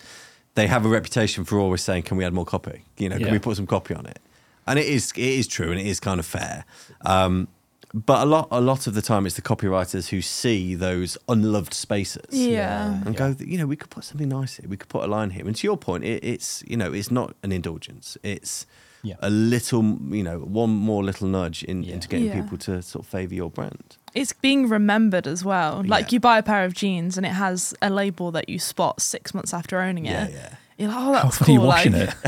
they 0.55 0.67
have 0.67 0.85
a 0.85 0.89
reputation 0.89 1.45
for 1.45 1.59
always 1.59 1.81
saying, 1.81 2.03
"Can 2.03 2.17
we 2.17 2.25
add 2.25 2.33
more 2.33 2.45
copy? 2.45 2.83
You 2.97 3.09
know, 3.09 3.17
can 3.17 3.31
we 3.31 3.39
put 3.39 3.55
some 3.55 3.67
copy 3.67 3.93
on 3.93 4.05
it?" 4.05 4.19
And 4.67 4.77
it 4.77 4.85
is 4.85 5.11
it 5.15 5.19
is 5.19 5.47
true, 5.47 5.71
and 5.71 5.79
it 5.79 5.85
is 5.85 5.99
kind 5.99 6.19
of 6.19 6.25
fair. 6.25 6.65
Um, 7.05 7.47
but 7.93 8.21
a 8.21 8.25
lot 8.25 8.47
a 8.51 8.61
lot 8.61 8.87
of 8.87 8.93
the 8.93 9.01
time, 9.01 9.25
it's 9.25 9.35
the 9.35 9.41
copywriters 9.41 10.09
who 10.09 10.21
see 10.21 10.75
those 10.75 11.17
unloved 11.27 11.73
spaces. 11.73 12.25
Yeah. 12.31 13.01
And 13.05 13.15
go, 13.15 13.35
you 13.39 13.57
know, 13.57 13.67
we 13.67 13.75
could 13.75 13.89
put 13.89 14.03
something 14.03 14.29
nice 14.29 14.57
here. 14.57 14.69
We 14.69 14.77
could 14.77 14.89
put 14.89 15.03
a 15.03 15.07
line 15.07 15.31
here. 15.31 15.45
And 15.45 15.55
to 15.55 15.67
your 15.67 15.77
point, 15.77 16.03
it, 16.03 16.23
it's 16.23 16.63
you 16.67 16.77
know, 16.77 16.93
it's 16.93 17.11
not 17.11 17.35
an 17.43 17.51
indulgence. 17.51 18.17
It's 18.23 18.65
Yeah. 19.03 19.15
a 19.19 19.29
little, 19.29 19.83
you 20.09 20.23
know, 20.23 20.39
one 20.39 20.69
more 20.69 21.03
little 21.03 21.27
nudge 21.27 21.63
in, 21.63 21.83
Yeah. 21.83 21.93
into 21.95 22.07
getting 22.07 22.27
Yeah. 22.27 22.41
people 22.41 22.57
to 22.59 22.81
sort 22.81 23.03
of 23.05 23.09
favour 23.09 23.33
your 23.33 23.49
brand. 23.49 23.97
It's 24.13 24.33
being 24.33 24.67
remembered 24.69 25.25
as 25.27 25.43
well. 25.43 25.83
Like 25.85 26.05
Yeah. 26.11 26.15
you 26.15 26.19
buy 26.19 26.37
a 26.37 26.43
pair 26.43 26.65
of 26.65 26.73
jeans 26.73 27.17
and 27.17 27.25
it 27.25 27.29
has 27.33 27.73
a 27.81 27.89
label 27.89 28.31
that 28.31 28.47
you 28.49 28.59
spot 28.59 29.01
six 29.01 29.33
months 29.33 29.53
after 29.53 29.79
owning 29.79 30.05
it. 30.05 30.11
Yeah, 30.11 30.27
yeah. 30.29 30.49
You're 30.77 30.89
like, 30.89 30.97
oh, 30.99 31.11
that's 31.13 31.25
often 31.25 31.45
cool. 31.45 31.55
are 31.55 31.59
you 31.61 31.67
washing 31.67 31.91
like, 31.93 32.09
it? 32.09 32.15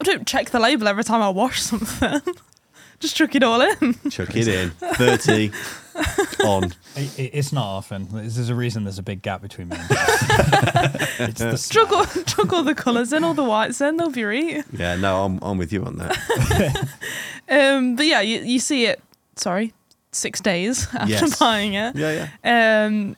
I 0.00 0.04
don't 0.04 0.26
check 0.26 0.50
the 0.50 0.60
label 0.60 0.88
every 0.88 1.04
time 1.04 1.20
I 1.22 1.28
wash 1.28 1.60
something. 1.62 2.20
Just 3.00 3.16
chuck 3.16 3.34
it 3.34 3.42
all 3.42 3.60
in. 3.62 3.94
Chuck 4.10 4.36
it 4.36 4.46
in. 4.46 4.70
30 4.70 5.50
on. 6.44 6.64
It, 6.96 7.18
it- 7.18 7.30
it's 7.34 7.52
not 7.52 7.64
often. 7.64 8.06
There's 8.12 8.36
there's 8.36 8.48
a 8.50 8.54
reason 8.54 8.84
there's 8.84 8.98
a 8.98 9.02
big 9.02 9.22
gap 9.22 9.40
between 9.42 9.70
me 9.70 9.76
and 9.76 9.86
it's 11.30 11.40
the 11.40 11.68
chuck, 11.72 11.90
all, 11.92 12.04
chuck 12.24 12.52
all 12.52 12.62
the 12.62 12.74
colours 12.74 13.12
in, 13.12 13.24
all 13.24 13.34
the 13.34 13.44
whites 13.44 13.80
in, 13.80 13.96
they'll 13.96 14.10
be 14.10 14.24
right. 14.24 14.64
Yeah, 14.72 14.96
no, 14.96 15.24
I'm, 15.24 15.38
I'm 15.42 15.58
with 15.58 15.72
you 15.72 15.84
on 15.84 15.96
that. 15.96 16.88
Um, 17.48 17.96
but 17.96 18.06
yeah, 18.06 18.20
you, 18.20 18.40
you 18.42 18.60
see 18.60 18.86
it, 18.86 19.02
sorry, 19.34 19.72
six 20.12 20.40
days 20.40 20.86
after 20.94 21.10
Yes. 21.10 21.36
buying 21.36 21.74
it. 21.74 21.96
Yeah, 21.96 22.28
yeah. 22.44 22.84
Um, 22.86 23.16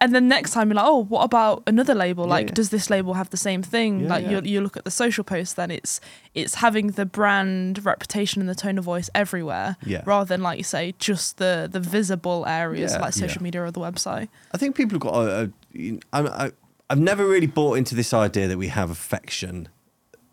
and 0.00 0.14
then 0.14 0.28
next 0.28 0.52
time 0.52 0.68
you're 0.68 0.76
like, 0.76 0.86
oh, 0.86 1.04
what 1.04 1.22
about 1.24 1.62
another 1.66 1.94
label? 1.94 2.24
Like, 2.24 2.48
yeah. 2.48 2.54
does 2.54 2.70
this 2.70 2.88
label 2.88 3.14
have 3.14 3.30
the 3.30 3.36
same 3.36 3.62
thing? 3.62 4.00
Yeah, 4.00 4.08
like, 4.08 4.24
yeah. 4.24 4.30
You, 4.30 4.42
you 4.44 4.60
look 4.60 4.76
at 4.76 4.84
the 4.84 4.90
social 4.90 5.24
post, 5.24 5.56
then 5.56 5.70
it's 5.70 6.00
it's 6.34 6.54
having 6.54 6.88
the 6.92 7.04
brand 7.04 7.84
reputation 7.84 8.40
and 8.40 8.48
the 8.48 8.54
tone 8.54 8.78
of 8.78 8.84
voice 8.84 9.10
everywhere, 9.14 9.76
rather 10.04 10.26
than 10.26 10.42
like 10.42 10.58
you 10.58 10.64
say, 10.64 10.94
just 10.98 11.36
the 11.36 11.68
the 11.70 11.80
visible 11.80 12.46
areas 12.46 12.96
like 12.96 13.12
social 13.12 13.42
media 13.42 13.62
or 13.62 13.70
the 13.70 13.80
website. 13.80 14.28
I 14.52 14.58
think 14.58 14.74
people 14.74 14.94
have 14.94 15.00
got 15.00 15.14
a. 15.14 15.52
a 15.76 15.98
I, 16.12 16.20
I, 16.46 16.52
I've 16.88 16.98
never 16.98 17.24
really 17.24 17.46
bought 17.46 17.78
into 17.78 17.94
this 17.94 18.12
idea 18.12 18.48
that 18.48 18.58
we 18.58 18.66
have 18.66 18.90
affection, 18.90 19.68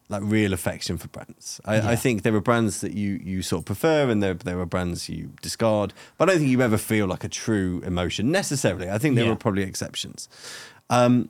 like 0.09 0.21
real 0.25 0.53
affection 0.53 0.97
for 0.97 1.07
brands. 1.09 1.59
I, 1.65 1.75
Yeah. 1.77 1.89
I 1.89 1.95
think 1.95 2.21
there 2.23 2.33
are 2.35 2.41
brands 2.41 2.79
that 2.81 2.93
you 2.93 3.19
you 3.23 3.41
sort 3.41 3.61
of 3.61 3.65
prefer, 3.65 4.09
and 4.09 4.21
there 4.23 4.33
there 4.33 4.59
are 4.59 4.65
brands 4.65 5.09
you 5.09 5.31
discard. 5.41 5.93
But 6.17 6.29
I 6.29 6.33
don't 6.33 6.39
think 6.39 6.51
you 6.51 6.61
ever 6.61 6.77
feel 6.77 7.07
like 7.07 7.23
a 7.23 7.29
true 7.29 7.81
emotion 7.85 8.31
necessarily. 8.31 8.89
I 8.89 8.97
think 8.97 9.15
there 9.15 9.25
Yeah. 9.25 9.31
are 9.33 9.35
probably 9.35 9.63
exceptions. 9.63 10.29
Um, 10.89 11.29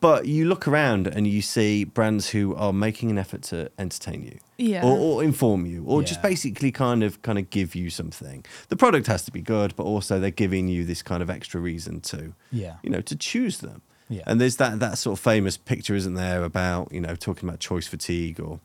but 0.00 0.26
you 0.26 0.44
look 0.48 0.66
around 0.66 1.06
and 1.06 1.24
you 1.28 1.40
see 1.40 1.84
brands 1.84 2.30
who 2.30 2.52
are 2.56 2.72
making 2.72 3.10
an 3.12 3.18
effort 3.18 3.42
to 3.42 3.70
entertain 3.78 4.24
you, 4.24 4.38
Yeah. 4.56 4.82
or, 4.84 4.98
or 4.98 5.22
inform 5.24 5.66
you, 5.66 5.84
or 5.86 6.02
just 6.02 6.20
basically 6.20 6.72
kind 6.72 7.04
of 7.04 7.22
kind 7.22 7.38
of 7.38 7.48
give 7.50 7.76
you 7.76 7.88
something. 7.90 8.44
The 8.70 8.76
product 8.76 9.06
has 9.06 9.22
to 9.26 9.30
be 9.30 9.40
good, 9.40 9.76
but 9.76 9.84
also 9.84 10.18
they're 10.18 10.32
giving 10.32 10.66
you 10.66 10.84
this 10.84 11.00
kind 11.02 11.22
of 11.22 11.30
extra 11.30 11.60
reason 11.60 12.00
to 12.00 12.34
Yeah. 12.50 12.74
you 12.82 12.90
know, 12.90 13.00
to 13.02 13.14
choose 13.14 13.58
them. 13.58 13.82
Yeah. 14.08 14.22
And 14.26 14.40
there's 14.40 14.56
that 14.56 14.80
that 14.80 14.98
sort 14.98 15.18
of 15.18 15.22
famous 15.22 15.56
picture, 15.56 15.94
isn't 15.94 16.14
there, 16.14 16.42
about 16.44 16.92
you 16.92 17.00
know 17.00 17.14
talking 17.16 17.48
about 17.48 17.60
choice 17.60 17.86
fatigue 17.86 18.40
or 18.40 18.60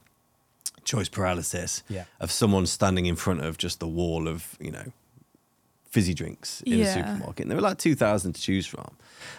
choice 0.84 1.10
paralysis 1.10 1.84
Yeah. 1.90 2.04
of 2.20 2.32
someone 2.32 2.66
standing 2.66 3.06
in 3.06 3.16
front 3.16 3.42
of 3.44 3.58
just 3.58 3.80
the 3.80 3.88
wall 3.88 4.28
of 4.28 4.58
you 4.60 4.72
know 4.72 4.92
fizzy 5.90 6.14
drinks 6.14 6.62
in 6.62 6.82
a 6.82 6.92
supermarket. 6.94 7.42
And 7.42 7.52
there 7.52 7.56
were 7.58 7.62
like 7.62 7.78
two 7.78 7.96
thousand 7.96 8.34
to 8.34 8.42
choose 8.42 8.66
from, 8.66 8.96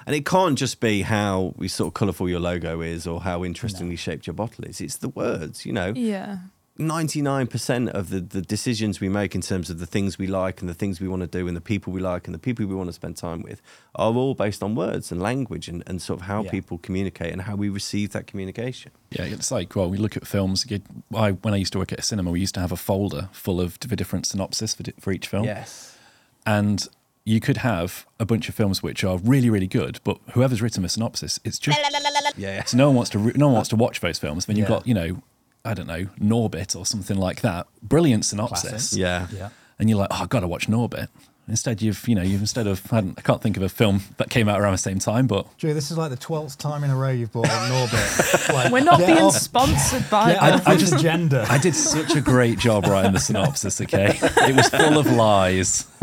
and 0.07 0.15
it 0.15 0.25
can't 0.25 0.57
just 0.59 0.79
be 0.81 1.03
how 1.03 1.53
we 1.57 1.69
sort 1.69 1.89
of 1.89 1.95
colourful 1.95 2.29
your 2.29 2.41
logo 2.41 2.81
is 2.81 3.07
or 3.07 3.21
how 3.23 3.45
interestingly 3.45 3.97
shaped 3.97 4.27
your 4.27 4.35
bottle 4.35 4.65
is. 4.65 4.81
It's 4.81 4.97
the 4.99 5.09
words, 5.09 5.67
you 5.67 5.73
know. 5.73 5.93
yeah. 5.97 6.39
99% 6.79 7.89
of 7.91 8.11
the, 8.11 8.21
the 8.21 8.43
decisions 8.43 9.01
we 9.01 9.09
make 9.09 9.35
in 9.35 9.41
terms 9.41 9.71
of 9.71 9.79
the 9.79 9.87
things 9.87 10.19
we 10.19 10.27
like 10.27 10.61
and 10.61 10.69
the 10.69 10.75
things 10.75 11.01
we 11.01 11.07
want 11.07 11.21
to 11.21 11.27
do 11.29 11.47
and 11.47 11.57
the 11.57 11.61
people 11.61 11.93
we 11.93 12.01
like 12.01 12.27
and 12.27 12.35
the 12.35 12.39
people 12.39 12.67
we 12.67 12.75
want 12.75 12.89
to 12.89 12.93
spend 12.93 13.17
time 13.17 13.43
with 13.43 13.63
are 13.95 14.13
all 14.13 14.35
based 14.35 14.63
on 14.63 14.75
words 14.75 15.13
and 15.13 15.23
language 15.23 15.69
and, 15.69 15.85
and 15.87 16.03
sort 16.03 16.21
of 16.21 16.27
how 16.27 16.43
Yeah. 16.43 16.51
people 16.51 16.79
communicate 16.79 17.33
and 17.33 17.43
how 17.43 17.55
we 17.55 17.69
receive 17.69 18.11
that 18.11 18.27
communication. 18.27 18.91
Yeah, 19.11 19.25
it's 19.27 19.53
like 19.53 19.77
well, 19.77 19.89
we 19.89 19.99
look 19.99 20.17
at 20.17 20.27
films. 20.27 20.67
I 21.15 21.31
when 21.33 21.55
I 21.55 21.59
used 21.59 21.73
to 21.75 21.79
work 21.79 21.93
at 21.93 22.01
a 22.01 22.03
cinema, 22.03 22.31
we 22.33 22.41
used 22.41 22.55
to 22.55 22.61
have 22.61 22.73
a 22.73 22.77
folder 22.77 23.29
full 23.33 23.61
of 23.61 23.79
the 23.79 23.95
different 23.95 24.27
synopsis 24.27 24.75
for, 24.75 24.83
for 24.99 25.13
each 25.13 25.29
film. 25.29 25.45
Yes. 25.45 25.97
and 26.45 26.89
you 27.27 27.41
could 27.41 27.57
have 27.59 28.05
a 28.21 28.27
bunch 28.27 28.51
of 28.51 28.55
films 28.55 28.83
which 28.83 29.03
are 29.05 29.17
really 29.19 29.49
really 29.49 29.69
good, 29.69 30.01
but 30.05 30.19
whoever's 30.33 30.61
written 30.61 30.83
the 30.83 30.89
synopsis, 30.89 31.39
it's 31.45 31.59
just 31.61 31.79
Yeah. 32.37 32.65
so 32.65 32.77
no 32.77 32.89
one 32.89 32.97
wants 32.97 33.11
to 33.13 33.19
re- 33.21 33.33
no 33.37 33.47
one 33.47 33.55
wants 33.55 33.69
to 33.71 33.77
watch 33.77 34.01
those 34.01 34.19
films. 34.19 34.47
Then 34.47 34.57
you've 34.57 34.69
Yeah. 34.69 34.75
got 34.77 34.87
you 34.89 34.95
know 34.95 35.23
I 35.65 35.75
don't 35.75 35.87
know 35.87 36.07
Norbit 36.21 36.77
or 36.77 36.85
something 36.87 37.17
like 37.17 37.41
that, 37.43 37.67
brilliant 37.83 38.25
synopsis. 38.25 38.71
Classic. 38.71 38.99
Yeah. 38.99 39.27
Yeah. 39.33 39.49
and 39.79 39.89
you're 39.89 39.99
like, 39.99 40.09
oh, 40.11 40.19
I've 40.23 40.29
got 40.29 40.41
to 40.41 40.49
watch 40.49 40.67
Norbit. 40.69 41.09
Instead, 41.47 41.83
you've 41.83 42.09
you 42.09 42.15
know 42.15 42.23
you've 42.23 42.41
instead 42.41 42.67
of 42.67 42.91
I, 42.91 42.99
I 43.19 43.21
can't 43.21 43.43
think 43.43 43.59
of 43.59 43.63
a 43.63 43.69
film 43.69 44.01
that 44.17 44.31
came 44.31 44.49
out 44.49 44.59
around 44.61 44.73
the 44.73 44.79
same 44.79 44.99
time, 44.99 45.27
but 45.27 45.47
Drew, 45.59 45.75
this 45.75 45.91
is 45.91 45.99
like 45.99 46.09
the 46.11 46.17
twelfth 46.17 46.57
time 46.57 46.85
in 46.85 46.89
a 46.91 46.97
row 46.97 47.11
you've 47.11 47.33
bought 47.33 47.51
on 47.51 47.71
Norbit. 47.71 48.49
Like, 48.55 48.73
We're 48.73 48.81
not 48.85 48.99
being 48.99 49.19
off- 49.19 49.37
sponsored 49.37 50.09
by 50.11 50.33
Get 50.33 50.43
I- 50.43 50.73
I 50.73 50.77
just- 50.77 50.99
gender. 51.01 51.45
I 51.49 51.59
did 51.59 51.75
such 51.75 52.15
a 52.17 52.21
great 52.23 52.59
job 52.59 52.87
writing 52.87 53.13
the 53.13 53.19
synopsis. 53.21 53.79
Okay, 53.83 54.17
it 54.23 54.57
was 54.57 54.69
full 54.71 54.97
of 54.99 55.07
lies. 55.07 55.87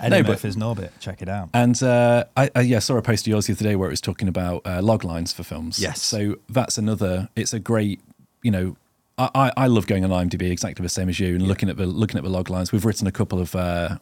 Eddie 0.00 0.10
no, 0.10 0.22
but- 0.24 0.28
Murphy's 0.30 0.56
Norbit. 0.56 0.90
Check 1.00 1.22
it 1.22 1.28
out. 1.28 1.48
And 1.54 1.80
uh, 1.82 2.24
I, 2.36 2.50
I 2.54 2.60
yeah 2.62 2.80
saw 2.80 2.96
a 2.96 3.02
post 3.02 3.22
of 3.24 3.28
yours 3.28 3.46
the 3.46 3.52
other 3.54 3.62
day 3.64 3.76
where 3.76 3.88
it 3.88 3.92
was 3.92 4.00
talking 4.00 4.26
about 4.28 4.62
uh, 4.66 4.82
log 4.82 5.04
lines 5.04 5.32
for 5.32 5.42
films. 5.44 5.78
Yes. 5.78 6.02
So 6.02 6.36
that's 6.48 6.76
another. 6.76 7.28
It's 7.36 7.52
a 7.52 7.60
great. 7.60 8.00
You 8.46 8.52
know, 8.52 8.76
I, 9.18 9.28
I, 9.34 9.52
I 9.56 9.66
love 9.66 9.88
going 9.88 10.04
on 10.04 10.10
IMDb 10.10 10.52
exactly 10.52 10.82
the 10.84 10.88
same 10.88 11.08
as 11.08 11.18
you 11.18 11.34
and 11.34 11.42
looking 11.48 11.68
at 11.68 11.76
the 11.76 11.86
looking 11.86 12.16
at 12.16 12.22
the 12.22 12.30
log 12.30 12.48
lines. 12.48 12.70
We've 12.70 12.84
written 12.84 13.06
a 13.08 13.12
couple 13.12 13.40
of. 13.40 13.54
Uh, 13.56 13.98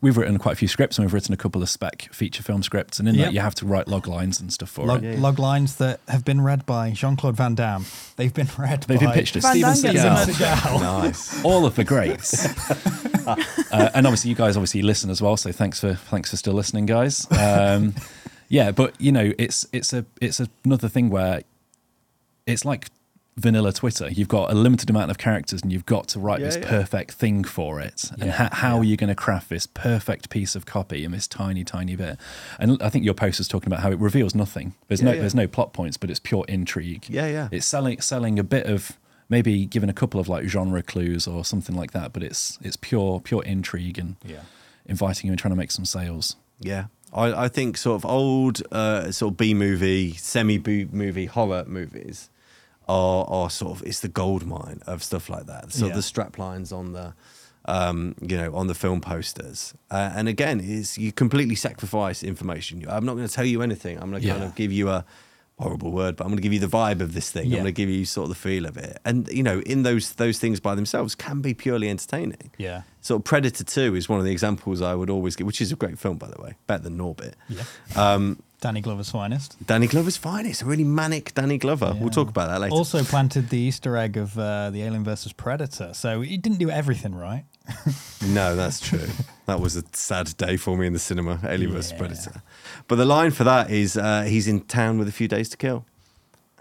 We've 0.00 0.18
written 0.18 0.36
quite 0.38 0.52
a 0.52 0.56
few 0.56 0.68
scripts 0.68 0.98
and 0.98 1.06
we've 1.06 1.14
written 1.14 1.32
a 1.32 1.36
couple 1.38 1.62
of 1.62 1.68
spec 1.70 2.08
feature 2.12 2.42
film 2.42 2.62
scripts, 2.62 2.98
and 2.98 3.08
in 3.08 3.14
Yep. 3.14 3.24
that 3.28 3.32
you 3.32 3.40
have 3.40 3.54
to 3.54 3.64
write 3.66 3.88
log 3.88 4.06
lines 4.06 4.38
and 4.38 4.52
stuff 4.52 4.68
for 4.68 4.84
Log, 4.84 5.02
it. 5.02 5.14
Yeah. 5.14 5.20
log 5.22 5.38
lines 5.38 5.76
that 5.76 6.00
have 6.08 6.26
been 6.26 6.42
read 6.42 6.66
by 6.66 6.90
Jean 6.90 7.16
Claude 7.16 7.36
Van 7.36 7.54
Damme. 7.54 7.86
They've 8.16 8.34
been 8.34 8.48
read 8.58 8.82
They've 8.82 8.98
by 9.00 9.06
been 9.06 9.14
pitched 9.14 9.32
to 9.32 9.40
Steven 9.40 9.74
Damme 9.80 9.94
Seagal. 9.94 10.24
Seagal. 10.26 10.80
Nice. 11.04 11.42
all 11.42 11.64
of 11.64 11.76
the 11.76 11.84
greats. 11.84 12.44
uh, 13.26 13.90
and 13.94 14.06
obviously, 14.06 14.28
you 14.28 14.36
guys 14.36 14.58
obviously 14.58 14.82
listen 14.82 15.08
as 15.08 15.22
well. 15.22 15.38
So 15.38 15.52
thanks 15.52 15.80
for 15.80 15.94
thanks 15.94 16.28
for 16.30 16.36
still 16.36 16.54
listening, 16.54 16.84
guys. 16.84 17.26
Um, 17.32 17.94
yeah, 18.50 18.72
but 18.72 19.00
you 19.00 19.10
know, 19.12 19.32
it's 19.38 19.66
it's 19.72 19.94
a 19.94 20.04
it's 20.20 20.38
another 20.66 20.88
thing 20.90 21.08
where 21.08 21.44
it's 22.46 22.66
like 22.66 22.88
vanilla 23.36 23.72
Twitter. 23.72 24.08
You've 24.10 24.28
got 24.28 24.50
a 24.50 24.54
limited 24.54 24.88
amount 24.90 25.10
of 25.10 25.18
characters, 25.18 25.62
and 25.62 25.72
you've 25.72 25.86
got 25.86 26.08
to 26.08 26.20
write 26.20 26.40
Yeah, 26.40 26.46
this 26.46 26.56
yeah. 26.56 26.68
perfect 26.68 27.12
thing 27.12 27.44
for 27.44 27.80
it. 27.80 28.10
And 28.20 28.30
ha- 28.30 28.50
how 28.52 28.74
yeah. 28.76 28.80
are 28.80 28.84
you 28.84 28.96
going 28.96 29.08
to 29.08 29.14
craft 29.14 29.48
this 29.48 29.66
perfect 29.66 30.30
piece 30.30 30.54
of 30.54 30.66
copy 30.66 31.04
in 31.04 31.10
this 31.12 31.26
tiny, 31.26 31.64
tiny 31.64 31.96
bit? 31.96 32.18
And 32.58 32.80
I 32.82 32.88
think 32.90 33.04
your 33.04 33.14
post 33.14 33.40
is 33.40 33.48
talking 33.48 33.66
about 33.72 33.80
how 33.82 33.90
it 33.90 33.98
reveals 33.98 34.34
nothing. 34.34 34.74
There's 34.88 35.00
Yeah, 35.00 35.06
no 35.06 35.12
yeah. 35.14 35.20
there's 35.20 35.34
no 35.34 35.46
plot 35.48 35.72
points, 35.72 35.96
but 35.96 36.10
it's 36.10 36.20
pure 36.20 36.44
intrigue. 36.48 37.06
Yeah, 37.08 37.26
yeah. 37.26 37.48
It's 37.50 37.66
selling 37.66 38.00
selling 38.00 38.38
a 38.38 38.44
bit 38.44 38.66
of 38.66 38.98
maybe 39.28 39.66
giving 39.66 39.88
a 39.88 39.94
couple 39.94 40.20
of 40.20 40.28
like 40.28 40.44
genre 40.46 40.82
clues 40.82 41.26
or 41.26 41.44
something 41.44 41.74
like 41.74 41.90
that, 41.92 42.12
but 42.12 42.22
it's 42.22 42.58
it's 42.62 42.76
pure 42.76 43.20
pure 43.20 43.42
intrigue 43.44 43.98
and 43.98 44.16
Yeah. 44.24 44.40
inviting 44.86 45.26
you 45.28 45.32
and 45.32 45.38
trying 45.40 45.52
to 45.52 45.56
make 45.56 45.70
some 45.72 45.84
sales. 45.84 46.36
Yeah. 46.60 46.84
I, 47.12 47.44
I 47.44 47.48
think 47.48 47.76
sort 47.76 47.96
of 47.96 48.04
old 48.04 48.60
uh, 48.72 49.10
sort 49.12 49.32
of 49.32 49.36
B 49.36 49.54
movie, 49.54 50.12
semi 50.14 50.58
B 50.58 50.86
movie 50.90 51.26
horror 51.26 51.64
movies 51.66 52.28
are 52.88 53.24
are 53.28 53.50
sort 53.50 53.72
of 53.80 53.86
it's 53.86 54.00
the 54.00 54.08
gold 54.08 54.46
mine 54.46 54.80
of 54.86 55.02
stuff 55.02 55.28
like 55.28 55.46
that. 55.46 55.72
So 55.72 55.86
Yeah. 55.86 55.94
the 55.94 56.02
strap 56.02 56.38
lines 56.38 56.72
on 56.72 56.92
the 56.92 57.14
um, 57.66 58.14
you 58.20 58.36
know 58.36 58.54
on 58.54 58.66
the 58.66 58.74
film 58.74 59.00
posters, 59.00 59.74
uh, 59.90 60.12
and 60.14 60.28
again, 60.28 60.60
is 60.60 60.98
you 60.98 61.12
completely 61.12 61.54
sacrifice 61.54 62.22
information. 62.22 62.84
I'm 62.88 63.06
not 63.06 63.14
going 63.14 63.26
to 63.26 63.32
tell 63.32 63.46
you 63.46 63.62
anything. 63.62 63.98
I'm 63.98 64.10
going 64.10 64.22
to 64.22 64.28
kind 64.28 64.44
of 64.44 64.54
give 64.54 64.70
you 64.70 64.90
a 64.90 65.04
horrible 65.58 65.92
word, 65.92 66.16
but 66.16 66.24
I'm 66.24 66.30
going 66.30 66.38
to 66.38 66.42
give 66.42 66.52
you 66.52 66.58
the 66.60 66.66
vibe 66.66 67.00
of 67.00 67.14
this 67.14 67.30
thing. 67.30 67.46
Yeah. 67.46 67.58
I'm 67.58 67.62
going 67.62 67.74
to 67.74 67.80
give 67.80 67.88
you 67.88 68.04
sort 68.04 68.24
of 68.24 68.28
the 68.30 68.34
feel 68.34 68.66
of 68.66 68.76
it, 68.76 68.98
and 69.06 69.28
you 69.28 69.42
know, 69.42 69.60
in 69.60 69.82
those 69.82 70.12
those 70.14 70.38
things 70.38 70.60
by 70.60 70.74
themselves 70.74 71.14
can 71.14 71.40
be 71.40 71.54
purely 71.54 71.88
entertaining. 71.88 72.50
Yeah. 72.58 72.82
Sort 73.00 73.20
of 73.20 73.24
Predator 73.24 73.64
2 73.64 73.94
is 73.94 74.08
one 74.10 74.18
of 74.18 74.24
the 74.26 74.32
examples 74.32 74.82
I 74.82 74.94
would 74.94 75.08
always 75.10 75.34
give, 75.36 75.46
which 75.46 75.60
is 75.62 75.72
a 75.72 75.76
great 75.76 75.98
film, 75.98 76.18
by 76.18 76.28
the 76.28 76.40
way, 76.42 76.54
better 76.66 76.82
than 76.84 76.98
Norbit. 76.98 77.34
Yeah. 77.48 77.62
Um, 77.96 78.42
Danny 78.64 78.80
Glover's 78.80 79.10
finest. 79.10 79.58
Danny 79.66 79.86
Glover's 79.86 80.16
finest. 80.16 80.50
It's 80.50 80.62
a 80.62 80.64
really 80.64 80.84
manic 80.84 81.34
Danny 81.34 81.58
Glover. 81.58 81.92
Yeah. 81.94 82.00
We'll 82.00 82.08
talk 82.08 82.30
about 82.30 82.48
that 82.48 82.62
later. 82.62 82.72
Also 82.74 83.04
planted 83.04 83.50
the 83.50 83.58
Easter 83.58 83.94
egg 83.94 84.16
of 84.16 84.38
uh, 84.38 84.70
the 84.70 84.82
Alien 84.82 85.04
versus 85.04 85.34
Predator. 85.34 85.92
So 85.92 86.22
he 86.22 86.38
didn't 86.38 86.56
do 86.60 86.70
everything 86.70 87.14
right. 87.14 87.44
no, 88.26 88.56
that's 88.56 88.80
true. 88.80 89.06
that 89.44 89.60
was 89.60 89.76
a 89.76 89.82
sad 89.92 90.34
day 90.38 90.56
for 90.56 90.78
me 90.78 90.86
in 90.86 90.94
the 90.94 90.98
cinema, 90.98 91.40
Alien 91.44 91.72
vs. 91.72 91.92
Yeah. 91.92 91.98
Predator. 91.98 92.42
But 92.88 92.96
the 92.96 93.04
line 93.04 93.32
for 93.32 93.44
that 93.44 93.70
is 93.70 93.98
uh, 93.98 94.22
he's 94.22 94.48
in 94.48 94.62
town 94.62 94.96
with 94.96 95.08
a 95.08 95.12
few 95.12 95.28
days 95.28 95.50
to 95.50 95.58
kill. 95.58 95.84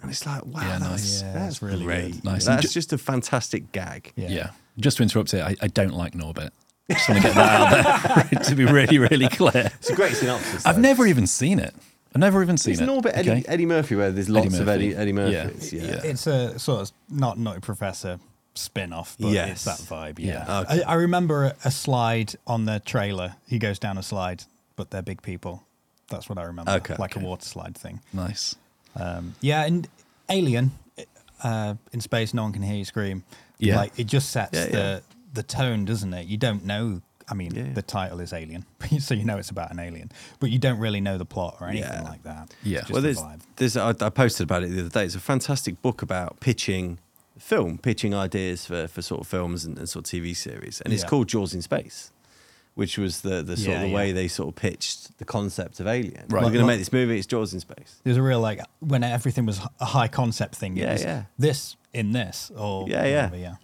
And 0.02 0.12
it's 0.12 0.26
like, 0.26 0.46
wow, 0.46 0.60
Yeah, 0.60 0.80
that's, 0.80 0.84
nice. 0.92 1.22
Yeah, 1.22 1.34
that's 1.34 1.54
it's 1.56 1.62
really 1.62 1.86
great. 1.86 2.12
good. 2.16 2.26
Nice. 2.26 2.46
That's 2.46 2.74
just 2.74 2.92
a 2.92 2.98
fantastic 2.98 3.72
gag. 3.72 4.12
Yeah. 4.18 4.28
Yeah. 4.28 4.50
Just 4.78 4.98
to 4.98 5.04
interrupt 5.04 5.34
it, 5.34 5.42
I, 5.42 5.56
I 5.62 5.68
don't 5.68 5.94
like 5.94 6.16
Norbit. 6.16 6.50
Just 6.92 7.08
want 7.08 7.22
to 7.22 7.28
get 7.30 7.36
that 7.36 8.06
out 8.18 8.30
there 8.30 8.40
to 8.44 8.56
be 8.56 8.66
really, 8.66 8.98
really 8.98 9.30
clear. 9.30 9.72
It's 9.76 9.90
a 9.90 9.96
great 9.96 10.16
synopsis. 10.16 10.66
I've 10.66 10.78
never 10.80 11.08
even 11.08 11.28
seen 11.28 11.58
it. 11.60 11.74
I've 12.14 12.20
never 12.20 12.44
even 12.44 12.58
seen 12.58 12.74
It's 12.74 12.82
it. 12.82 12.88
Norbit 12.88 13.12
Eddie, 13.16 13.32
okay? 13.32 13.44
Eddie 13.48 13.66
Murphy, 13.66 13.96
where 13.96 14.12
there's 14.12 14.30
lots 14.30 14.58
of 14.60 14.68
Eddie, 14.70 14.96
Eddie 14.96 15.12
Yeah. 15.12 15.14
Murphys. 15.46 15.74
Yeah. 15.74 15.82
Yeah. 15.84 16.02
It's 16.04 16.28
a 16.28 16.58
sort 16.60 16.82
of 16.82 16.92
not 17.10 17.38
Nutty 17.40 17.60
Professor 17.62 18.20
spin 18.56 18.94
off, 18.94 19.16
but 19.20 19.30
Yes. 19.32 19.52
it's 19.52 19.64
that 19.66 19.80
vibe. 19.96 20.20
Yeah. 20.20 20.46
Yeah. 20.48 20.60
Okay. 20.60 20.84
I, 20.84 20.92
I 20.92 20.94
remember 20.96 21.46
a, 21.46 21.56
a 21.66 21.72
slide 21.72 22.34
on 22.46 22.66
the 22.66 22.80
trailer. 22.86 23.36
He 23.48 23.58
goes 23.58 23.80
down 23.80 23.98
a 23.98 24.04
slide, 24.04 24.44
but 24.76 24.92
they're 24.92 25.02
big 25.02 25.22
people. 25.24 25.64
That's 26.10 26.30
what 26.30 26.38
I 26.38 26.44
remember. 26.44 26.72
Okay, 26.74 26.96
Like 27.00 27.18
okay. 27.18 27.26
a 27.26 27.28
water 27.28 27.46
slide 27.46 27.76
thing. 27.76 28.02
Nice. 28.14 28.56
Um, 28.96 29.34
yeah, 29.42 29.66
and 29.66 29.88
Alien 30.30 30.72
uh, 31.44 31.74
in 31.92 32.00
space, 32.02 32.34
no 32.34 32.44
one 32.44 32.54
can 32.54 32.62
hear 32.62 32.76
you 32.76 32.86
scream. 32.86 33.24
Yeah. 33.58 33.78
like 33.78 33.98
it 33.98 34.06
just 34.08 34.30
sets 34.30 34.58
Yeah, 34.58 34.66
the 34.68 35.04
the 35.34 35.44
tone, 35.44 35.86
doesn't 35.86 36.14
it? 36.14 36.28
You 36.28 36.38
don't 36.38 36.64
know. 36.66 37.02
I 37.30 37.34
mean, 37.34 37.54
Yeah, 37.56 37.64
yeah. 37.66 37.74
the 37.74 37.82
title 37.82 38.20
is 38.20 38.34
Alien, 38.34 38.66
so 39.00 39.14
you 39.14 39.24
know 39.26 39.38
it's 39.38 39.50
about 39.50 39.72
an 39.72 39.80
alien, 39.80 40.12
but 40.40 40.50
you 40.50 40.60
don't 40.60 40.80
really 40.80 41.02
know 41.02 41.18
the 41.18 41.26
plot 41.26 41.58
or 41.62 41.68
anything 41.68 41.90
Yeah. 41.92 42.02
like 42.04 42.24
that. 42.24 42.54
Yeah. 42.64 42.84
Well, 42.90 43.02
the 43.02 43.08
there's, 43.08 43.20
vibe. 43.22 43.42
there's 43.58 43.78
I, 43.78 43.90
I 43.90 44.10
posted 44.10 44.44
about 44.46 44.64
it 44.64 44.68
the 44.72 44.82
other 44.82 44.90
day. 44.90 45.06
It's 45.06 45.16
a 45.16 45.20
fantastic 45.20 45.82
book 45.82 46.02
about 46.02 46.40
pitching 46.40 47.00
film, 47.40 47.78
pitching 47.78 48.14
ideas 48.14 48.66
for, 48.66 48.88
for 48.88 49.02
sort 49.02 49.22
of 49.22 49.28
films 49.28 49.66
and, 49.66 49.78
and 49.78 49.88
sort 49.90 50.06
of 50.06 50.12
TV 50.20 50.36
series, 50.36 50.82
and 50.82 50.94
it's 50.94 51.04
called 51.04 51.28
Jaws 51.30 51.54
in 51.54 51.62
Space, 51.62 52.12
which 52.76 52.98
was 52.98 53.22
the 53.22 53.42
the 53.42 53.56
sort 53.58 53.78
of 53.78 53.84
the 53.84 53.92
way 53.94 54.12
they 54.12 54.28
sort 54.28 54.50
of 54.50 54.56
pitched 54.56 55.18
the 55.18 55.26
concept 55.26 55.80
of 55.80 55.88
Alien. 55.88 56.26
Right. 56.30 56.44
We're 56.44 56.50
going 56.52 56.62
to 56.62 56.66
make 56.68 56.80
this 56.80 56.92
movie. 56.94 57.18
It's 57.18 57.28
Jaws 57.28 57.54
in 57.54 57.60
Space. 57.60 58.02
There's 58.04 58.18
a 58.18 58.22
real 58.22 58.40
like 58.42 58.60
when 58.80 59.04
everything 59.04 59.46
was 59.46 59.60
a 59.80 59.86
high 59.86 60.08
concept 60.10 60.56
thing. 60.56 60.78
It 60.78 60.82
Yeah, 60.82 60.94
was 60.94 61.04
yeah. 61.04 61.24
This 61.40 61.76
in 61.94 62.12
this 62.12 62.52
or 62.56 62.88
Yeah, 62.90 63.06
yeah. 63.06 63.16
whatever, 63.26 63.38
yeah. 63.38 63.56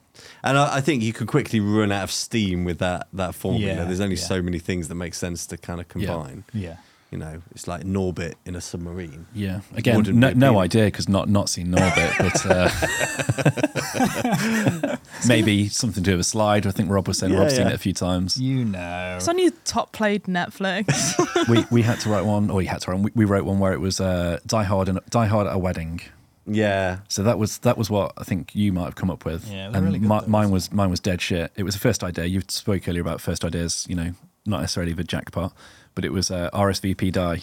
And 0.44 0.58
I, 0.58 0.78
I 0.78 0.82
think 0.82 1.04
you 1.04 1.14
could 1.14 1.28
quickly 1.28 1.60
run 1.60 1.92
out 1.92 2.04
of 2.04 2.12
steam 2.12 2.66
with 2.66 2.80
that 2.80 3.08
that 3.14 3.36
formula. 3.36 3.74
Yeah, 3.74 3.84
There's 3.86 4.00
only 4.00 4.16
yeah. 4.16 4.24
so 4.24 4.42
many 4.42 4.60
things 4.60 4.88
that 4.88 4.96
make 4.96 5.14
sense 5.14 5.46
to 5.48 5.58
kind 5.58 5.80
of 5.80 5.88
combine. 5.88 6.44
Yeah. 6.54 6.78
You 7.12 7.18
know, 7.18 7.42
it's 7.52 7.68
like 7.68 7.82
Norbit 7.86 8.36
in 8.46 8.56
a 8.56 8.62
submarine. 8.62 9.26
Yeah. 9.34 9.62
Again, 9.76 10.04
no, 10.20 10.32
no 10.32 10.60
idea 10.60 10.86
because 10.86 11.10
not 11.10 11.28
not 11.28 11.50
seen 11.50 11.70
Norbit, 11.70 12.16
but 12.20 12.46
uh, 14.86 14.98
maybe 15.28 15.68
something 15.70 16.04
to 16.04 16.12
do 16.12 16.18
with 16.18 16.20
a 16.20 16.30
slide. 16.30 16.68
I 16.68 16.72
think 16.72 16.92
Rob 16.92 17.08
was 17.08 17.18
saying 17.18 17.34
Yeah, 17.34 17.40
Rob's 17.40 17.56
seen 17.56 17.66
it 17.66 17.74
a 17.74 17.80
few 17.80 17.94
times. 17.94 18.40
You 18.40 18.64
know. 18.64 19.16
It's 19.18 19.28
on 19.28 19.40
your 19.40 19.50
top 19.66 19.92
played 19.92 20.26
Netflix. 20.26 21.18
we 21.50 21.66
we 21.72 21.82
had 21.82 22.00
to 22.02 22.10
write 22.10 22.26
one, 22.26 22.52
or 22.52 22.58
we 22.58 22.68
had 22.68 22.82
to 22.82 22.92
write. 22.92 23.00
We, 23.00 23.12
we 23.16 23.26
wrote 23.26 23.44
one 23.44 23.58
where 23.58 23.74
it 23.74 23.80
was 23.80 24.00
uh, 24.00 24.38
Die 24.46 24.64
Hard 24.64 24.88
and 24.88 25.00
Die 25.10 25.26
Hard 25.26 25.48
at 25.48 25.56
a 25.56 25.58
wedding. 25.58 26.02
Yeah. 26.50 27.00
So 27.08 27.24
that 27.24 27.38
was 27.38 27.60
that 27.60 27.78
was 27.78 27.90
what 27.90 28.14
I 28.18 28.24
think 28.24 28.56
you 28.56 28.72
might 28.74 28.86
have 28.86 28.96
come 28.96 29.10
up 29.10 29.26
with. 29.26 29.48
Yeah, 29.48 29.66
it 29.66 29.68
was 29.70 29.76
and 29.78 29.86
really 29.86 30.00
good 30.00 30.10
mi- 30.10 30.20
though, 30.22 30.28
mine 30.28 30.52
wasn't 30.52 30.76
mine 30.76 30.90
was 30.90 31.00
dead 31.00 31.22
shit. 31.22 31.52
It 31.56 31.64
was 31.64 31.76
a 31.76 31.80
first 31.80 32.04
idea. 32.04 32.26
You 32.26 32.42
spoke 32.48 32.88
earlier 32.88 33.02
about 33.02 33.22
first 33.22 33.46
ideas. 33.46 33.86
You 33.90 33.96
know, 33.96 34.14
not 34.46 34.62
necessarily 34.62 34.94
the 34.94 35.04
jackpot, 35.04 35.54
but 35.96 36.06
it 36.06 36.12
was 36.12 36.32
uh, 36.32 36.50
RSVP 36.54 37.12
die. 37.12 37.42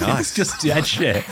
it's 0.20 0.34
just 0.34 0.60
dead 0.60 0.86
shit. 0.86 1.24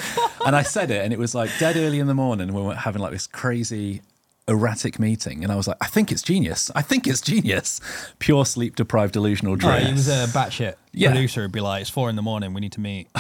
And 0.46 0.54
I 0.56 0.62
said 0.62 0.90
it, 0.90 1.04
and 1.04 1.12
it 1.12 1.18
was 1.18 1.34
like 1.34 1.50
dead 1.58 1.76
early 1.76 1.98
in 2.00 2.06
the 2.06 2.14
morning. 2.14 2.52
We 2.54 2.62
were 2.62 2.74
having 2.74 3.02
like 3.02 3.12
this 3.12 3.26
crazy 3.26 4.02
erratic 4.48 5.00
meeting, 5.00 5.42
and 5.42 5.52
I 5.52 5.56
was 5.56 5.66
like, 5.66 5.76
I 5.80 5.86
think 5.88 6.12
it's 6.12 6.22
genius. 6.22 6.70
I 6.76 6.80
think 6.82 7.06
it's 7.08 7.20
genius. 7.20 7.80
Pure 8.20 8.46
sleep 8.46 8.76
deprived 8.76 9.12
delusional 9.14 9.54
Oh, 9.54 9.56
dream. 9.56 9.86
he 9.86 9.92
was 9.92 10.06
a 10.08 10.26
batshit 10.28 10.76
Yeah. 10.92 11.10
producer. 11.10 11.42
Would 11.42 11.50
be 11.52 11.60
like, 11.60 11.80
"It's 11.80 11.90
four 11.90 12.08
in 12.08 12.14
the 12.16 12.22
morning. 12.22 12.54
We 12.54 12.60
need 12.60 12.72
to 12.72 12.80
meet." 12.80 13.08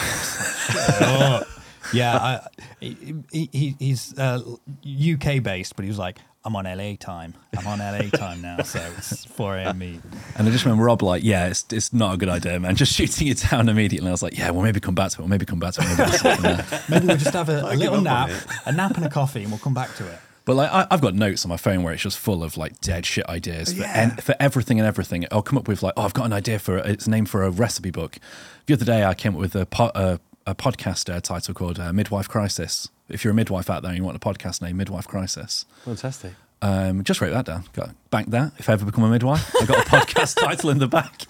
Oh. 1.86 1.96
Yeah, 1.96 2.16
I, 2.16 2.46
he, 2.80 3.48
he, 3.52 3.76
he's 3.78 4.18
uh, 4.18 4.40
UK 4.84 5.42
based, 5.42 5.76
but 5.76 5.84
he 5.84 5.88
was 5.88 5.98
like, 5.98 6.18
"I'm 6.44 6.56
on 6.56 6.64
LA 6.64 6.94
time. 6.98 7.34
I'm 7.56 7.66
on 7.66 7.78
LA 7.78 8.08
time 8.10 8.42
now, 8.42 8.62
so 8.62 8.80
it's 8.98 9.24
4 9.26 9.56
a.m. 9.58 9.78
meet." 9.78 10.00
And 10.36 10.48
I 10.48 10.50
just 10.50 10.64
remember 10.64 10.84
Rob 10.84 11.02
like, 11.02 11.22
yeah, 11.24 11.46
it's, 11.48 11.64
it's 11.72 11.92
not 11.92 12.14
a 12.14 12.16
good 12.16 12.28
idea, 12.28 12.58
man. 12.60 12.76
Just 12.76 12.92
shooting 12.92 13.28
it 13.28 13.44
down 13.50 13.68
immediately. 13.68 13.98
And 14.06 14.08
I 14.08 14.12
was 14.12 14.22
like, 14.22 14.36
yeah, 14.36 14.50
well, 14.50 14.62
maybe 14.62 14.80
come 14.80 14.94
back 14.94 15.10
to 15.12 15.22
it. 15.22 15.24
Or 15.24 15.28
maybe 15.28 15.46
come 15.46 15.58
back 15.58 15.74
to 15.74 15.82
it. 15.82 15.88
Maybe 15.88 16.02
we'll 16.02 16.12
sort 16.18 16.34
from 16.34 16.42
there. 16.42 16.82
Maybe 16.88 17.06
we'll 17.06 17.16
just 17.16 17.32
have 17.34 17.48
a, 17.48 17.60
a 17.72 17.74
little 17.76 18.00
nap, 18.00 18.30
a 18.66 18.72
nap 18.72 18.96
and 18.96 19.04
a 19.06 19.10
coffee, 19.10 19.42
and 19.42 19.50
we'll 19.50 19.60
come 19.60 19.74
back 19.74 19.94
to 19.96 20.06
it. 20.06 20.18
But 20.44 20.54
like, 20.54 20.70
I, 20.70 20.86
I've 20.92 21.00
got 21.00 21.14
notes 21.14 21.44
on 21.44 21.48
my 21.48 21.56
phone 21.56 21.82
where 21.82 21.92
it's 21.92 22.02
just 22.04 22.18
full 22.18 22.44
of 22.44 22.56
like 22.56 22.80
dead 22.80 23.04
shit 23.04 23.26
ideas 23.28 23.72
for, 23.72 23.80
Yeah. 23.80 23.92
en- 23.96 24.16
for 24.18 24.36
everything 24.38 24.78
and 24.78 24.86
everything. 24.86 25.24
I'll 25.32 25.42
come 25.42 25.58
up 25.58 25.66
with 25.66 25.82
like, 25.82 25.94
oh, 25.96 26.02
I've 26.02 26.14
got 26.14 26.24
an 26.26 26.32
idea 26.32 26.58
for 26.60 26.76
it's 26.78 27.06
a 27.08 27.10
name 27.10 27.26
for 27.26 27.42
a 27.42 27.50
recipe 27.50 27.90
book. 27.90 28.18
The 28.66 28.74
other 28.74 28.84
day, 28.84 29.04
I 29.04 29.14
came 29.14 29.34
up 29.34 29.40
with 29.40 29.56
a 29.56 29.66
po- 29.66 29.90
a, 29.96 30.20
a 30.46 30.54
podcast 30.54 31.12
uh, 31.14 31.20
title 31.20 31.54
called 31.54 31.78
uh, 31.78 31.92
Midwife 31.92 32.28
Crisis. 32.28 32.88
If 33.08 33.24
you're 33.24 33.32
a 33.32 33.34
midwife 33.34 33.70
out 33.70 33.82
there 33.82 33.90
and 33.90 33.98
you 33.98 34.04
want 34.04 34.16
a 34.16 34.20
podcast 34.20 34.60
name, 34.62 34.76
Midwife 34.76 35.06
Crisis, 35.06 35.64
Fantastic. 35.84 36.32
um, 36.62 37.04
just 37.04 37.20
wrote 37.20 37.30
that 37.30 37.44
down. 37.44 37.64
Got 37.72 37.90
bank 38.10 38.30
that. 38.30 38.52
If 38.58 38.68
I 38.68 38.72
ever 38.72 38.84
become 38.84 39.04
a 39.04 39.08
midwife, 39.10 39.54
I've 39.60 39.68
got 39.68 39.86
a 39.86 39.88
podcast 39.90 40.36
title 40.40 40.70
in 40.70 40.78
the 40.78 40.88
back. 40.88 41.22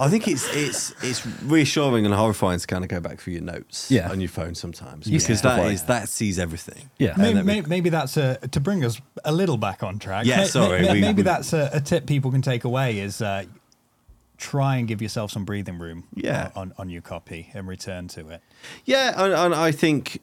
I 0.00 0.08
think 0.08 0.26
it's 0.26 0.48
it's 0.54 0.92
it's 1.04 1.24
reassuring 1.44 2.06
and 2.06 2.14
horrifying 2.14 2.58
to 2.58 2.66
kind 2.66 2.82
of 2.84 2.88
go 2.90 2.98
back 3.00 3.20
through 3.20 3.34
your 3.34 3.42
notes 3.42 3.90
Yeah. 3.90 4.10
on 4.10 4.20
your 4.20 4.28
phone 4.30 4.54
sometimes 4.54 5.06
You 5.06 5.18
because 5.18 5.38
stuff 5.38 5.56
that 5.58 5.62
like- 5.64 5.74
is 5.74 5.82
that 5.84 6.08
sees 6.08 6.38
everything. 6.38 6.90
Yeah. 6.98 7.10
And 7.12 7.18
Maybe, 7.22 7.34
that 7.34 7.40
we- 7.44 7.46
maybe, 7.46 7.68
maybe 7.68 7.90
that's 7.90 8.16
a 8.16 8.38
to 8.50 8.60
bring 8.60 8.84
us 8.84 9.00
a 9.24 9.32
little 9.32 9.58
back 9.58 9.82
on 9.84 9.98
track. 10.00 10.26
Yeah, 10.26 10.38
May- 10.38 10.46
sorry, 10.46 10.82
may- 10.82 10.92
we- 10.94 11.00
maybe 11.02 11.16
we- 11.18 11.22
that's 11.22 11.52
a, 11.52 11.70
a 11.72 11.80
tip 11.80 12.06
people 12.06 12.30
can 12.32 12.42
take 12.42 12.64
away 12.64 12.98
is 12.98 13.20
uh, 13.22 13.44
try 14.40 14.76
and 14.76 14.88
give 14.88 15.00
yourself 15.02 15.30
some 15.30 15.44
breathing 15.44 15.78
room. 15.78 16.04
Yeah. 16.14 16.50
on, 16.56 16.72
on 16.78 16.88
your 16.88 17.02
copy 17.02 17.50
and 17.54 17.68
return 17.68 18.08
to 18.08 18.28
it. 18.30 18.42
Yeah, 18.84 19.12
and, 19.22 19.32
and 19.34 19.54
I 19.54 19.70
think 19.72 20.20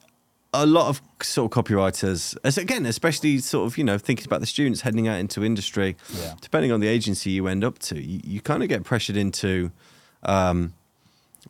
a 0.54 0.66
lot 0.66 0.88
of 0.90 1.02
sort 1.22 1.52
of 1.56 1.64
copywriters, 1.64 2.36
as 2.44 2.58
again, 2.58 2.86
especially 2.86 3.38
sort 3.40 3.68
of 3.68 3.78
you 3.78 3.84
know 3.84 3.98
thinking 3.98 4.26
about 4.26 4.40
the 4.40 4.46
students 4.48 4.82
heading 4.82 5.08
out 5.08 5.20
into 5.20 5.44
industry, 5.44 5.96
Yeah. 6.18 6.34
depending 6.42 6.72
on 6.72 6.80
the 6.80 6.88
agency 6.88 7.30
you 7.32 7.48
end 7.48 7.64
up 7.64 7.80
to, 7.80 8.02
you, 8.02 8.20
you 8.24 8.42
kind 8.42 8.64
of 8.64 8.70
get 8.70 8.84
pressured 8.84 9.18
into 9.18 9.72
um, 10.24 10.74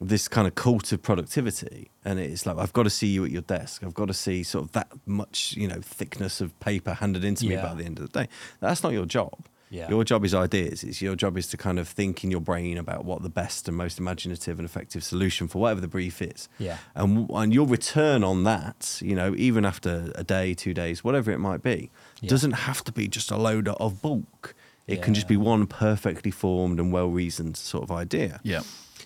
this 0.02 0.28
kind 0.28 0.48
of 0.48 0.56
cult 0.56 0.92
of 0.92 1.02
productivity, 1.02 1.90
and 2.06 2.20
it's 2.20 2.46
like 2.46 2.58
I've 2.58 2.74
got 2.74 2.84
to 2.84 2.90
see 2.90 3.08
you 3.08 3.24
at 3.26 3.32
your 3.32 3.44
desk. 3.44 3.84
I've 3.84 3.94
got 3.94 4.08
to 4.08 4.14
see 4.14 4.44
sort 4.44 4.66
of 4.66 4.72
that 4.74 4.90
much 5.06 5.54
you 5.56 5.68
know 5.68 5.80
thickness 5.82 6.42
of 6.42 6.60
paper 6.60 6.94
handed 6.96 7.24
into 7.24 7.46
me 7.48 7.56
by 7.56 7.74
the 7.76 7.84
end 7.86 8.00
of 8.00 8.12
the 8.12 8.20
day. 8.24 8.28
That's 8.60 8.84
not 8.84 8.92
your 8.94 9.06
job. 9.06 9.46
Yeah. 9.70 9.90
Your 9.90 10.04
job 10.06 10.24
is 10.24 10.34
ideas. 10.34 10.84
It's 10.84 11.02
your 11.02 11.16
job 11.16 11.38
is 11.38 11.48
to 11.48 11.58
kind 11.58 11.78
of 11.78 11.88
think 11.90 12.24
in 12.24 12.32
your 12.32 12.40
brain 12.40 12.78
about 12.78 13.04
what 13.04 13.22
the 13.22 13.30
best 13.30 13.68
and 13.68 13.76
most 13.76 14.00
imaginative 14.00 14.60
and 14.60 14.66
effective 14.66 15.04
solution 15.04 15.48
for 15.50 15.60
whatever 15.60 15.82
the 15.82 15.88
brief 15.90 16.22
is. 16.22 16.48
Yeah. 16.58 16.78
And 16.96 17.30
and 17.34 17.54
your 17.54 17.68
return 17.68 18.24
on 18.24 18.44
that, 18.46 19.00
you 19.02 19.16
know, 19.16 19.36
even 19.38 19.66
after 19.66 20.12
a 20.16 20.24
day, 20.24 20.54
two 20.54 20.74
days, 20.74 21.04
whatever 21.04 21.32
it 21.32 21.40
might 21.40 21.62
be, 21.64 21.90
Yeah. 22.22 22.30
doesn't 22.30 22.54
have 22.54 22.84
to 22.86 22.92
be 22.92 23.08
just 23.10 23.30
a 23.32 23.38
load 23.38 23.68
of 23.68 24.02
bulk. 24.02 24.56
It 24.88 25.02
can 25.02 25.14
just 25.14 25.28
be 25.28 25.36
one 25.36 25.68
perfectly 25.68 26.32
formed 26.32 26.80
and 26.80 26.94
well 26.94 27.10
reasoned 27.10 27.58
sort 27.58 27.84
of 27.84 27.92
idea. 27.92 28.40
Yeah. 28.44 28.62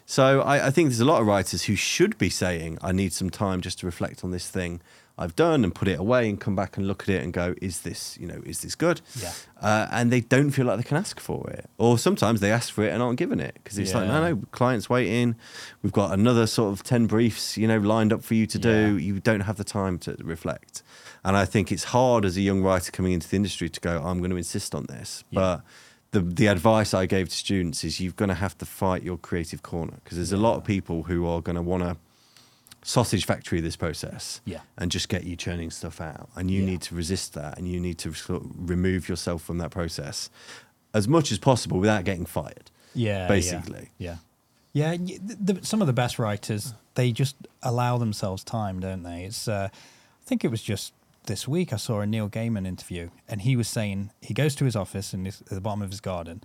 So 0.06 0.42
I, 0.42 0.68
I 0.68 0.72
think 0.72 0.90
there's 0.90 1.00
a 1.00 1.06
lot 1.06 1.22
of 1.22 1.28
writers 1.28 1.64
who 1.64 1.76
should 1.76 2.18
be 2.20 2.30
saying, 2.30 2.78
"I 2.84 2.92
need 2.92 3.14
some 3.14 3.32
time 3.32 3.62
just 3.62 3.80
to 3.80 3.88
reflect 3.88 4.24
on 4.24 4.30
this 4.32 4.48
thing 4.48 4.82
I've 5.22 5.36
done 5.36 5.64
and 5.64 5.74
put 5.74 5.88
it 5.88 6.00
away 6.00 6.30
and 6.30 6.40
come 6.40 6.56
back 6.56 6.78
and 6.78 6.88
look 6.88 7.04
at 7.04 7.10
it 7.10 7.24
and 7.24 7.32
go, 7.32 7.56
is 7.62 7.82
this, 7.82 8.18
you 8.20 8.28
know, 8.28 8.42
is 8.46 8.62
this 8.62 8.76
good?" 8.76 9.02
Yeah. 9.22 9.32
Uh, 9.62 9.88
and 9.92 10.12
they 10.12 10.22
don't 10.22 10.52
feel 10.52 10.66
like 10.66 10.78
they 10.78 10.84
can 10.84 10.98
ask 10.98 11.20
for 11.20 11.50
it, 11.50 11.70
or 11.78 11.98
sometimes 11.98 12.40
they 12.40 12.52
ask 12.52 12.74
for 12.74 12.84
it 12.84 12.92
and 12.92 13.02
aren't 13.04 13.20
given 13.20 13.40
it 13.40 13.54
because 13.56 13.78
it's 13.78 13.94
like, 13.94 14.08
no, 14.08 14.20
no, 14.28 14.42
clients 14.52 14.90
waiting. 14.90 15.36
We've 15.84 15.94
got 15.94 16.12
another 16.12 16.48
sort 16.48 16.74
of 16.74 16.84
ten 16.84 17.06
briefs, 17.06 17.58
you 17.58 17.68
know, 17.68 17.78
lined 17.78 18.12
up 18.12 18.24
for 18.24 18.34
you 18.34 18.48
to 18.48 18.60
do. 18.60 18.98
You 18.98 19.20
don't 19.20 19.42
have 19.42 19.58
the 19.58 19.64
time 19.64 20.00
to 20.00 20.16
reflect. 20.24 20.84
And 21.24 21.38
I 21.38 21.46
think 21.46 21.72
it's 21.72 21.86
hard 21.86 22.26
as 22.26 22.36
a 22.36 22.42
young 22.42 22.64
writer 22.64 22.92
coming 22.92 23.14
into 23.14 23.30
the 23.30 23.36
industry 23.36 23.70
to 23.70 23.80
go, 23.80 24.02
I'm 24.04 24.18
going 24.20 24.32
to 24.32 24.38
insist 24.38 24.74
on 24.74 24.86
this. 24.88 25.24
Yeah. 25.30 25.40
But 25.40 25.62
the 26.12 26.22
the 26.22 26.48
advice 26.48 26.94
I 26.94 27.06
gave 27.06 27.30
to 27.30 27.36
students 27.36 27.84
is 27.84 28.00
you're 28.00 28.14
going 28.14 28.30
to 28.30 28.36
have 28.36 28.58
to 28.58 28.66
fight 28.66 29.04
your 29.04 29.18
creative 29.18 29.62
corner 29.62 30.00
because 30.04 30.18
there's 30.18 30.34
a 30.34 30.38
lot 30.38 30.58
of 30.58 30.64
people 30.64 31.04
who 31.04 31.26
are 31.26 31.42
going 31.42 31.56
to 31.56 31.62
want 31.62 31.84
to 31.84 31.98
sausage 32.84 33.26
factory 33.26 33.62
this 33.62 33.76
process 33.76 34.42
Yeah. 34.46 34.62
and 34.78 34.92
just 34.92 35.08
get 35.10 35.24
you 35.24 35.36
churning 35.36 35.70
stuff 35.72 36.02
out 36.02 36.30
and 36.36 36.50
you 36.50 36.62
Yeah. 36.62 36.70
need 36.72 36.82
to 36.84 36.96
resist 36.96 37.34
that 37.34 37.58
and 37.58 37.68
you 37.68 37.80
need 37.80 37.98
to 38.00 38.14
sort 38.14 38.42
of 38.44 38.70
remove 38.70 39.08
yourself 39.08 39.44
from 39.44 39.60
that 39.60 39.70
process 39.72 40.30
as 40.94 41.08
much 41.08 41.32
as 41.32 41.38
possible 41.38 41.80
without 41.80 42.04
getting 42.06 42.26
fired 42.26 42.72
Yeah, 42.96 43.28
basically 43.28 43.90
Yeah, 44.00 44.18
yeah. 44.74 44.92
y- 44.96 45.20
The, 45.24 45.54
the, 45.54 45.66
some 45.66 45.80
of 45.82 45.88
the 45.88 45.94
best 45.94 46.18
writers 46.20 46.74
they 46.96 47.12
just 47.12 47.36
allow 47.64 47.98
themselves 47.98 48.44
time, 48.44 48.82
don't 48.82 49.04
they? 49.04 49.24
It's. 49.24 49.48
Uh, 49.48 49.70
I 49.72 50.26
think 50.26 50.44
it 50.44 50.50
was 50.52 50.62
just 50.62 50.92
this 51.26 51.48
week 51.48 51.72
I 51.72 51.78
saw 51.78 52.02
a 52.02 52.06
Neil 52.06 52.28
Gaiman 52.30 52.68
interview, 52.68 53.12
and 53.30 53.42
he 53.44 53.56
was 53.56 53.70
saying 53.70 54.10
he 54.22 54.34
goes 54.34 54.56
to 54.56 54.66
his 54.66 54.76
office 54.76 55.14
in 55.14 55.24
his, 55.24 55.40
at 55.42 55.48
the 55.50 55.62
bottom 55.62 55.82
of 55.82 55.90
his 55.90 56.02
garden. 56.02 56.44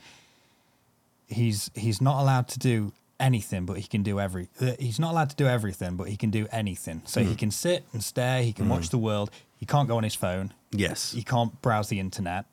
He's 1.27 1.71
he's 1.75 2.01
not 2.01 2.21
allowed 2.23 2.47
to 2.49 2.59
do 2.61 2.93
anything, 3.21 3.65
but 3.67 3.77
he 3.79 3.85
can 3.85 4.03
do 4.03 4.21
every. 4.21 4.49
Uh, 4.61 4.73
he's 4.79 4.99
not 4.99 5.13
allowed 5.13 5.31
to 5.31 5.37
do 5.37 5.47
everything, 5.47 5.97
but 5.97 6.09
he 6.09 6.17
can 6.17 6.31
do 6.31 6.47
anything. 6.53 7.03
So 7.07 7.23
he 7.23 7.35
can 7.35 7.51
sit 7.51 7.85
and 7.93 8.03
stare. 8.03 8.43
He 8.43 8.53
can 8.53 8.69
watch 8.69 8.91
the 8.91 8.99
world. 8.99 9.31
He 9.57 9.67
can't 9.67 9.89
go 9.89 9.97
on 9.97 10.03
his 10.05 10.15
phone. 10.15 10.53
yes 10.71 11.13
He 11.13 11.23
can't 11.23 11.61
browse 11.63 11.89
the 11.89 11.99
internet. 12.01 12.45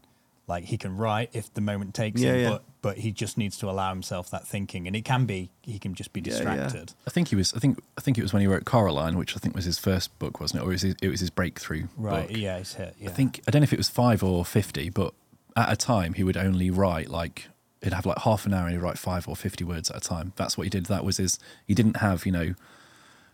Like 0.45 0.65
he 0.65 0.77
can 0.77 0.97
write 0.97 1.29
if 1.31 1.53
the 1.53 1.61
moment 1.61 1.93
takes 1.93 2.19
Yeah, 2.21 2.33
him, 2.33 2.39
yeah. 2.41 2.49
but 2.49 2.63
but 2.81 2.97
he 2.97 3.11
just 3.13 3.37
needs 3.37 3.57
to 3.59 3.69
allow 3.69 3.89
himself 3.93 4.29
that 4.31 4.45
thinking, 4.45 4.87
and 4.87 4.95
it 4.95 5.05
can 5.05 5.25
be 5.25 5.49
he 5.61 5.79
can 5.79 5.95
just 5.95 6.11
be 6.11 6.19
Yeah, 6.19 6.33
yeah. 6.33 6.39
distracted. 6.55 6.93
I 7.07 7.11
think 7.11 7.29
he 7.29 7.35
was. 7.37 7.53
I 7.53 7.59
think. 7.59 7.79
I 7.97 8.01
think 8.01 8.17
it 8.17 8.23
was 8.23 8.33
when 8.33 8.41
he 8.41 8.47
wrote 8.47 8.65
Coraline, 8.65 9.17
which 9.17 9.37
I 9.37 9.39
think 9.39 9.55
was 9.55 9.63
his 9.63 9.79
first 9.79 10.17
book, 10.19 10.41
wasn't 10.41 10.61
it? 10.61 10.65
Or 10.65 10.69
was 10.69 10.81
his, 10.81 10.95
it 11.01 11.07
was 11.07 11.21
his 11.21 11.29
breakthrough 11.29 11.87
Right? 11.95 12.27
book. 12.27 12.37
Yeah, 12.37 12.57
he's 12.57 12.73
hit. 12.73 12.93
Yeah. 12.99 13.09
I 13.09 13.13
think 13.13 13.39
I 13.47 13.51
don't 13.51 13.61
know 13.61 13.63
if 13.63 13.71
it 13.71 13.79
was 13.79 13.87
five 13.87 14.21
or 14.21 14.43
fifty, 14.43 14.89
but 14.89 15.13
at 15.55 15.71
a 15.71 15.77
time 15.77 16.13
he 16.15 16.23
would 16.25 16.35
only 16.35 16.69
write 16.69 17.09
like 17.09 17.47
he'd 17.83 17.93
have 17.93 18.05
like 18.05 18.19
half 18.19 18.45
an 18.45 18.53
hour 18.53 18.63
and 18.65 18.73
he'd 18.73 18.81
write 18.81 18.97
five 18.97 19.27
or 19.27 19.35
fifty 19.35 19.63
words 19.63 19.89
at 19.91 19.97
a 19.97 19.99
time. 19.99 20.33
That's 20.35 20.57
what 20.57 20.63
he 20.63 20.69
did. 20.69 20.85
That 20.87 21.03
was 21.05 21.17
his. 21.17 21.39
He 21.67 21.73
didn't 21.73 21.97
have 21.97 22.25
you 22.25 22.31
know 22.31 22.53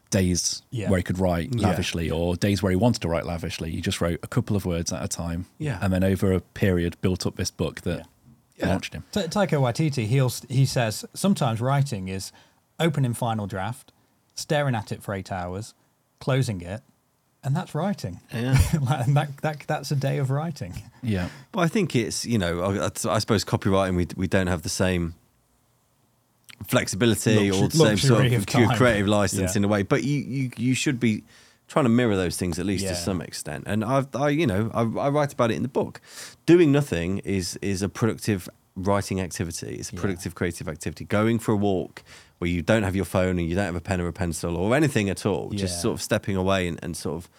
days 0.10 0.64
Yeah. 0.72 0.90
where 0.90 0.98
he 0.98 1.04
could 1.04 1.20
write 1.20 1.54
Yeah. 1.54 1.68
lavishly 1.68 2.10
or 2.10 2.36
days 2.36 2.64
where 2.64 2.72
he 2.72 2.76
wanted 2.76 3.02
to 3.04 3.08
write 3.10 3.26
lavishly. 3.26 3.70
He 3.72 3.82
just 3.82 4.02
wrote 4.02 4.20
a 4.24 4.28
couple 4.28 4.56
of 4.56 4.66
words 4.66 4.92
at 4.92 5.04
a 5.04 5.08
time. 5.08 5.46
Yeah. 5.60 5.78
and 5.82 5.94
then 5.94 6.04
over 6.04 6.34
a 6.34 6.40
period 6.40 6.98
built 7.02 7.26
up 7.28 7.36
this 7.36 7.52
book 7.52 7.82
that 7.82 8.08
Yeah. 8.58 8.70
launched 8.70 8.94
him. 8.96 9.04
Ta- 9.12 9.22
Taika 9.28 9.60
Waititi, 9.62 10.08
he'll, 10.08 10.32
he 10.50 10.66
says 10.66 11.06
sometimes 11.14 11.62
writing 11.62 12.08
is 12.08 12.32
opening 12.80 13.14
final 13.14 13.46
draft, 13.46 13.92
staring 14.34 14.74
at 14.74 14.92
it 14.92 15.04
for 15.04 15.14
eight 15.14 15.32
hours, 15.32 15.74
closing 16.20 16.62
it, 16.62 16.82
and 17.44 17.56
that's 17.56 17.74
writing. 17.74 18.20
Yeah. 18.34 18.58
And 19.08 19.16
that, 19.16 19.30
that 19.42 19.64
that's 19.68 19.92
a 19.92 19.96
day 19.96 20.18
of 20.20 20.30
writing. 20.30 20.74
Yeah, 21.02 21.30
But 21.52 21.62
I 21.62 21.68
think 21.68 21.96
it's 21.96 22.26
you 22.26 22.38
know 22.38 22.62
I, 22.62 22.86
I 23.16 23.20
suppose 23.20 23.46
copywriting 23.46 23.96
we 23.96 24.08
we 24.16 24.28
don't 24.28 24.48
have 24.48 24.62
the 24.64 24.70
same 24.70 25.14
flexibility 26.68 27.50
or 27.52 27.70
the 27.70 27.78
same 27.78 27.98
sort 27.98 28.26
of 28.26 28.34
of 28.34 28.46
creative 28.78 29.08
license 29.08 29.54
Yeah. 29.54 29.60
in 29.60 29.64
a 29.66 29.68
way. 29.68 29.84
But 29.84 30.04
you, 30.04 30.20
you 30.20 30.52
you 30.58 30.74
should 30.76 31.00
be 31.00 31.24
trying 31.68 31.86
to 31.86 31.90
mirror 31.90 32.16
those 32.16 32.36
things 32.38 32.60
at 32.60 32.66
least 32.66 32.84
Yeah. 32.84 32.90
to 32.92 32.96
some 32.96 33.22
extent. 33.22 33.64
And 33.68 33.84
I've 33.84 34.14
I 34.16 34.30
you 34.30 34.48
know 34.48 34.70
I, 34.74 34.82
I 34.82 35.10
write 35.10 35.34
about 35.34 35.52
it 35.52 35.56
in 35.56 35.62
the 35.64 35.70
book. 35.70 36.02
Doing 36.46 36.72
nothing 36.72 37.20
is 37.20 37.58
is 37.62 37.82
a 37.82 37.90
productive 37.90 38.50
writing 38.76 39.22
activity. 39.22 39.76
It's 39.80 39.92
a 39.92 39.96
Yeah. 39.96 40.02
productive 40.02 40.36
creative 40.36 40.68
activity. 40.68 41.06
Going 41.06 41.40
for 41.40 41.54
a 41.54 41.58
walk 41.58 42.04
where 42.40 42.50
you 42.50 42.62
don't 42.62 42.84
have 42.84 42.96
your 42.96 43.06
phone 43.06 43.38
and 43.40 43.48
you 43.48 43.56
don't 43.56 43.66
have 43.66 43.76
a 43.76 43.82
pen 43.82 44.02
or 44.02 44.08
a 44.08 44.14
pencil 44.14 44.58
or 44.58 44.76
anything 44.76 45.10
at 45.10 45.26
all. 45.26 45.50
Just 45.52 45.82
sort 45.82 45.94
of 45.94 46.02
stepping 46.02 46.36
away 46.36 46.68
and, 46.68 46.80
and 46.82 46.98
sort 46.98 47.16
of 47.18 47.30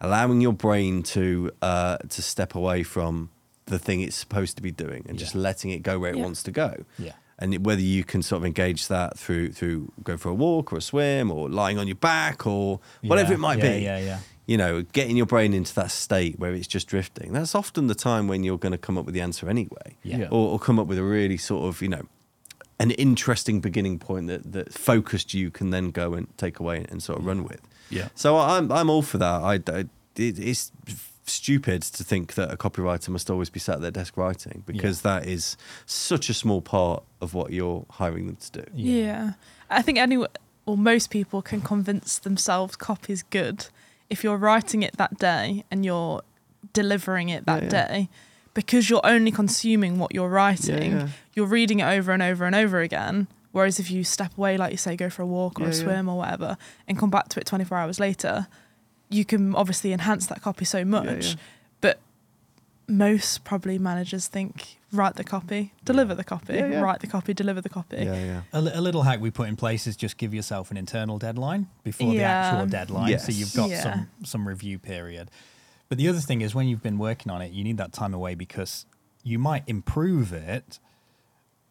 allowing 0.00 0.40
your 0.40 0.52
brain 0.52 1.02
to 1.02 1.50
uh, 1.62 1.98
to 2.08 2.22
step 2.22 2.54
away 2.54 2.82
from 2.82 3.30
the 3.66 3.78
thing 3.78 4.00
it's 4.00 4.16
supposed 4.16 4.56
to 4.56 4.62
be 4.62 4.70
doing 4.70 5.04
and 5.08 5.18
just 5.18 5.34
letting 5.34 5.70
it 5.70 5.82
go 5.82 5.98
where 5.98 6.10
it 6.10 6.16
Yeah. 6.16 6.22
wants 6.22 6.42
to 6.44 6.50
go. 6.50 6.84
Yeah. 6.98 7.12
And 7.38 7.64
whether 7.64 7.80
you 7.80 8.04
can 8.04 8.20
sort 8.22 8.38
of 8.42 8.44
engage 8.46 8.88
that 8.88 9.18
through 9.18 9.52
through 9.52 9.92
go 10.04 10.16
for 10.16 10.28
a 10.28 10.34
walk 10.34 10.72
or 10.72 10.76
a 10.76 10.80
swim 10.82 11.30
or 11.30 11.48
lying 11.48 11.78
on 11.78 11.86
your 11.86 11.96
back 11.96 12.46
or 12.46 12.80
whatever 13.02 13.30
Yeah, 13.30 13.34
it 13.36 13.40
might 13.40 13.58
yeah, 13.58 13.72
be. 13.76 13.82
Yeah, 13.82 13.98
yeah. 13.98 14.18
You 14.46 14.56
know, 14.56 14.82
getting 14.82 15.16
your 15.16 15.26
brain 15.26 15.54
into 15.54 15.72
that 15.76 15.90
state 15.92 16.38
where 16.40 16.52
it's 16.52 16.66
just 16.66 16.88
drifting. 16.88 17.32
That's 17.32 17.54
often 17.54 17.86
the 17.86 17.94
time 17.94 18.26
when 18.26 18.42
you're 18.42 18.58
going 18.58 18.72
to 18.72 18.78
come 18.78 18.98
up 18.98 19.04
with 19.06 19.14
the 19.14 19.20
answer 19.20 19.48
anyway, 19.48 19.96
Yeah. 20.02 20.18
Yeah. 20.18 20.28
or, 20.30 20.50
or 20.52 20.58
come 20.58 20.78
up 20.80 20.86
with 20.88 20.98
a 20.98 21.04
really 21.04 21.36
sort 21.38 21.64
of 21.68 21.80
you 21.80 21.88
know 21.88 22.02
an 22.80 22.90
interesting 22.92 23.60
beginning 23.60 23.98
point 23.98 24.26
that 24.26 24.52
that 24.52 24.72
focused 24.72 25.34
you 25.34 25.50
can 25.50 25.70
then 25.70 25.90
go 25.90 26.14
and 26.14 26.26
take 26.36 26.58
away 26.58 26.86
and 26.90 27.02
sort 27.02 27.18
of 27.20 27.26
run 27.26 27.44
with. 27.44 27.60
yeah. 27.90 28.08
So 28.14 28.36
I'm 28.38 28.72
I'm 28.72 28.88
all 28.90 29.02
for 29.02 29.18
that. 29.18 29.42
I, 29.42 29.54
I 29.72 29.84
it, 30.16 30.38
it's 30.38 30.72
stupid 31.26 31.82
to 31.82 32.02
think 32.02 32.34
that 32.34 32.52
a 32.52 32.56
copywriter 32.56 33.08
must 33.10 33.30
always 33.30 33.50
be 33.50 33.60
sat 33.60 33.76
at 33.76 33.80
their 33.82 33.90
desk 33.92 34.16
writing 34.16 34.64
because 34.66 35.02
that 35.02 35.26
is 35.26 35.56
such 35.86 36.28
a 36.28 36.34
small 36.34 36.60
part 36.60 37.04
of 37.20 37.34
what 37.34 37.52
you're 37.52 37.84
hiring 37.90 38.26
them 38.26 38.36
to 38.36 38.62
do. 38.62 38.64
Yeah. 38.74 39.32
I 39.70 39.82
think 39.82 39.98
anyone 39.98 40.28
or 40.66 40.76
most 40.76 41.10
people 41.10 41.40
can 41.42 41.60
convince 41.60 42.18
themselves 42.18 42.76
copy's 42.76 43.22
good 43.22 43.66
if 44.08 44.24
you're 44.24 44.36
writing 44.36 44.82
it 44.82 44.96
that 44.96 45.18
day 45.18 45.64
and 45.70 45.84
you're 45.84 46.22
delivering 46.72 47.28
it 47.28 47.46
that 47.46 47.62
Yeah, 47.62 47.68
yeah. 47.72 47.86
day 47.86 48.08
because 48.54 48.90
you're 48.90 49.00
only 49.04 49.30
consuming 49.30 49.98
what 49.98 50.14
you're 50.14 50.28
writing. 50.28 50.92
yeah. 50.92 51.08
You're 51.34 51.46
reading 51.46 51.80
it 51.80 51.84
over 51.84 52.12
and 52.12 52.22
over 52.22 52.44
and 52.44 52.54
over 52.54 52.80
again. 52.80 53.28
Whereas 53.52 53.78
if 53.80 53.90
you 53.90 54.04
step 54.04 54.36
away, 54.38 54.56
like 54.56 54.70
you 54.72 54.76
say, 54.78 54.94
go 54.96 55.10
for 55.10 55.22
a 55.22 55.26
walk 55.26 55.58
or 55.60 55.64
Yeah, 55.64 55.68
a 55.70 55.72
yeah. 55.74 55.82
swim 55.82 56.08
or 56.08 56.18
whatever, 56.18 56.56
and 56.86 56.98
come 56.98 57.10
back 57.10 57.28
to 57.30 57.40
it 57.40 57.46
24 57.46 57.76
hours 57.78 57.98
later, 58.00 58.46
you 59.08 59.24
can 59.24 59.54
obviously 59.56 59.92
enhance 59.92 60.26
that 60.26 60.40
copy 60.42 60.64
so 60.64 60.84
much. 60.84 61.26
yeah. 61.30 61.34
But 61.80 61.98
most 62.88 63.44
probably 63.44 63.78
managers 63.78 64.26
think 64.26 64.78
write 64.92 65.14
the 65.14 65.22
copy, 65.24 65.72
deliver 65.84 66.14
the 66.14 66.24
copy, 66.24 66.54
Yeah, 66.54 66.66
yeah. 66.68 66.80
write 66.80 67.00
the 67.00 67.06
copy, 67.06 67.32
deliver 67.32 67.60
the 67.60 67.68
copy. 67.68 67.96
Yeah, 67.98 68.14
yeah. 68.24 68.40
A, 68.52 68.60
li- 68.60 68.72
a 68.74 68.80
little 68.80 69.02
hack 69.02 69.20
we 69.20 69.30
put 69.30 69.48
in 69.48 69.54
place 69.56 69.86
is 69.86 69.96
just 69.96 70.16
give 70.16 70.34
yourself 70.34 70.70
an 70.72 70.76
internal 70.76 71.16
deadline 71.18 71.68
before 71.84 72.10
the 72.12 72.22
actual 72.22 72.66
deadline, 72.66 73.16
so 73.20 73.30
you've 73.30 73.54
got 73.54 73.70
Yeah. 73.70 73.80
some 73.82 74.08
some 74.24 74.48
review 74.48 74.78
period. 74.80 75.30
But 75.90 75.98
the 75.98 76.08
other 76.08 76.20
thing 76.20 76.40
is 76.40 76.54
when 76.54 76.68
you've 76.68 76.82
been 76.82 76.98
working 76.98 77.30
on 77.30 77.42
it, 77.42 77.52
you 77.52 77.64
need 77.64 77.76
that 77.76 77.92
time 77.92 78.14
away 78.14 78.34
because 78.34 78.86
you 79.24 79.38
might 79.38 79.64
improve 79.66 80.32
it, 80.32 80.78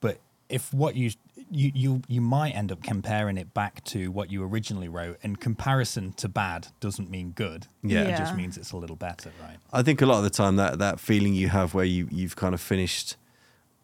but 0.01 0.19
if 0.49 0.73
what 0.73 0.95
you 0.95 1.11
you 1.49 1.71
you 1.73 2.01
you 2.07 2.19
might 2.19 2.51
end 2.51 2.69
up 2.71 2.83
comparing 2.83 3.37
it 3.37 3.53
back 3.53 3.81
to 3.85 4.11
what 4.11 4.29
you 4.29 4.43
originally 4.43 4.89
wrote, 4.89 5.17
and 5.23 5.39
comparison 5.39 6.11
to 6.13 6.27
bad 6.27 6.67
doesn't 6.81 7.09
mean 7.09 7.31
good. 7.31 7.67
Yeah. 7.81 8.01
it 8.01 8.17
just 8.17 8.35
means 8.35 8.57
it's 8.57 8.73
a 8.73 8.77
little 8.77 8.97
better, 8.97 9.31
right? 9.41 9.57
I 9.71 9.83
think 9.83 10.01
a 10.01 10.05
lot 10.05 10.17
of 10.17 10.25
the 10.25 10.29
time 10.29 10.57
that 10.57 10.79
that 10.79 10.99
feeling 10.99 11.33
you 11.33 11.47
have 11.47 11.73
where 11.73 11.85
you 11.85 12.09
you've 12.11 12.35
kind 12.35 12.53
of 12.53 12.59
finished 12.59 13.15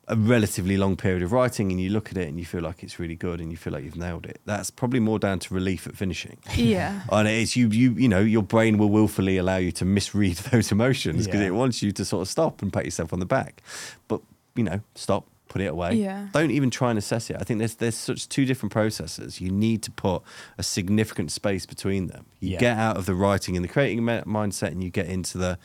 a 0.07 0.15
relatively 0.15 0.77
long 0.77 0.95
period 0.95 1.23
of 1.23 1.31
writing 1.31 1.71
and 1.71 1.81
you 1.81 1.89
look 1.89 2.09
at 2.11 2.17
it 2.17 2.27
and 2.27 2.37
you 2.39 2.45
feel 2.45 2.61
like 2.61 2.83
it's 2.83 2.99
really 2.99 3.15
good 3.15 3.41
and 3.41 3.49
you 3.51 3.57
feel 3.57 3.73
like 3.73 3.83
you've 3.83 3.95
nailed 3.95 4.25
it. 4.25 4.39
That's 4.45 4.69
probably 4.69 4.99
more 4.99 5.17
down 5.17 5.39
to 5.39 5.53
relief 5.53 5.87
at 5.87 5.95
finishing. 5.97 6.37
Yeah. 6.55 7.01
And 7.11 7.27
it's 7.27 7.55
you, 7.55 7.69
you, 7.69 7.91
you 7.93 8.07
know, 8.07 8.19
your 8.21 8.43
brain 8.43 8.77
will 8.77 8.89
willfully 8.89 9.37
allow 9.37 9.57
you 9.57 9.71
to 9.73 9.85
misread 9.85 10.35
those 10.51 10.71
emotions 10.71 11.25
because 11.25 11.41
Yeah. 11.41 11.47
it 11.47 11.55
wants 11.55 11.81
you 11.81 11.91
to 11.93 12.05
sort 12.05 12.21
of 12.21 12.27
stop 12.27 12.61
and 12.61 12.71
pat 12.71 12.85
yourself 12.85 13.13
on 13.13 13.19
the 13.19 13.25
back. 13.25 13.63
But 14.07 14.21
you 14.55 14.63
know, 14.63 14.79
stop, 14.93 15.25
put 15.49 15.61
it 15.61 15.65
away. 15.71 15.95
Yeah. 15.95 16.27
Don't 16.33 16.51
even 16.51 16.69
try 16.69 16.89
and 16.91 16.99
assess 16.99 17.29
it. 17.31 17.37
I 17.39 17.43
think 17.43 17.57
there's 17.59 17.75
there's 17.75 17.95
such 17.97 18.29
two 18.29 18.45
different 18.45 18.71
processes. 18.73 19.41
You 19.41 19.49
need 19.51 19.81
to 19.83 19.91
put 19.91 20.21
a 20.57 20.63
significant 20.63 21.31
space 21.31 21.65
between 21.65 22.07
them. 22.07 22.25
You 22.39 22.51
Yeah. 22.51 22.59
get 22.59 22.77
out 22.77 22.97
of 22.97 23.05
the 23.07 23.15
writing 23.15 23.55
and 23.57 23.63
the 23.65 23.69
creating 23.69 24.01
mindset, 24.01 24.67
and 24.69 24.83
you 24.83 24.91
get 24.91 25.07
into 25.07 25.37
the 25.39 25.57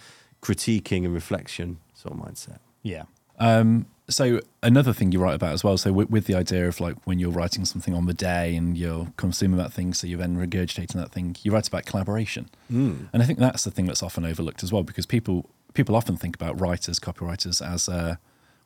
critiquing 0.43 1.05
and 1.05 1.13
reflection 1.15 1.79
sort 1.95 2.15
of 2.15 2.21
mindset. 2.21 2.59
Yeah, 2.83 3.03
Um, 3.41 3.87
so 4.09 4.41
another 4.63 4.93
thing 4.93 5.13
you 5.13 5.21
write 5.21 5.35
about 5.37 5.53
as 5.53 5.63
well. 5.63 5.79
So 5.79 5.93
with, 5.93 6.11
with 6.11 6.27
the 6.27 6.35
idea 6.35 6.67
of 6.69 6.81
like 6.81 6.97
when 7.05 7.19
you're 7.21 7.31
writing 7.31 7.65
something 7.65 7.95
on 7.95 8.07
the 8.07 8.15
day 8.15 8.57
and 8.57 8.77
you're 8.77 9.13
consuming 9.17 9.57
that 9.59 9.73
thing, 9.73 9.95
so 9.95 10.07
you're 10.07 10.19
then 10.19 10.37
regurgitating 10.37 10.95
that 10.95 11.11
thing. 11.13 11.37
You 11.43 11.53
write 11.53 11.69
about 11.69 11.87
collaboration, 11.87 12.51
Mm. 12.73 13.09
and 13.13 13.23
I 13.23 13.27
think 13.27 13.39
that's 13.39 13.65
the 13.65 13.71
thing 13.71 13.87
that's 13.87 14.03
often 14.03 14.25
overlooked 14.25 14.63
as 14.63 14.73
well 14.73 14.83
because 14.83 15.07
people 15.07 15.49
people 15.75 15.95
often 15.95 16.17
think 16.17 16.35
about 16.35 16.61
writers, 16.61 16.99
copywriters 16.99 17.63
as 17.65 17.89
uh, 17.89 18.17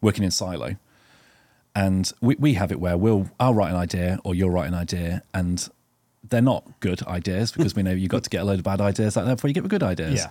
working 0.00 0.24
in 0.24 0.30
silo, 0.30 0.76
and 1.74 2.10
we 2.20 2.36
we 2.38 2.54
have 2.54 2.72
it 2.72 2.80
where 2.80 2.96
we'll 2.96 3.30
I'll 3.38 3.54
write 3.54 3.70
an 3.70 3.76
idea 3.76 4.18
or 4.24 4.34
you'll 4.34 4.50
write 4.50 4.68
an 4.68 4.74
idea 4.74 5.22
and. 5.32 5.68
They're 6.26 6.40
not 6.40 6.80
good 6.80 7.02
ideas 7.06 7.52
because 7.52 7.76
we 7.76 7.82
know 7.82 7.90
you've 7.90 8.08
got 8.08 8.24
to 8.24 8.30
get 8.30 8.40
a 8.40 8.44
load 8.44 8.58
of 8.58 8.64
bad 8.64 8.80
ideas 8.80 9.14
like 9.14 9.26
that 9.26 9.34
before 9.34 9.48
you 9.48 9.52
get 9.54 9.62
the 9.62 9.68
good 9.68 9.82
ideas. 9.82 10.20
Yeah. 10.20 10.28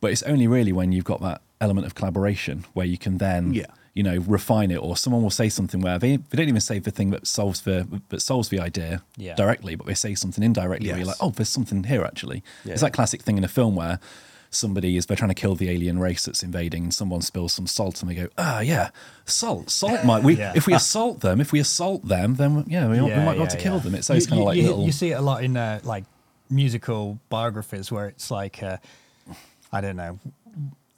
But 0.00 0.10
it's 0.10 0.24
only 0.24 0.48
really 0.48 0.72
when 0.72 0.90
you've 0.90 1.04
got 1.04 1.20
that 1.20 1.40
element 1.60 1.86
of 1.86 1.94
collaboration 1.94 2.64
where 2.74 2.84
you 2.84 2.98
can 2.98 3.18
then 3.18 3.54
Yeah. 3.54 3.66
You 3.96 4.02
know, 4.02 4.18
refine 4.28 4.70
it, 4.70 4.76
or 4.76 4.96
someone 4.96 5.22
will 5.22 5.30
say 5.30 5.48
something 5.48 5.80
where 5.80 5.98
they, 5.98 6.18
they 6.18 6.36
don't 6.36 6.48
even 6.48 6.60
say 6.60 6.78
the 6.78 6.90
thing 6.90 7.10
that 7.10 7.26
solves 7.26 7.62
the 7.62 7.76
that 8.10 8.20
solves 8.20 8.50
the 8.50 8.60
idea 8.60 9.02
Yeah. 9.16 9.34
directly, 9.34 9.74
but 9.74 9.86
they 9.86 9.94
say 9.94 10.14
something 10.14 10.44
indirectly 10.44 10.88
where 10.90 10.98
you're 10.98 11.06
like, 11.06 11.16
oh, 11.20 11.30
there's 11.30 11.48
something 11.48 11.82
here 11.84 12.04
actually. 12.04 12.42
Yeah. 12.64 12.74
It's 12.74 12.82
that 12.82 12.92
classic 12.92 13.22
thing 13.22 13.38
in 13.38 13.44
a 13.44 13.48
film 13.48 13.74
where 13.74 13.98
somebody 14.50 14.96
is 14.96 15.06
they're 15.06 15.16
trying 15.16 15.30
to 15.30 15.34
kill 15.34 15.54
the 15.54 15.68
alien 15.70 15.98
race 15.98 16.26
that's 16.26 16.42
invading, 16.42 16.82
and 16.84 16.94
someone 16.94 17.22
spills 17.22 17.52
some 17.54 17.66
salt, 17.66 18.00
and 18.02 18.10
they 18.10 18.14
go, 18.14 18.28
ah, 18.38 18.60
yeah, 18.60 18.90
salt, 19.24 19.70
salt 19.70 20.04
might 20.04 20.22
we 20.22 20.36
Yeah. 20.44 20.52
if 20.54 20.66
we 20.66 20.74
assault 20.74 21.20
them, 21.20 21.40
if 21.40 21.50
we 21.52 21.58
assault 21.60 22.06
them, 22.06 22.34
then 22.36 22.64
yeah, 22.68 22.86
we, 22.88 23.00
we 23.00 23.08
might 23.10 23.32
be 23.32 23.38
able 23.38 23.46
to 23.48 23.56
kill 23.56 23.80
them. 23.80 23.94
It's 23.94 24.08
those 24.08 24.26
kind 24.26 24.40
of 24.40 24.46
like 24.46 24.56
you, 24.58 24.64
little. 24.68 24.84
You 24.84 24.92
see 24.92 25.10
it 25.12 25.14
a 25.14 25.22
lot 25.22 25.42
in 25.42 25.56
uh, 25.56 25.80
like 25.84 26.04
musical 26.50 27.18
biographies 27.30 27.90
where 27.90 28.06
it's 28.08 28.30
like, 28.30 28.62
uh, 28.62 28.76
I 29.72 29.80
don't 29.80 29.96
know, 29.96 30.18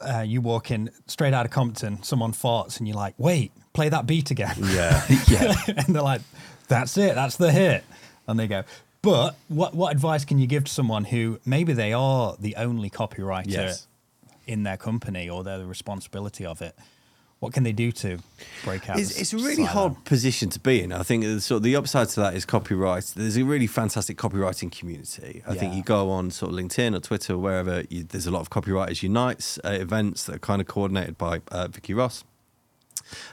uh, 0.01 0.21
you 0.27 0.41
walk 0.41 0.71
in 0.71 0.91
straight 1.07 1.35
out 1.35 1.45
of 1.47 1.53
Compton, 1.53 2.03
someone 2.03 2.33
farts, 2.33 2.79
and 2.79 2.87
you're 2.89 2.97
like, 2.97 3.15
wait, 3.19 3.53
play 3.73 3.89
that 3.89 4.07
beat 4.07 4.31
again. 4.31 4.57
Yeah. 4.63 5.05
yeah, 5.29 5.55
and 5.67 5.95
they're 5.95 6.03
like, 6.03 6.21
"That's 6.69 6.97
it, 6.97 7.15
that's 7.15 7.37
the 7.37 7.51
hit," 7.53 7.85
and 8.27 8.39
they 8.39 8.47
go. 8.47 8.65
But 9.03 9.37
what 9.49 9.75
what 9.75 9.93
advice 9.93 10.25
can 10.25 10.39
you 10.39 10.47
give 10.47 10.65
to 10.65 10.73
someone 10.73 11.05
who 11.05 11.39
maybe 11.47 11.73
they 11.73 11.93
are 11.93 12.37
the 12.39 12.57
only 12.57 12.91
copywriter 12.91 13.47
Yes. 13.51 13.87
in 14.47 14.65
their 14.65 14.77
company 14.77 15.29
or 15.29 15.45
they're 15.45 15.59
the 15.59 15.67
responsibility 15.67 16.45
of 16.45 16.61
it? 16.63 16.77
What 17.41 17.53
can 17.53 17.63
they 17.63 17.73
do 17.73 17.93
to 17.93 18.19
break 18.65 18.91
out? 18.91 18.99
It's, 18.99 19.17
it's 19.17 19.33
a 19.33 19.37
really 19.37 19.63
hard 19.63 20.05
position 20.05 20.51
to 20.51 20.59
be 20.59 20.83
in. 20.83 20.93
I 20.93 21.05
think 21.05 21.23
the 21.23 21.41
sort 21.41 21.59
of 21.59 21.63
the 21.63 21.77
upside 21.77 22.09
to 22.11 22.21
that 22.21 22.35
is 22.35 22.45
copyright. 22.45 23.13
There's 23.15 23.37
a 23.37 23.45
really 23.45 23.69
fantastic 23.69 24.17
copywriting 24.17 24.77
community. 24.77 25.43
I 25.47 25.55
think 25.55 25.75
you 25.75 25.85
go 25.85 26.11
on 26.11 26.33
sort 26.33 26.53
of 26.53 26.59
LinkedIn 26.59 26.97
or 26.97 27.01
Twitter 27.01 27.35
or 27.35 27.39
wherever. 27.39 27.85
You, 27.89 28.03
there's 28.03 28.27
a 28.27 28.33
lot 28.33 28.41
of 28.41 28.51
copywriters 28.51 29.03
unites 29.05 29.59
uh, 29.65 29.69
events 29.71 30.25
that 30.25 30.37
are 30.37 30.41
kind 30.41 30.61
of 30.61 30.67
coordinated 30.67 31.17
by 31.17 31.41
uh, 31.53 31.69
Vikki 31.69 31.95
Ross. 31.95 32.25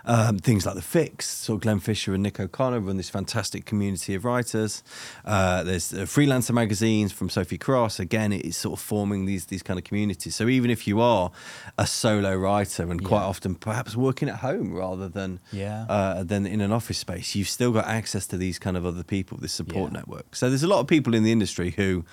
Um, 0.06 0.38
things 0.40 0.66
like 0.66 0.76
the 0.76 0.82
Fix, 0.82 1.28
so 1.28 1.58
Glenn 1.58 1.80
Fisher 1.80 2.14
and 2.14 2.24
Nick 2.24 2.40
O'Connor 2.40 2.80
run 2.80 2.98
this 2.98 3.10
fantastic 3.10 3.66
community 3.66 4.16
of 4.16 4.24
writers. 4.26 4.84
Uh, 5.26 5.64
there's 5.64 5.94
uh, 5.94 5.98
freelancer 6.06 6.52
magazines 6.54 7.12
from 7.12 7.30
Sophie 7.30 7.58
Cross. 7.58 8.00
Again, 8.00 8.32
it 8.34 8.46
is 8.46 8.56
sort 8.58 8.80
of 8.80 8.84
forming 8.86 9.26
these 9.26 9.46
these 9.48 9.64
kind 9.64 9.78
of 9.80 9.84
communities. 9.84 10.36
So 10.36 10.48
even 10.48 10.70
if 10.70 10.88
you 10.88 11.02
are 11.02 11.32
a 11.78 11.88
solo 11.88 12.36
writer 12.36 12.84
and 12.92 13.04
quite 13.04 13.22
Yeah. 13.22 13.26
often 13.28 13.56
perhaps 13.56 13.96
working 13.96 14.30
at 14.30 14.38
home 14.38 14.74
rather 14.74 15.10
than 15.10 15.40
Yeah. 15.52 15.86
uh, 15.90 16.24
than 16.24 16.46
in 16.46 16.62
an 16.62 16.72
office 16.72 16.98
space, 16.98 17.36
you've 17.36 17.50
still 17.50 17.72
got 17.72 17.86
access 17.86 18.28
to 18.28 18.38
these 18.38 18.60
kind 18.60 18.78
of 18.78 18.86
other 18.86 19.04
people, 19.04 19.38
this 19.40 19.54
support 19.54 19.92
Yeah. 19.92 20.00
network. 20.00 20.36
So 20.36 20.50
there's 20.50 20.64
a 20.64 20.68
lot 20.68 20.80
of 20.80 20.88
people 20.88 21.14
in 21.16 21.24
the 21.24 21.32
industry 21.32 21.72
who 21.78 22.06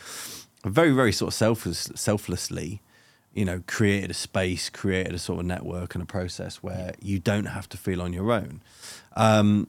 are 0.64 0.70
very, 0.70 0.92
very 0.92 1.12
sort 1.12 1.28
of 1.28 1.34
selfless, 1.34 1.90
selflessly, 1.94 2.80
you 3.35 3.45
know, 3.45 3.62
created 3.66 4.11
a 4.11 4.14
space, 4.14 4.68
created 4.70 5.14
a 5.14 5.18
sort 5.18 5.41
of 5.41 5.47
network 5.47 5.95
and 5.95 6.03
a 6.03 6.07
process 6.07 6.57
where 6.57 6.95
you 7.01 7.18
don't 7.18 7.47
have 7.47 7.68
to 7.70 7.76
feel 7.76 8.03
on 8.03 8.12
your 8.12 8.30
own. 8.30 8.62
Um, 9.16 9.68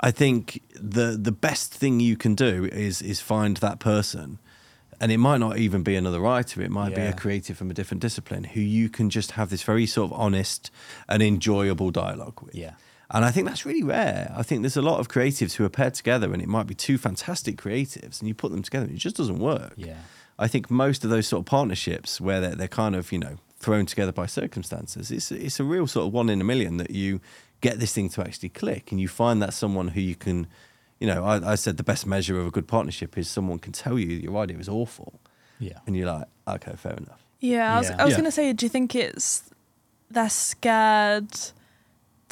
I 0.00 0.10
think 0.10 0.62
the 0.74 1.18
the 1.20 1.32
best 1.32 1.72
thing 1.72 2.00
you 2.00 2.16
can 2.16 2.34
do 2.34 2.68
is 2.72 3.02
is 3.02 3.20
find 3.20 3.56
that 3.58 3.78
person. 3.78 4.38
And 5.00 5.10
it 5.10 5.18
might 5.18 5.38
not 5.38 5.58
even 5.58 5.82
be 5.82 5.96
another 5.96 6.20
writer. 6.20 6.62
It 6.62 6.70
might 6.70 6.94
be 6.94 7.00
a 7.00 7.12
creative 7.12 7.58
from 7.58 7.72
a 7.72 7.74
different 7.74 8.00
discipline 8.00 8.44
who 8.44 8.60
you 8.60 8.88
can 8.88 9.10
just 9.10 9.32
have 9.32 9.50
this 9.50 9.64
very 9.64 9.84
sort 9.84 10.12
of 10.12 10.16
honest 10.16 10.70
and 11.08 11.20
enjoyable 11.20 11.90
dialogue 11.90 12.40
with. 12.40 12.54
Yeah. 12.54 12.74
And 13.10 13.24
I 13.24 13.32
think 13.32 13.48
that's 13.48 13.66
really 13.66 13.82
rare. 13.82 14.32
I 14.34 14.44
think 14.44 14.62
there's 14.62 14.76
a 14.76 14.82
lot 14.82 15.00
of 15.00 15.08
creatives 15.08 15.54
who 15.54 15.64
are 15.64 15.68
paired 15.68 15.94
together, 15.94 16.32
and 16.32 16.40
it 16.40 16.48
might 16.48 16.68
be 16.68 16.74
two 16.74 16.98
fantastic 16.98 17.56
creatives, 17.56 18.20
and 18.20 18.28
you 18.28 18.34
put 18.34 18.52
them 18.52 18.62
together, 18.62 18.86
and 18.86 18.94
it 18.94 18.98
just 18.98 19.16
doesn't 19.16 19.38
work. 19.38 19.74
Yeah. 19.76 19.96
I 20.42 20.48
think 20.48 20.70
most 20.70 21.04
of 21.04 21.10
those 21.10 21.26
sort 21.26 21.40
of 21.40 21.46
partnerships 21.46 22.20
where 22.20 22.40
they're, 22.40 22.54
they're 22.56 22.68
kind 22.68 22.94
of, 22.96 23.12
you 23.12 23.18
know, 23.18 23.36
thrown 23.58 23.86
together 23.86 24.12
by 24.12 24.26
circumstances, 24.26 25.10
it's, 25.10 25.30
it's 25.30 25.60
a 25.60 25.64
real 25.64 25.86
sort 25.86 26.06
of 26.06 26.12
one 26.12 26.28
in 26.28 26.40
a 26.40 26.44
million 26.44 26.76
that 26.78 26.90
you 26.90 27.20
get 27.60 27.78
this 27.78 27.92
thing 27.94 28.08
to 28.10 28.20
actually 28.20 28.48
click 28.48 28.90
and 28.90 29.00
you 29.00 29.08
find 29.08 29.40
that 29.40 29.54
someone 29.54 29.88
who 29.88 30.00
you 30.00 30.16
can, 30.16 30.46
you 31.00 31.06
know, 31.06 31.24
I, 31.24 31.52
I 31.52 31.54
said 31.54 31.76
the 31.76 31.84
best 31.84 32.06
measure 32.06 32.40
of 32.40 32.46
a 32.46 32.50
good 32.50 32.66
partnership 32.66 33.16
is 33.16 33.28
someone 33.28 33.58
can 33.60 33.72
tell 33.72 33.98
you 33.98 34.08
your 34.08 34.36
idea 34.38 34.58
is 34.58 34.68
awful. 34.68 35.20
Yeah. 35.60 35.78
And 35.86 35.96
you're 35.96 36.08
like, 36.12 36.26
okay, 36.48 36.74
fair 36.76 36.94
enough. 36.94 37.22
Yeah, 37.40 37.74
I 37.74 37.78
was, 37.78 37.88
Yeah. 37.90 38.04
Was 38.04 38.10
Yeah. 38.10 38.16
going 38.16 38.24
to 38.24 38.32
say, 38.32 38.52
do 38.52 38.66
you 38.66 38.70
think 38.70 38.94
it's 38.96 39.44
they're 40.10 40.28
scared 40.28 41.30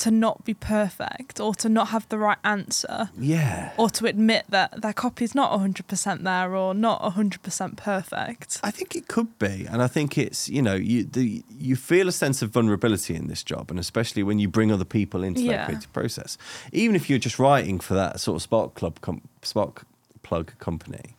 to 0.01 0.11
not 0.11 0.45
be 0.45 0.55
perfect 0.55 1.41
or 1.41 1.55
to 1.57 1.69
not 1.69 1.89
have 1.89 2.09
the 2.09 2.19
right 2.19 2.39
answer 2.45 3.11
Yeah. 3.19 3.73
or 3.77 3.89
to 3.91 4.07
admit 4.07 4.45
that 4.49 4.81
their 4.83 4.93
copy's 4.93 5.35
not 5.35 5.53
100% 5.53 6.23
there 6.25 6.55
or 6.57 6.75
not 6.75 7.03
100% 7.03 7.77
perfect? 7.77 8.61
I 8.63 8.71
think 8.71 8.95
it 8.97 9.09
could 9.09 9.39
be, 9.39 9.67
and 9.71 9.83
I 9.83 9.87
think 9.87 10.17
it's 10.19 10.49
you 10.49 10.63
know 10.63 10.75
you 10.75 11.05
the 11.05 11.43
you 11.51 11.77
feel 11.77 12.09
a 12.09 12.13
sense 12.13 12.43
of 12.43 12.51
vulnerability 12.51 13.15
in 13.15 13.29
this 13.29 13.43
job, 13.43 13.71
and 13.71 13.79
especially 13.79 14.23
when 14.23 14.39
you 14.39 14.49
bring 14.49 14.73
other 14.73 14.85
people 14.85 15.23
into 15.23 15.43
Yeah. 15.43 15.53
that 15.59 15.67
creative 15.67 15.93
process. 15.93 16.37
Even 16.73 16.97
if 16.97 17.09
you're 17.09 17.19
just 17.19 17.39
writing 17.39 17.79
for 17.81 17.95
that 17.95 18.21
sort 18.21 18.37
of 18.37 18.43
Spark 18.43 18.75
Club 18.75 19.01
com- 19.01 19.23
Spark 19.43 19.85
Plug 20.23 20.53
company, 20.59 21.15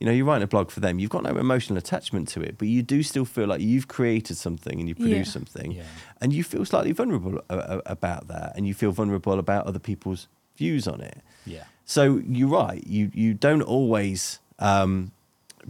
you 0.00 0.06
know 0.06 0.12
you're 0.12 0.26
writing 0.26 0.42
a 0.44 0.46
blog 0.46 0.70
for 0.70 0.80
them. 0.80 0.98
You've 0.98 1.10
got 1.10 1.22
no 1.22 1.36
emotional 1.36 1.78
attachment 1.78 2.28
to 2.28 2.40
it, 2.42 2.56
but 2.58 2.68
you 2.68 2.82
do 2.82 3.02
still 3.02 3.24
feel 3.24 3.46
like 3.46 3.60
you've 3.60 3.88
created 3.88 4.36
something 4.36 4.78
and 4.78 4.88
you 4.88 4.94
produce 4.94 5.28
Yeah. 5.28 5.32
something, 5.32 5.72
Yeah. 5.72 5.82
and 6.20 6.32
you 6.32 6.44
feel 6.44 6.64
slightly 6.64 6.92
vulnerable 6.92 7.40
a- 7.48 7.58
a- 7.78 7.82
about 7.86 8.28
that, 8.28 8.52
and 8.56 8.66
you 8.66 8.74
feel 8.74 8.92
vulnerable 8.92 9.38
about 9.38 9.66
other 9.66 9.78
people's 9.78 10.28
views 10.58 10.86
on 10.86 11.00
it. 11.00 11.18
Yeah. 11.46 11.64
So 11.84 12.20
you're 12.28 12.48
right. 12.48 12.86
You 12.86 13.10
you 13.14 13.32
don't 13.34 13.62
always 13.62 14.40
um, 14.58 15.12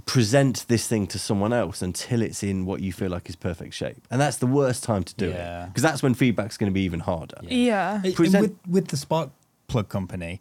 present 0.05 0.65
this 0.69 0.87
thing 0.87 1.07
to 1.09 1.19
someone 1.19 1.53
else 1.53 1.81
until 1.83 2.21
it's 2.23 2.43
in 2.43 2.67
what 2.67 2.81
you 2.81 2.93
feel 2.93 3.11
like 3.11 3.29
is 3.29 3.37
perfect 3.37 3.75
shape, 3.75 4.07
and 4.11 4.21
that's 4.21 4.37
the 4.39 4.47
worst 4.47 4.85
time 4.85 5.03
to 5.05 5.15
do 5.15 5.29
Yeah. 5.31 5.65
it 5.65 5.69
because 5.69 5.83
that's 5.83 6.03
when 6.03 6.15
feedback's 6.15 6.57
going 6.57 6.71
to 6.71 6.75
be 6.75 6.83
even 6.83 7.01
harder. 7.01 7.39
Yeah. 7.43 8.01
Yeah. 8.05 8.15
Present- 8.15 8.43
with, 8.43 8.57
with 8.69 8.89
the 8.89 8.97
Spark 8.97 9.31
Plug 9.69 9.89
company, 9.89 10.39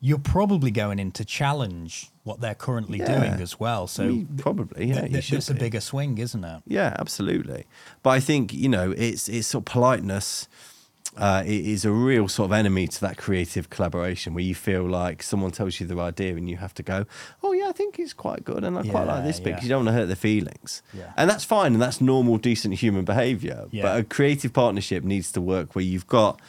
you're 0.00 0.18
probably 0.18 0.70
going 0.70 0.98
in 0.98 1.10
to 1.12 1.24
challenge 1.24 2.08
what 2.22 2.40
they're 2.40 2.54
currently 2.54 2.98
Yeah. 2.98 3.18
doing 3.18 3.40
as 3.40 3.58
well. 3.58 3.86
So 3.88 4.04
I 4.04 4.06
mean, 4.06 4.28
probably, 4.38 4.86
yeah, 4.86 5.06
th- 5.08 5.32
it's 5.32 5.50
a 5.50 5.54
bigger 5.54 5.80
swing, 5.80 6.18
isn't 6.18 6.44
it? 6.44 6.62
Yeah, 6.66 6.94
absolutely. 6.98 7.64
But 8.02 8.10
I 8.10 8.20
think 8.20 8.52
you 8.52 8.68
know 8.68 8.92
it's 8.92 9.28
it's 9.28 9.48
sort 9.48 9.62
of 9.62 9.72
politeness. 9.72 10.48
Uh, 11.16 11.42
it 11.44 11.64
is 11.66 11.84
a 11.84 11.90
real 11.90 12.28
sort 12.28 12.46
of 12.48 12.52
enemy 12.52 12.86
to 12.86 13.00
that 13.00 13.16
creative 13.16 13.70
collaboration 13.70 14.34
where 14.34 14.44
you 14.44 14.54
feel 14.54 14.84
like 14.88 15.20
someone 15.22 15.50
tells 15.50 15.80
you 15.80 15.86
their 15.86 15.98
idea 15.98 16.36
and 16.36 16.48
you 16.48 16.56
have 16.58 16.72
to 16.74 16.82
go, 16.82 17.06
oh 17.42 17.52
yeah, 17.52 17.66
I 17.68 17.72
think 17.72 17.98
it's 17.98 18.12
quite 18.12 18.44
good 18.44 18.62
and 18.62 18.78
I 18.78 18.82
quite 18.86 19.06
like 19.06 19.24
this 19.24 19.40
bit 19.40 19.48
yeah. 19.50 19.54
'cause 19.56 19.62
you 19.64 19.68
don't 19.70 19.84
want 19.84 19.96
to 19.96 20.00
hurt 20.00 20.06
their 20.06 20.14
feelings. 20.16 20.82
Yeah. 20.94 21.12
And 21.16 21.28
that's 21.28 21.42
fine 21.44 21.72
and 21.72 21.82
that's 21.82 22.00
normal, 22.00 22.36
decent 22.38 22.74
human 22.74 23.04
behaviour. 23.04 23.64
Yeah. 23.72 23.82
But 23.84 23.98
a 24.00 24.04
creative 24.04 24.52
partnership 24.52 25.02
needs 25.02 25.32
to 25.32 25.40
work 25.40 25.74
where 25.74 25.84
you've 25.84 26.06
got 26.06 26.40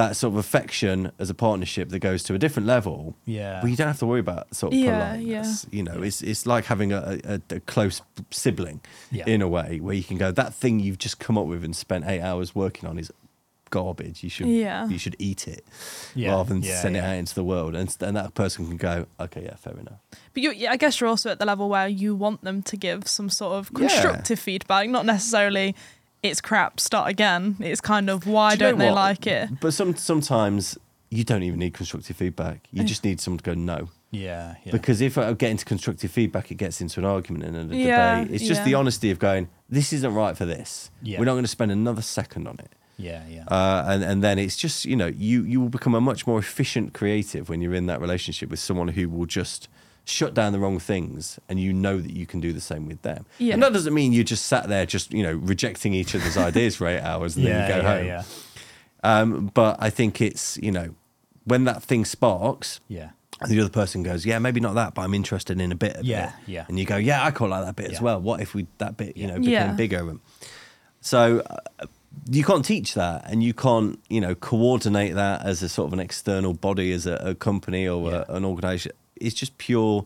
that 0.00 0.16
sort 0.16 0.32
of 0.32 0.38
affection 0.38 1.12
as 1.18 1.28
a 1.30 1.34
partnership 1.34 1.88
that 1.90 1.98
goes 2.00 2.22
to 2.24 2.34
a 2.34 2.38
different 2.38 2.66
level. 2.66 3.14
Yeah. 3.26 3.60
Where 3.62 3.70
you 3.70 3.76
don't 3.76 3.86
have 3.88 3.98
to 4.00 4.06
worry 4.06 4.20
about 4.20 4.54
sort 4.54 4.72
of 4.72 4.78
Yeah, 4.78 5.12
politeness. 5.16 5.66
You 5.70 5.82
know, 5.82 6.02
it's 6.02 6.22
it's 6.22 6.46
like 6.46 6.64
having 6.66 6.92
a, 6.92 7.18
a, 7.24 7.40
a 7.56 7.60
close 7.60 8.00
sibling 8.30 8.80
Yeah. 9.10 9.24
in 9.26 9.42
a 9.42 9.48
way 9.48 9.78
where 9.80 9.94
you 9.94 10.04
can 10.10 10.16
go, 10.18 10.32
that 10.32 10.54
thing 10.54 10.80
you've 10.80 10.98
just 10.98 11.18
come 11.26 11.36
up 11.40 11.46
with 11.46 11.62
and 11.64 11.74
spent 11.76 12.04
eight 12.06 12.20
hours 12.22 12.54
working 12.54 12.88
on 12.88 12.98
is 12.98 13.10
garbage. 13.70 14.24
You 14.24 14.30
should 14.30 14.48
Yeah. 14.48 14.88
you 14.88 14.98
should 14.98 15.16
eat 15.18 15.46
it 15.46 15.64
Yeah, 16.14 16.30
rather 16.32 16.48
than 16.54 16.62
yeah, 16.62 16.80
send 16.80 16.96
it 16.96 17.04
out 17.04 17.16
into 17.16 17.34
the 17.34 17.44
world. 17.44 17.76
And, 17.76 17.94
and 18.00 18.16
that 18.16 18.34
person 18.34 18.66
can 18.66 18.76
go, 18.76 19.06
okay, 19.20 19.42
yeah, 19.44 19.56
fair 19.56 19.74
enough. 19.78 20.00
But 20.34 20.42
you, 20.42 20.50
I 20.68 20.76
guess 20.76 20.98
you're 21.00 21.08
also 21.10 21.30
at 21.30 21.38
the 21.38 21.46
level 21.46 21.68
where 21.68 21.86
you 21.88 22.16
want 22.16 22.42
them 22.42 22.62
to 22.62 22.76
give 22.76 23.06
some 23.06 23.28
sort 23.28 23.52
of 23.58 23.70
Yeah. 23.70 23.78
constructive 23.88 24.38
feedback, 24.40 24.88
not 24.88 25.06
necessarily 25.06 25.74
it's 26.22 26.40
crap, 26.40 26.80
start 26.80 27.08
again. 27.10 27.56
It's 27.60 27.80
kind 27.80 28.10
of 28.10 28.26
why 28.26 28.54
Do 28.56 28.60
don't 28.64 28.78
they 28.78 28.86
what? 28.86 28.94
like 28.94 29.26
it? 29.26 29.60
But 29.60 29.72
some 29.74 29.96
sometimes 29.96 30.76
you 31.10 31.24
don't 31.24 31.42
even 31.42 31.58
need 31.58 31.74
constructive 31.74 32.16
feedback. 32.16 32.66
You 32.72 32.84
just 32.84 33.04
need 33.04 33.20
someone 33.20 33.38
to 33.38 33.44
go 33.44 33.54
no. 33.54 33.88
Yeah. 34.12 34.56
yeah. 34.64 34.72
Because 34.72 35.00
if 35.00 35.16
I 35.18 35.32
get 35.34 35.50
into 35.52 35.64
constructive 35.64 36.10
feedback, 36.10 36.50
it 36.50 36.56
gets 36.56 36.80
into 36.80 36.98
an 37.00 37.06
argument 37.06 37.44
and 37.44 37.72
a 37.72 37.76
Yeah, 37.76 38.20
debate. 38.20 38.34
It's 38.34 38.46
just 38.48 38.64
the 38.64 38.74
honesty 38.74 39.10
of 39.12 39.18
going, 39.20 39.48
this 39.68 39.92
isn't 39.92 40.12
right 40.14 40.36
for 40.36 40.44
this. 40.44 40.90
Yeah. 41.02 41.18
We're 41.18 41.24
not 41.26 41.32
going 41.32 41.44
to 41.44 41.48
spend 41.48 41.70
another 41.72 42.02
second 42.02 42.46
on 42.48 42.56
it. 42.58 42.70
yeah. 42.96 43.22
Yeah. 43.28 43.44
Uh, 43.46 43.84
and 43.88 44.02
and 44.04 44.22
then 44.22 44.38
it's 44.38 44.56
just 44.56 44.84
you 44.84 44.94
know 44.96 45.06
you 45.06 45.42
you 45.44 45.60
will 45.60 45.68
become 45.70 45.94
a 45.94 46.00
much 46.00 46.26
more 46.26 46.38
efficient 46.38 46.92
creative 46.92 47.48
when 47.48 47.60
you're 47.62 47.74
in 47.74 47.86
that 47.86 48.00
relationship 48.00 48.50
with 48.50 48.58
someone 48.60 48.88
who 48.88 49.08
will 49.08 49.26
just 49.26 49.68
shut 50.04 50.34
down 50.34 50.52
the 50.52 50.58
wrong 50.58 50.78
things 50.78 51.38
and 51.48 51.60
you 51.60 51.72
know 51.72 52.00
that 52.00 52.10
you 52.12 52.26
can 52.26 52.40
do 52.40 52.52
the 52.52 52.60
same 52.60 52.86
with 52.86 53.00
them 53.02 53.24
Yeah. 53.38 53.54
and 53.54 53.62
that 53.62 53.72
doesn't 53.72 53.94
mean 53.94 54.12
you 54.12 54.24
just 54.24 54.46
sat 54.46 54.68
there 54.68 54.86
just 54.86 55.12
you 55.12 55.22
know 55.22 55.34
rejecting 55.34 55.94
each 55.94 56.14
other's 56.14 56.36
ideas 56.50 56.76
for 56.76 56.86
eight 56.88 57.00
hours 57.00 57.36
and 57.36 57.44
yeah. 57.44 57.50
then 57.68 57.76
you 57.76 57.82
go 57.82 57.88
yeah, 57.88 57.96
home 57.96 58.06
yeah. 58.06 58.22
Um, 59.02 59.50
but 59.54 59.76
i 59.80 59.88
think 59.90 60.20
it's 60.20 60.58
you 60.58 60.72
know 60.72 60.94
when 61.44 61.64
that 61.64 61.82
thing 61.82 62.04
sparks 62.04 62.80
Yeah. 62.88 63.10
and 63.40 63.50
the 63.50 63.60
other 63.60 63.70
person 63.70 64.02
goes 64.02 64.26
yeah 64.26 64.38
maybe 64.38 64.60
not 64.60 64.74
that 64.74 64.94
but 64.94 65.02
i'm 65.02 65.14
interested 65.14 65.60
in 65.60 65.70
a 65.72 65.76
bit 65.76 65.96
of 65.96 66.04
Yeah, 66.04 66.28
it 66.28 66.32
yeah. 66.46 66.64
and 66.68 66.78
you 66.78 66.84
go 66.84 66.96
yeah 66.96 67.24
i 67.24 67.30
quite 67.30 67.50
like 67.50 67.64
that 67.64 67.76
bit 67.76 67.90
as 67.90 68.00
well 68.00 68.20
what 68.20 68.40
if 68.40 68.54
we 68.54 68.66
that 68.78 68.96
bit 68.96 69.16
you 69.16 69.26
know 69.26 69.38
became 69.38 69.76
bigger 69.76 70.18
so 71.00 71.42
uh, 71.48 71.86
you 72.30 72.44
can't 72.44 72.64
teach 72.64 72.94
that, 72.94 73.24
and 73.30 73.42
you 73.42 73.54
can't, 73.54 73.98
you 74.08 74.20
know, 74.20 74.34
coordinate 74.34 75.14
that 75.14 75.42
as 75.46 75.62
a 75.62 75.68
sort 75.68 75.86
of 75.86 75.92
an 75.92 76.00
external 76.00 76.52
body, 76.52 76.92
as 76.92 77.06
a, 77.06 77.14
a 77.14 77.34
company 77.34 77.88
or 77.88 78.12
a, 78.12 78.24
an 78.28 78.44
organization. 78.44 78.92
It's 79.20 79.34
just 79.34 79.56
pure 79.58 80.04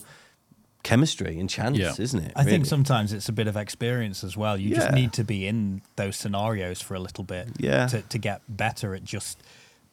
chemistry 0.83 1.39
and 1.39 1.49
chance, 1.49 1.77
Yeah. 1.77 1.93
isn't 1.97 2.19
it? 2.19 2.33
I 2.35 2.43
think 2.43 2.65
sometimes 2.67 3.11
it's 3.11 3.27
a 3.27 3.31
bit 3.31 3.47
of 3.47 3.57
experience 3.57 4.23
as 4.23 4.37
well. 4.37 4.55
You 4.57 4.75
just 4.75 4.91
need 4.91 5.13
to 5.13 5.23
be 5.23 5.47
in 5.47 5.81
those 5.95 6.15
scenarios 6.15 6.79
for 6.79 6.93
a 6.93 6.99
little 6.99 7.23
bit 7.23 7.47
Yeah. 7.57 7.87
to, 7.87 8.01
to 8.03 8.17
get 8.19 8.41
better 8.47 8.93
at 8.93 9.03
just 9.03 9.41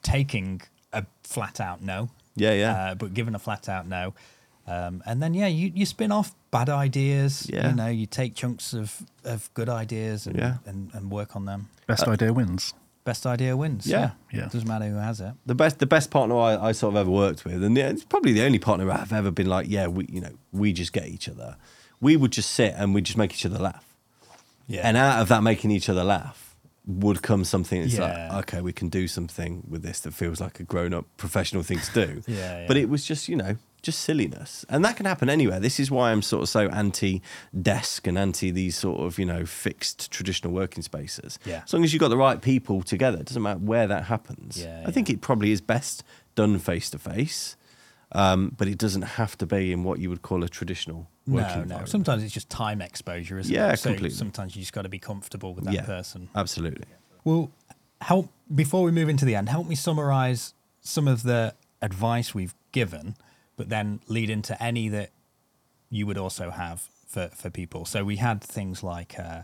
taking 0.03 0.61
a 0.93 1.07
flat 1.25 1.61
out 1.61 1.81
no. 1.81 2.11
Yeah, 2.37 2.53
yeah. 2.53 2.73
Uh, 2.75 2.95
but 2.95 3.15
given 3.15 3.35
a 3.35 3.39
flat 3.39 3.69
out 3.71 3.87
no. 3.89 4.13
Um, 4.67 5.03
and 5.07 5.23
then, 5.23 5.33
yeah, 5.35 5.47
you, 5.49 5.73
you 5.75 5.87
spin 5.87 6.13
off 6.13 6.35
bad 6.51 6.69
ideas. 6.69 7.49
Yeah. 7.53 7.71
You 7.71 7.75
know, 7.75 7.89
you 7.89 8.07
take 8.07 8.35
chunks 8.35 8.75
of, 8.75 9.03
of 9.25 9.53
good 9.55 9.69
ideas 9.71 10.27
and, 10.27 10.37
Yeah. 10.37 10.57
and, 10.67 10.91
and 10.93 11.11
work 11.11 11.35
on 11.35 11.47
them. 11.47 11.69
Best 11.87 12.07
idea 12.07 12.33
wins. 12.35 12.75
Best 13.05 13.27
idea 13.27 13.57
wins. 13.57 13.87
Yeah. 13.87 14.13
Yeah. 14.33 14.43
Doesn't 14.49 14.69
matter 14.69 14.85
who 14.87 14.97
has 14.97 15.21
it. 15.21 15.33
the 15.45 15.55
best 15.57 15.79
the 15.81 15.87
best 15.87 16.11
partner 16.11 16.37
I, 16.39 16.69
I 16.69 16.73
sort 16.73 16.95
of 16.95 17.01
ever 17.01 17.11
worked 17.11 17.45
with, 17.45 17.63
and 17.65 17.77
yeah, 17.77 17.89
it's 17.89 18.05
probably 18.05 18.33
the 18.33 18.45
only 18.45 18.59
partner 18.61 18.91
I've 18.91 19.13
ever 19.13 19.31
been 19.33 19.49
like, 19.49 19.67
yeah, 19.69 19.89
we 19.89 20.07
you 20.09 20.21
know 20.21 20.33
we 20.53 20.73
just 20.73 20.93
get 20.93 21.07
each 21.07 21.29
other. 21.29 21.57
We 22.01 22.17
would 22.17 22.31
just 22.33 22.51
sit 22.53 22.75
and 22.77 22.95
we'd 22.95 23.05
just 23.05 23.19
make 23.19 23.33
each 23.33 23.45
other 23.47 23.59
laugh, 23.59 23.85
Yeah. 24.69 24.83
and 24.87 24.97
out 24.97 25.21
of 25.21 25.29
that 25.29 25.43
making 25.43 25.71
each 25.73 25.89
other 25.89 26.05
laugh 26.05 26.55
would 26.87 27.23
come 27.23 27.45
something 27.45 27.81
that's 27.83 27.95
Yeah. 27.95 28.29
like, 28.33 28.49
okay, 28.55 28.61
we 28.61 28.73
can 28.73 28.89
do 28.89 29.07
something 29.09 29.63
with 29.69 29.83
this 29.83 30.01
that 30.01 30.13
feels 30.15 30.41
like 30.41 30.59
a 30.61 30.65
grown 30.65 30.93
up 30.95 31.07
professional 31.17 31.63
thing 31.63 31.79
to 31.81 31.93
do. 31.93 32.23
Yeah, 32.29 32.37
yeah. 32.61 32.65
But 32.69 32.77
it 32.77 32.89
was 32.89 33.05
just 33.05 33.29
you 33.29 33.37
know 33.37 33.57
just 33.83 34.01
silliness, 34.01 34.65
and 34.69 34.85
that 34.85 34.97
can 34.97 35.07
happen 35.07 35.29
anywhere. 35.29 35.59
This 35.61 35.81
is 35.81 35.91
why 35.91 36.13
I'm 36.13 36.23
sort 36.23 36.43
of 36.45 36.49
so 36.49 36.69
anti 36.69 37.21
desk 37.61 38.07
and 38.07 38.17
anti 38.17 38.51
these 38.51 38.77
sort 38.77 39.01
of 39.01 39.19
you 39.19 39.27
know 39.27 39.45
fixed 39.45 40.11
traditional 40.11 40.53
working 40.53 40.83
spaces. 40.83 41.39
Yeah. 41.45 41.63
As 41.65 41.73
long 41.73 41.85
as 41.85 41.93
you've 41.93 42.01
got 42.01 42.09
the 42.09 42.17
right 42.17 42.41
people 42.41 42.83
together, 42.83 43.19
it 43.19 43.27
doesn't 43.27 43.43
matter 43.43 43.59
where 43.59 43.87
that 43.87 44.05
happens. 44.05 44.63
Yeah, 44.63 44.85
I 44.87 44.91
think 44.91 45.11
it 45.11 45.21
probably 45.21 45.51
is 45.53 45.61
best 45.61 46.05
done 46.35 46.59
face 46.59 46.89
to 46.91 46.99
face, 46.99 47.57
um, 48.13 48.55
but 48.57 48.69
it 48.69 48.79
doesn't 48.79 49.03
have 49.03 49.37
to 49.39 49.47
be 49.47 49.73
in 49.73 49.83
what 49.85 49.99
you 49.99 50.09
would 50.11 50.23
call 50.23 50.45
a 50.45 50.49
traditional 50.49 51.09
working 51.27 51.43
No, 51.49 51.55
no. 51.57 51.63
environment. 51.63 51.89
Sometimes 51.89 52.23
it's 52.23 52.33
just 52.33 52.49
time 52.51 52.81
exposure, 52.81 53.39
isn't 53.39 53.53
Yeah, 53.55 53.73
it? 53.73 53.79
So 53.79 53.91
completely. 53.91 54.17
Sometimes 54.17 54.57
you 54.57 54.63
just 54.63 54.73
got 54.73 54.83
to 54.83 54.89
be 54.89 54.99
comfortable 54.99 55.55
with 55.55 55.65
that 55.65 55.75
yeah, 55.75 55.85
person. 55.85 56.29
Absolutely. 56.35 56.87
Well, 57.25 57.51
help 58.01 58.31
before 58.55 58.83
we 58.83 58.91
move 58.93 59.09
into 59.09 59.25
the 59.25 59.35
end. 59.35 59.49
Help 59.49 59.67
me 59.69 59.75
summarize 59.75 60.55
some 60.81 61.07
of 61.07 61.23
the 61.23 61.55
advice 61.81 62.35
we've 62.35 62.55
given, 62.73 63.15
but 63.63 63.69
then 63.69 64.01
lead 64.09 64.29
into 64.29 64.61
any 64.61 64.89
that 64.89 65.11
you 65.89 66.05
would 66.05 66.19
also 66.19 66.51
have 66.51 66.89
for 67.07 67.29
for 67.29 67.49
people. 67.49 67.85
So 67.85 68.03
we 68.03 68.17
had 68.17 68.43
things 68.43 68.83
like 68.83 69.15
uh, 69.21 69.43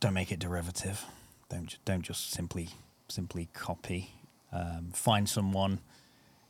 don't 0.00 0.14
make 0.14 0.32
it 0.32 0.40
derivative. 0.40 1.04
Don't 1.48 1.78
don't 1.84 2.02
just 2.02 2.32
simply 2.32 2.70
simply 3.08 3.48
copy. 3.52 4.10
Um, 4.52 4.90
find 4.92 5.28
someone 5.28 5.78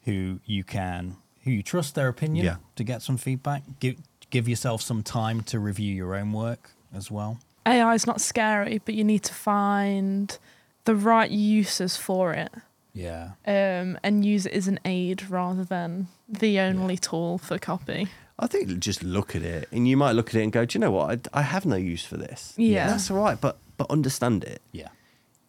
who 0.04 0.40
you 0.46 0.64
can 0.64 1.16
who 1.44 1.50
you 1.50 1.62
trust 1.62 1.94
their 1.94 2.08
opinion 2.08 2.46
Yeah. 2.46 2.56
to 2.76 2.84
get 2.84 3.02
some 3.02 3.18
feedback. 3.18 3.62
Give 3.78 3.96
give 4.30 4.48
yourself 4.48 4.80
some 4.80 5.02
time 5.02 5.42
to 5.42 5.58
review 5.58 5.92
your 5.94 6.14
own 6.14 6.32
work 6.32 6.70
as 6.94 7.10
well. 7.10 7.40
AI 7.66 7.92
is 7.94 8.06
not 8.06 8.22
scary, 8.22 8.80
but 8.86 8.94
you 8.94 9.04
need 9.04 9.22
to 9.24 9.34
find 9.34 10.38
the 10.84 10.94
right 10.94 11.30
uses 11.30 11.98
for 11.98 12.32
it 12.32 12.52
Yeah. 12.96 13.32
um, 13.46 13.98
and 14.02 14.24
use 14.24 14.46
it 14.46 14.52
as 14.54 14.66
an 14.68 14.80
aid 14.84 15.28
rather 15.30 15.64
than 15.64 16.08
the 16.28 16.58
only 16.60 16.96
tool 16.96 17.38
for 17.38 17.58
copy. 17.58 18.08
I 18.38 18.46
think 18.46 18.78
just 18.78 19.02
look 19.02 19.36
at 19.36 19.42
it, 19.42 19.68
and 19.72 19.86
you 19.86 19.96
might 19.96 20.12
look 20.12 20.28
at 20.30 20.34
it 20.34 20.42
and 20.42 20.52
go, 20.52 20.64
"Do 20.64 20.76
you 20.76 20.80
know 20.80 20.90
what? 20.90 21.28
I, 21.32 21.40
I 21.40 21.42
have 21.42 21.64
no 21.64 21.76
use 21.76 22.04
for 22.04 22.16
this. 22.16 22.52
Yeah. 22.56 22.84
And 22.84 22.92
that's 22.92 23.10
all 23.10 23.18
right, 23.18 23.40
but 23.40 23.58
but 23.76 23.90
understand 23.90 24.44
it. 24.44 24.60
Yeah. 24.72 24.88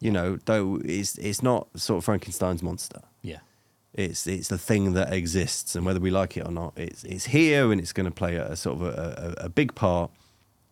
You 0.00 0.10
know, 0.10 0.38
though 0.44 0.80
it's 0.84 1.18
it's 1.18 1.42
not 1.42 1.68
sort 1.76 1.98
of 1.98 2.04
Frankenstein's 2.04 2.62
monster. 2.62 3.00
Yeah. 3.22 3.40
It's 3.94 4.26
it's 4.26 4.48
the 4.48 4.58
thing 4.58 4.92
that 4.94 5.12
exists, 5.12 5.74
and 5.74 5.84
whether 5.84 6.00
we 6.00 6.10
like 6.10 6.36
it 6.36 6.46
or 6.46 6.52
not, 6.52 6.74
it's 6.76 7.04
it's 7.04 7.26
here, 7.26 7.72
and 7.72 7.80
it's 7.80 7.92
going 7.92 8.06
to 8.06 8.12
play 8.14 8.36
a, 8.36 8.52
a 8.52 8.56
sort 8.56 8.76
of 8.80 8.82
a, 8.86 9.34
a, 9.40 9.44
a 9.46 9.48
big 9.48 9.74
part. 9.74 10.10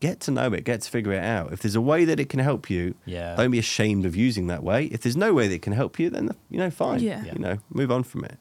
Get 0.00 0.20
to 0.20 0.30
know 0.30 0.52
it, 0.52 0.64
get 0.64 0.82
to 0.82 0.90
figure 0.90 1.12
it 1.12 1.24
out. 1.24 1.52
If 1.52 1.62
there's 1.62 1.74
a 1.74 1.80
way 1.80 2.04
that 2.04 2.20
it 2.20 2.28
can 2.28 2.40
help 2.40 2.68
you, 2.68 2.94
Yeah. 3.06 3.34
don't 3.34 3.50
be 3.50 3.58
ashamed 3.58 4.04
of 4.04 4.14
using 4.14 4.46
that 4.48 4.62
way. 4.62 4.84
If 4.86 5.00
there's 5.00 5.16
no 5.16 5.32
way 5.32 5.48
that 5.48 5.54
it 5.54 5.62
can 5.62 5.72
help 5.72 5.98
you, 5.98 6.10
then 6.10 6.30
you 6.50 6.58
know, 6.58 6.70
fine. 6.70 7.00
Yeah. 7.00 7.24
You 7.24 7.38
know, 7.38 7.58
move 7.70 7.90
on 7.90 8.02
from 8.02 8.24
it. 8.24 8.36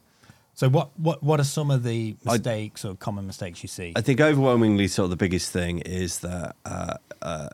So 0.54 0.68
what 0.68 0.90
what 0.98 1.22
what 1.22 1.40
are 1.40 1.44
some 1.44 1.70
of 1.70 1.82
the 1.82 2.16
I- 2.26 2.32
mistakes 2.32 2.84
or 2.84 2.94
common 2.94 3.26
mistakes 3.26 3.62
you 3.62 3.68
see? 3.68 3.92
I 3.96 4.00
think 4.02 4.20
overwhelmingly, 4.20 4.86
sort 4.88 5.04
of 5.04 5.10
the 5.10 5.16
biggest 5.16 5.50
thing 5.50 5.78
is 5.80 6.18
that 6.20 6.56
uh, 6.66 6.94
uh, 7.22 7.48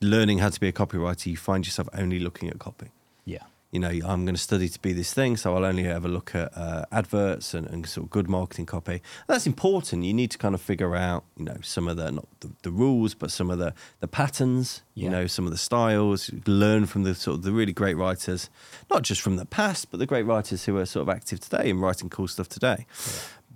learning 0.00 0.38
how 0.38 0.48
to 0.50 0.60
be 0.60 0.68
a 0.68 0.72
copywriter, 0.72 1.26
you 1.26 1.36
find 1.36 1.64
yourself 1.66 1.88
only 1.94 2.18
looking 2.18 2.48
at 2.48 2.58
copy. 2.58 2.88
yeah. 3.24 3.42
You 3.76 3.80
know, 3.80 3.90
I'm 3.90 4.24
going 4.24 4.34
to 4.34 4.40
study 4.40 4.70
to 4.70 4.80
be 4.80 4.94
this 4.94 5.12
thing, 5.12 5.36
so 5.36 5.54
I'll 5.54 5.66
only 5.66 5.86
ever 5.86 6.08
look 6.08 6.34
at 6.34 6.56
uh, 6.56 6.86
adverts 6.90 7.52
and, 7.52 7.66
and 7.66 7.86
sort 7.86 8.06
of 8.06 8.10
good 8.10 8.26
marketing 8.26 8.64
copy. 8.64 9.02
That's 9.26 9.46
important. 9.46 10.02
You 10.02 10.14
need 10.14 10.30
to 10.30 10.38
kind 10.38 10.54
of 10.54 10.62
figure 10.62 10.96
out, 10.96 11.24
you 11.36 11.44
know, 11.44 11.58
some 11.60 11.86
of 11.86 11.98
the 11.98 12.10
not 12.10 12.26
the, 12.40 12.52
the 12.62 12.70
rules, 12.70 13.12
but 13.12 13.30
some 13.30 13.50
of 13.50 13.58
the 13.58 13.74
the 14.00 14.08
patterns. 14.08 14.80
You 14.94 15.10
know, 15.10 15.26
some 15.26 15.44
of 15.44 15.50
the 15.50 15.58
styles. 15.58 16.30
Learn 16.46 16.86
from 16.86 17.02
the 17.02 17.14
sort 17.14 17.36
of 17.36 17.42
the 17.42 17.52
really 17.52 17.74
great 17.74 17.98
writers, 17.98 18.48
not 18.90 19.02
just 19.02 19.20
from 19.20 19.36
the 19.36 19.44
past, 19.44 19.90
but 19.90 19.98
the 19.98 20.06
great 20.06 20.24
writers 20.24 20.64
who 20.64 20.78
are 20.78 20.86
sort 20.86 21.02
of 21.02 21.14
active 21.14 21.40
today 21.40 21.68
and 21.68 21.82
writing 21.82 22.08
cool 22.08 22.28
stuff 22.28 22.48
today. 22.48 22.86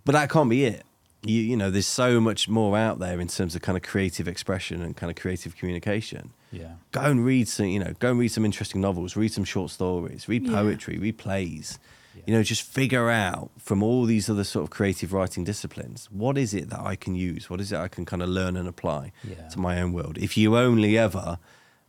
But 0.04 0.12
that 0.12 0.28
can't 0.28 0.50
be 0.50 0.66
it. 0.66 0.84
You, 1.22 1.40
you 1.42 1.56
know, 1.56 1.70
there's 1.70 1.86
so 1.86 2.20
much 2.20 2.48
more 2.48 2.78
out 2.78 2.98
there 2.98 3.20
in 3.20 3.28
terms 3.28 3.54
of 3.54 3.60
kind 3.62 3.76
of 3.76 3.82
creative 3.82 4.26
expression 4.26 4.80
and 4.82 4.96
kind 4.96 5.10
of 5.10 5.16
creative 5.16 5.54
communication 5.56 6.32
Yeah. 6.50 6.74
go 6.92 7.02
and 7.02 7.24
read 7.24 7.46
some, 7.46 7.66
you 7.66 7.78
know, 7.78 7.92
go 7.98 8.10
and 8.10 8.18
read 8.18 8.32
some 8.32 8.44
interesting 8.44 8.80
novels, 8.80 9.16
read 9.16 9.32
some 9.32 9.44
short 9.44 9.70
stories, 9.70 10.28
read 10.28 10.46
Yeah. 10.46 10.54
poetry, 10.54 10.98
read 10.98 11.18
plays. 11.18 11.78
You 12.26 12.34
know, 12.34 12.42
just 12.42 12.62
figure 12.62 13.08
out 13.08 13.50
from 13.58 13.82
all 13.82 14.04
these 14.04 14.28
other 14.28 14.44
sort 14.44 14.64
of 14.64 14.70
creative 14.70 15.12
writing 15.12 15.42
disciplines, 15.44 16.08
what 16.10 16.36
is 16.36 16.52
it 16.54 16.68
that 16.70 16.80
I 16.80 16.94
can 16.96 17.14
use? 17.14 17.48
What 17.48 17.60
is 17.60 17.72
it 17.72 17.76
I 17.78 17.88
can 17.88 18.04
kind 18.04 18.22
of 18.22 18.28
learn 18.28 18.56
and 18.56 18.68
apply 18.68 19.12
Yeah. 19.24 19.48
to 19.48 19.58
my 19.58 19.80
own 19.80 19.92
world? 19.92 20.18
If 20.18 20.36
you 20.36 20.56
only 20.56 20.98
ever 20.98 21.38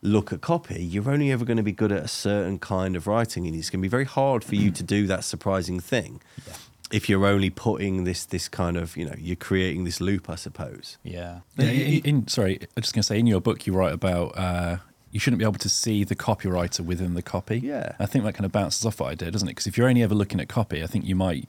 look 0.01 0.31
at 0.33 0.41
copy, 0.41 0.83
you're 0.83 1.09
only 1.09 1.31
ever 1.31 1.45
going 1.45 1.57
to 1.57 1.63
be 1.63 1.71
good 1.71 1.91
at 1.91 2.03
a 2.03 2.07
certain 2.07 2.59
kind 2.59 2.95
of 2.95 3.07
writing, 3.07 3.45
and 3.45 3.55
it's 3.55 3.69
going 3.69 3.81
to 3.81 3.83
be 3.83 3.89
very 3.89 4.05
hard 4.05 4.43
for 4.43 4.55
you 4.55 4.71
mm. 4.71 4.75
to 4.75 4.83
do 4.83 5.05
that 5.07 5.23
surprising 5.23 5.79
thing. 5.79 6.21
Yeah. 6.47 6.53
If 6.91 7.07
you're 7.09 7.25
only 7.25 7.49
putting 7.49 8.03
this 8.03 8.25
this 8.25 8.47
kind 8.47 8.77
of, 8.77 8.97
you 8.97 9.05
know, 9.05 9.15
you're 9.17 9.35
creating 9.35 9.85
this 9.85 10.01
loop, 10.01 10.29
I 10.29 10.35
suppose. 10.35 10.97
Yeah. 11.03 11.39
Yeah, 11.57 11.69
in, 11.69 12.03
in- 12.03 12.27
sorry, 12.27 12.59
I 12.61 12.67
was 12.75 12.85
just 12.85 12.93
going 12.93 13.01
to 13.01 13.07
say, 13.07 13.19
in 13.19 13.27
your 13.27 13.41
book, 13.41 13.65
you 13.65 13.73
write 13.73 13.93
about 13.93 14.37
uh, 14.37 14.77
you 15.11 15.19
shouldn't 15.19 15.39
be 15.39 15.45
able 15.45 15.59
to 15.59 15.69
see 15.69 16.03
the 16.03 16.15
copywriter 16.15 16.81
within 16.81 17.13
the 17.13 17.21
copy. 17.21 17.59
Yeah. 17.59 17.93
I 17.99 18.05
think 18.05 18.23
that 18.25 18.33
kind 18.33 18.45
of 18.45 18.51
bounces 18.51 18.85
off 18.85 18.99
what 18.99 19.11
I 19.11 19.15
did, 19.15 19.33
doesn't 19.33 19.47
it? 19.47 19.51
Because 19.51 19.67
if 19.67 19.77
you're 19.77 19.87
only 19.87 20.03
ever 20.03 20.15
looking 20.15 20.39
at 20.39 20.47
copy, 20.47 20.83
I 20.83 20.87
think 20.87 21.05
you 21.05 21.15
might, 21.15 21.47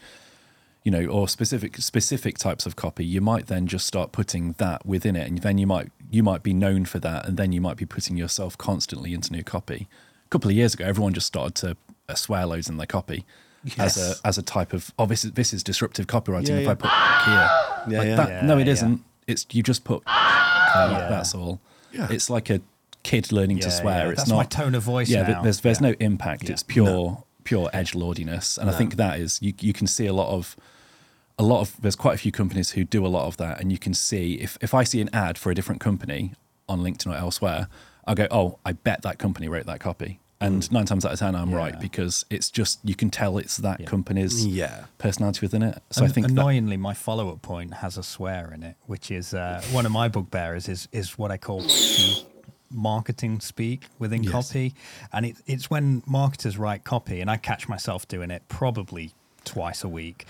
you 0.85 0.91
know, 0.91 1.07
or 1.07 1.29
specific 1.29 1.77
specific 1.79 2.39
types 2.39 2.67
of 2.67 2.77
copy, 2.77 3.05
you 3.05 3.21
might 3.21 3.47
then 3.47 3.67
just 3.67 3.87
start 3.87 4.13
putting 4.13 4.53
that 4.59 4.85
within 4.85 5.17
it, 5.17 5.29
and 5.29 5.39
then 5.39 5.59
you 5.59 5.67
might 5.67 5.91
you 6.11 6.23
might 6.23 6.43
be 6.43 6.53
known 6.53 6.85
for 6.85 6.99
that, 7.01 7.27
and 7.27 7.37
then 7.37 7.53
you 7.53 7.61
might 7.61 7.77
be 7.77 7.87
putting 7.87 8.17
yourself 8.17 8.59
constantly 8.59 9.15
into 9.15 9.33
new 9.33 9.43
copy. 9.43 9.89
A 10.27 10.29
couple 10.29 10.51
of 10.51 10.57
years 10.57 10.75
ago, 10.75 10.85
everyone 10.85 11.15
just 11.15 11.27
started 11.27 11.55
to 11.57 11.77
uh, 12.09 12.15
swear 12.15 12.47
loads 12.47 12.69
in 12.69 12.77
their 12.77 12.87
copy. 12.87 13.25
As 13.79 13.97
a 13.97 14.15
as 14.27 14.39
a 14.39 14.43
type 14.43 14.73
of 14.73 14.93
oh 14.99 15.07
this 15.07 15.25
is 15.25 15.33
this 15.33 15.53
is 15.53 15.63
disruptive 15.63 16.07
copywriting 16.07 16.49
Yeah, 16.49 16.57
if 16.57 16.65
yeah. 16.65 16.71
I 16.71 16.75
put 16.75 16.91
here 17.25 17.51
Yeah, 17.89 18.17
like 18.17 18.29
that, 18.29 18.45
no, 18.45 18.59
it 18.59 18.83
not 18.83 18.99
It's 19.27 19.47
you 19.53 19.63
just 19.63 19.85
put. 19.85 20.03
That's 20.05 21.35
all. 21.35 21.61
Yeah. 21.93 22.09
It's 22.11 22.29
like 22.31 22.51
a 22.51 22.61
kid 23.03 23.33
learning 23.33 23.59
to 23.61 23.71
swear. 23.71 24.11
It's 24.11 24.23
That's 24.23 24.31
not 24.31 24.37
my 24.37 24.45
tone 24.45 24.75
of 24.75 24.83
voice 24.83 25.09
Yeah, 25.09 25.23
now. 25.23 25.43
there's 25.43 25.61
there's 25.61 25.81
no 25.81 25.95
impact. 26.01 26.49
It's 26.49 26.63
pure 26.63 27.23
pure 27.45 27.71
edge 27.73 27.95
lordiness, 27.95 28.59
and 28.59 28.71
I 28.71 28.73
think 28.73 28.97
that 28.97 29.19
is 29.19 29.41
you. 29.43 29.53
You 29.61 29.73
can 29.73 29.87
see 29.87 30.07
a 30.07 30.13
lot 30.13 30.33
of 30.35 30.57
a 31.39 31.43
lot 31.43 31.61
of 31.61 31.81
there's 31.81 31.97
quite 31.97 32.15
a 32.15 32.19
few 32.19 32.33
companies 32.33 32.71
who 32.71 32.85
do 32.85 33.07
a 33.07 33.09
lot 33.09 33.27
of 33.27 33.37
that, 33.37 33.61
and 33.61 33.71
you 33.73 33.79
can 33.79 33.95
see 33.95 34.35
if 34.35 34.59
if 34.61 34.75
I 34.75 34.85
see 34.85 35.01
an 35.01 35.11
ad 35.13 35.39
for 35.39 35.51
a 35.51 35.55
different 35.55 35.81
company 35.81 36.33
on 36.69 36.81
LinkedIn 36.81 37.13
or 37.13 37.17
elsewhere, 37.17 37.69
I 38.07 38.15
go, 38.15 38.27
oh, 38.31 38.59
I 38.65 38.73
bet 38.73 39.03
that 39.03 39.19
company 39.19 39.49
wrote 39.49 39.67
that 39.67 39.81
copy. 39.81 40.21
And 40.43 40.71
nine 40.73 40.85
times 40.87 41.05
out 41.07 41.13
of 41.13 41.19
ten, 41.19 41.35
I'm 41.35 41.51
Yeah. 41.51 41.57
right 41.57 41.81
because 41.81 42.25
it's 42.31 42.51
just 42.51 42.81
you 42.85 42.95
can 42.95 43.11
tell 43.11 43.39
it's 43.39 43.57
that 43.59 43.81
Yeah. 43.81 43.87
company's 43.87 44.45
Yeah. 44.47 44.85
personality 44.99 45.41
within 45.43 45.63
it. 45.63 45.83
So 45.91 46.03
I 46.03 46.07
An- 46.07 46.13
think 46.13 46.27
that, 46.27 46.33
annoyingly, 46.33 46.77
my 46.77 46.95
follow-up 46.95 47.43
point 47.43 47.75
has 47.75 47.97
a 47.97 48.03
swear 48.03 48.53
in 48.53 48.63
it, 48.63 48.77
which 48.87 49.11
is 49.11 49.33
uh, 49.35 49.63
one 49.71 49.87
of 49.87 49.93
my 49.93 50.09
bugbearers 50.09 50.69
is 50.69 50.89
is 50.93 51.17
what 51.19 51.31
I 51.31 51.37
call 51.37 51.63
marketing 52.71 53.41
speak 53.41 53.89
within 53.99 54.23
Yes. 54.23 54.33
copy, 54.33 54.75
and 55.13 55.27
it, 55.27 55.37
it's 55.47 55.69
when 55.71 56.03
marketers 56.07 56.57
write 56.59 56.85
copy, 56.85 57.21
and 57.21 57.31
I 57.31 57.37
catch 57.37 57.69
myself 57.69 58.09
doing 58.09 58.31
it 58.31 58.43
probably 58.49 59.13
twice 59.45 59.85
a 59.85 59.89
week. 59.89 60.27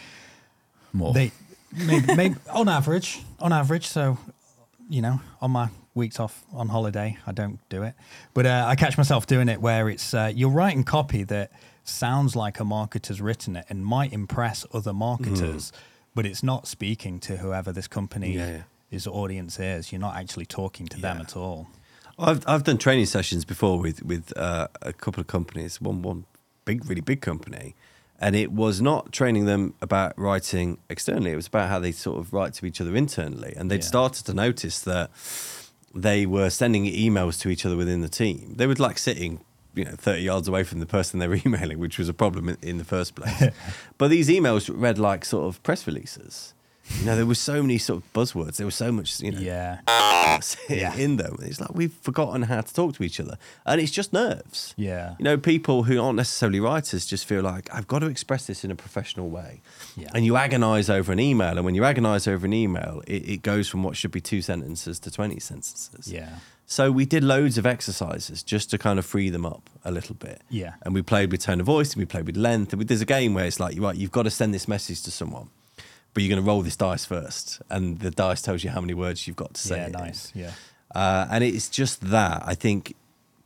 more. 0.95 1.15
They 1.15 1.33
maybe, 1.73 2.15
maybe 2.15 2.35
on 2.51 2.69
average, 2.69 3.21
on 3.41 3.51
average. 3.53 3.87
So, 3.87 4.19
you 4.91 5.01
know, 5.01 5.21
on 5.41 5.53
my 5.53 5.69
weeks 5.95 6.19
off 6.21 6.45
on 6.53 6.69
holiday, 6.69 7.19
I 7.27 7.33
don't 7.33 7.59
do 7.69 7.83
it, 7.83 7.95
but 8.35 8.47
uh, 8.47 8.65
I 8.67 8.75
catch 8.77 8.97
myself 8.97 9.27
doing 9.27 9.49
it 9.49 9.61
where 9.61 9.89
it's 9.89 10.15
uh, 10.15 10.31
you're 10.35 10.51
writing 10.51 10.85
copy 10.85 11.23
that 11.25 11.51
sounds 11.85 12.35
like 12.37 12.61
a 12.61 12.65
marketer's 12.65 13.21
written 13.21 13.57
it 13.57 13.67
and 13.69 13.85
might 13.85 14.13
impress 14.13 14.65
other 14.73 14.93
marketers, 14.93 15.73
but 16.15 16.25
it's 16.27 16.43
not 16.43 16.67
speaking 16.67 17.19
to 17.21 17.39
whoever 17.39 17.73
this 17.73 17.89
company. 17.89 18.33
Yeah, 18.35 18.51
yeah. 18.51 18.63
His 18.91 19.07
audience 19.07 19.59
is. 19.59 19.91
You're 19.91 20.01
not 20.01 20.17
actually 20.17 20.45
talking 20.47 20.87
to 20.89 21.01
them 21.01 21.19
at 21.21 21.37
all. 21.37 21.69
I've 22.19 22.45
I've 22.47 22.63
done 22.65 22.77
training 22.79 23.07
sessions 23.07 23.45
before 23.47 23.79
with 23.81 24.03
with 24.05 24.37
uh, 24.37 24.69
a 24.83 24.93
couple 24.93 25.21
of 25.21 25.27
companies. 25.27 25.81
One 25.81 26.03
one 26.03 26.25
big, 26.67 26.85
really 26.89 27.01
big 27.01 27.21
company, 27.23 27.75
And 28.21 28.37
it 28.37 28.53
was 28.53 28.81
not 28.81 29.11
training 29.11 29.47
them 29.47 29.75
about 29.81 30.13
writing 30.17 30.79
externally. 30.89 31.33
It 31.33 31.37
was 31.37 31.49
about 31.49 31.69
how 31.71 31.81
they 31.81 31.91
sort 31.93 32.19
of 32.21 32.33
write 32.33 32.53
to 32.55 32.67
each 32.67 32.81
other 32.81 32.95
internally. 32.95 33.55
And 33.57 33.69
they'd 33.71 33.83
Yeah. 33.83 33.95
started 33.95 34.27
to 34.27 34.35
notice 34.35 34.79
that 34.81 35.11
they 35.95 36.27
were 36.27 36.51
sending 36.51 36.85
emails 36.85 37.41
to 37.41 37.49
each 37.49 37.67
other 37.67 37.77
within 37.77 38.01
the 38.01 38.09
team. 38.09 38.55
They 38.57 38.67
were 38.67 38.75
like 38.75 38.99
sitting, 38.99 39.41
you 39.75 39.85
know, 39.85 39.95
30 39.97 40.23
yards 40.23 40.49
away 40.49 40.65
from 40.65 40.81
the 40.81 40.87
person 40.87 41.19
they 41.19 41.29
were 41.29 41.39
emailing, 41.47 41.79
which 41.79 41.99
was 41.99 42.09
a 42.09 42.15
problem 42.15 42.49
in, 42.49 42.57
in 42.63 42.79
the 42.79 42.85
first 42.85 43.15
place. 43.15 43.51
but 43.99 44.09
these 44.09 44.29
emails 44.29 44.71
read 44.75 44.99
like 44.99 45.25
sort 45.25 45.47
of 45.47 45.63
press 45.63 45.87
releases. 45.87 46.55
You 46.99 47.07
know, 47.07 47.17
there 47.17 47.27
were 47.27 47.35
so 47.35 47.63
many 47.63 47.79
sort 47.79 48.03
of 48.03 48.13
buzzwords. 48.13 48.57
There 48.57 48.67
was 48.67 48.75
so 48.75 48.91
much, 48.93 49.21
you 49.21 49.33
know, 49.33 49.39
Yeah. 49.41 49.81
yeah. 50.69 50.95
in 50.97 51.17
them. 51.17 51.37
It's 51.41 51.61
like 51.61 51.75
we've 51.75 51.93
forgotten 51.93 52.43
how 52.43 52.61
to 52.61 52.75
talk 52.75 52.95
to 52.97 53.03
each 53.05 53.19
other. 53.21 53.39
And 53.65 53.81
it's 53.81 53.93
just 53.93 54.13
nerves. 54.13 54.75
Yeah. 54.77 55.15
You 55.19 55.25
know, 55.25 55.37
people 55.39 55.85
who 55.85 56.01
aren't 56.03 56.17
necessarily 56.17 56.61
writers 56.61 57.07
just 57.07 57.25
feel 57.25 57.43
like, 57.43 57.69
I've 57.73 57.87
got 57.87 58.01
to 58.01 58.07
express 58.07 58.47
this 58.47 58.65
in 58.65 58.71
a 58.71 58.75
professional 58.75 59.31
way. 59.31 59.61
Yeah. 59.97 60.11
And 60.15 60.25
you 60.25 60.37
agonize 60.37 60.91
over 60.91 61.13
an 61.13 61.21
email. 61.21 61.57
And 61.57 61.65
when 61.65 61.75
you 61.75 61.85
agonize 61.85 62.27
over 62.27 62.47
an 62.47 62.53
email, 62.53 63.03
it, 63.07 63.29
it 63.29 63.43
goes 63.43 63.69
from 63.69 63.83
what 63.83 63.97
should 63.97 64.11
be 64.11 64.21
two 64.21 64.43
sentences 64.43 64.99
to 65.01 65.11
20 65.11 65.39
sentences. 65.41 66.13
Yeah. 66.13 66.37
So 66.67 66.91
we 66.91 67.05
did 67.05 67.23
loads 67.23 67.59
of 67.59 67.67
exercises 67.67 68.43
just 68.43 68.71
to 68.71 68.79
kind 68.79 68.99
of 68.99 69.05
free 69.07 69.31
them 69.31 69.45
up 69.45 69.69
a 69.85 69.91
little 69.91 70.15
bit. 70.15 70.43
Yeah. 70.49 70.75
And 70.83 70.95
we 70.95 71.03
played 71.03 71.31
with 71.31 71.43
tone 71.43 71.61
of 71.61 71.67
voice 71.67 71.93
and 71.93 72.01
we 72.01 72.07
played 72.07 72.27
with 72.27 72.37
length. 72.37 72.73
And 72.73 72.79
we, 72.81 72.85
there's 72.87 73.01
a 73.03 73.07
game 73.07 73.35
where 73.35 73.45
it's 73.45 73.61
like, 73.61 73.79
right, 73.81 73.95
you've 73.97 74.13
got 74.13 74.23
to 74.25 74.31
send 74.31 74.55
this 74.55 74.67
message 74.67 75.03
to 75.03 75.11
someone, 75.11 75.49
but 76.15 76.23
you're 76.23 76.29
going 76.35 76.43
to 76.45 76.47
roll 76.49 76.63
this 76.63 76.77
dice 76.77 77.05
first. 77.05 77.61
And 77.71 77.99
the 78.01 78.11
dice 78.11 78.43
tells 78.43 78.63
you 78.65 78.71
how 78.71 78.81
many 78.81 78.95
words 78.95 79.27
you've 79.27 79.37
got 79.37 79.55
to 79.55 79.61
say. 79.61 79.77
Yeah. 79.79 79.89
Nice. 79.89 80.33
Yeah. 80.35 80.53
Uh, 80.95 81.27
and 81.31 81.43
it's 81.43 81.69
just 81.69 82.01
that 82.11 82.43
I 82.45 82.55
think 82.55 82.95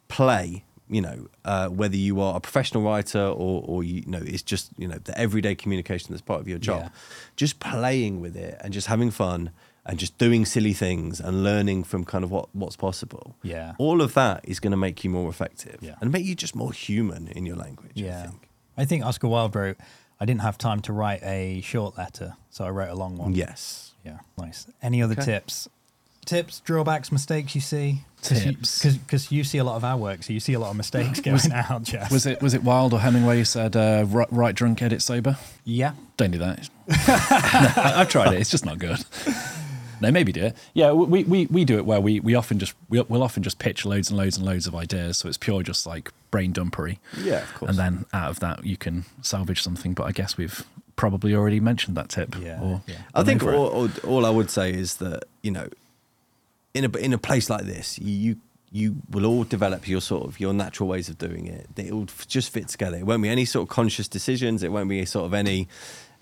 play, 0.08 0.64
you 0.88 1.00
know, 1.00 1.28
uh, 1.44 1.68
whether 1.68 1.96
you 1.96 2.20
are 2.20 2.36
a 2.36 2.40
professional 2.40 2.82
writer 2.82 3.20
or, 3.22 3.62
or 3.66 3.84
you, 3.84 4.02
know, 4.06 4.20
it's 4.24 4.42
just 4.42 4.70
you 4.78 4.88
know 4.88 4.98
the 5.04 5.16
everyday 5.18 5.54
communication 5.54 6.08
that's 6.10 6.22
part 6.22 6.40
of 6.40 6.48
your 6.48 6.58
job. 6.58 6.82
Yeah. 6.82 6.88
Just 7.36 7.60
playing 7.60 8.20
with 8.20 8.36
it 8.36 8.58
and 8.62 8.72
just 8.72 8.86
having 8.88 9.10
fun 9.10 9.50
and 9.84 9.98
just 10.00 10.18
doing 10.18 10.44
silly 10.44 10.72
things 10.72 11.20
and 11.20 11.44
learning 11.44 11.84
from 11.84 12.04
kind 12.04 12.24
of 12.24 12.30
what 12.32 12.48
what's 12.54 12.76
possible. 12.76 13.36
Yeah. 13.42 13.74
all 13.78 14.00
of 14.02 14.14
that 14.14 14.40
is 14.44 14.58
going 14.58 14.72
to 14.72 14.76
make 14.76 15.04
you 15.04 15.10
more 15.10 15.28
effective 15.30 15.78
Yeah. 15.80 15.94
and 16.00 16.10
make 16.10 16.24
you 16.24 16.34
just 16.34 16.56
more 16.56 16.72
human 16.72 17.28
in 17.28 17.46
your 17.46 17.56
language. 17.56 17.92
I 17.96 18.00
Yeah. 18.00 18.22
think. 18.26 18.48
I 18.76 18.84
think 18.84 19.04
Oscar 19.04 19.28
Wilde 19.28 19.54
wrote, 19.54 19.78
I 20.20 20.24
didn't 20.24 20.40
have 20.42 20.56
time 20.58 20.80
to 20.82 20.92
write 20.92 21.22
a 21.22 21.60
short 21.62 21.98
letter, 21.98 22.34
so 22.50 22.64
I 22.64 22.70
wrote 22.70 22.88
a 22.90 22.94
long 22.94 23.18
one. 23.18 23.34
Yes. 23.34 23.92
Yeah, 24.04 24.18
nice. 24.38 24.66
Any 24.82 25.02
other 25.02 25.12
Okay. 25.14 25.24
tips? 25.24 25.68
Tips, 26.24 26.60
drawbacks, 26.60 27.12
mistakes 27.12 27.54
you 27.54 27.60
see? 27.60 28.00
Tips. 28.22 28.82
Because 28.82 29.30
you, 29.30 29.44
see 29.44 29.58
a 29.58 29.64
lot 29.64 29.76
of 29.76 29.84
our 29.84 29.96
work, 29.96 30.24
so 30.24 30.32
you 30.32 30.40
see 30.40 30.54
a 30.54 30.58
lot 30.58 30.70
of 30.70 30.76
mistakes 30.76 31.20
going 31.20 31.38
out, 31.52 31.84
Jess. 31.84 32.10
Was 32.10 32.26
it 32.26 32.42
was 32.42 32.54
it 32.54 32.64
Wilde 32.64 32.94
or 32.94 32.98
Hemingway 33.00 33.38
who 33.38 33.44
said 33.44 33.76
uh, 33.76 34.04
write, 34.08 34.32
write 34.32 34.54
drunk, 34.56 34.82
edit 34.82 35.02
sober? 35.02 35.36
Yeah. 35.64 35.92
Don't 36.16 36.32
do 36.32 36.38
that. 36.38 36.68
No, 36.88 37.82
I, 37.82 38.00
I've 38.00 38.08
tried 38.08 38.32
it. 38.34 38.40
It's 38.40 38.50
just 38.50 38.64
not 38.64 38.78
good. 38.78 38.98
No, 40.00 40.10
maybe 40.10 40.32
do 40.32 40.44
it. 40.44 40.56
Yeah, 40.74 40.92
we, 40.92 41.24
we, 41.24 41.46
we 41.46 41.64
do 41.64 41.76
it 41.78 41.86
where 41.86 42.00
we, 42.00 42.20
we 42.20 42.34
often 42.34 42.58
just 42.58 42.74
we, 42.88 43.00
we'll 43.02 43.22
often 43.22 43.42
just 43.42 43.58
pitch 43.58 43.84
loads 43.84 44.08
and 44.10 44.18
loads 44.18 44.36
and 44.36 44.44
loads 44.46 44.66
of 44.66 44.74
ideas, 44.74 45.18
so 45.18 45.28
it's 45.28 45.38
pure 45.38 45.62
just 45.62 45.86
like 45.86 46.10
brain 46.30 46.52
dumpery. 46.52 46.98
Yeah, 47.18 47.42
of 47.42 47.54
course. 47.54 47.70
And 47.70 47.78
then 47.78 48.04
out 48.12 48.30
of 48.30 48.40
that 48.40 48.64
you 48.64 48.76
can 48.76 49.04
salvage 49.22 49.62
something. 49.62 49.94
But 49.94 50.04
I 50.04 50.12
guess 50.12 50.36
we've 50.36 50.64
probably 50.96 51.34
already 51.34 51.60
mentioned 51.60 51.96
that 51.96 52.08
tip. 52.08 52.36
Yeah, 52.40 52.60
Or 52.60 52.82
yeah. 52.86 52.96
I 53.14 53.22
think 53.22 53.42
all, 53.42 53.66
all, 53.66 53.88
all 54.04 54.26
I 54.26 54.30
would 54.30 54.50
say 54.50 54.72
is 54.72 54.96
that 54.96 55.24
you 55.42 55.50
know, 55.50 55.68
in 56.74 56.84
a 56.84 56.96
in 56.98 57.12
a 57.12 57.18
place 57.18 57.48
like 57.50 57.64
this, 57.64 57.98
you 57.98 58.36
you 58.72 58.96
will 59.10 59.24
all 59.24 59.44
develop 59.44 59.88
your 59.88 60.00
sort 60.00 60.26
of 60.26 60.38
your 60.40 60.52
natural 60.52 60.88
ways 60.88 61.08
of 61.08 61.16
doing 61.16 61.46
it. 61.46 61.66
It 61.76 61.92
will 61.92 62.08
just 62.26 62.50
fit 62.50 62.68
together. 62.68 62.98
It 62.98 63.06
won't 63.06 63.22
be 63.22 63.28
any 63.28 63.44
sort 63.44 63.62
of 63.62 63.68
conscious 63.68 64.08
decisions. 64.08 64.62
It 64.62 64.72
won't 64.72 64.88
be 64.90 65.04
sort 65.06 65.24
of 65.24 65.32
any 65.34 65.68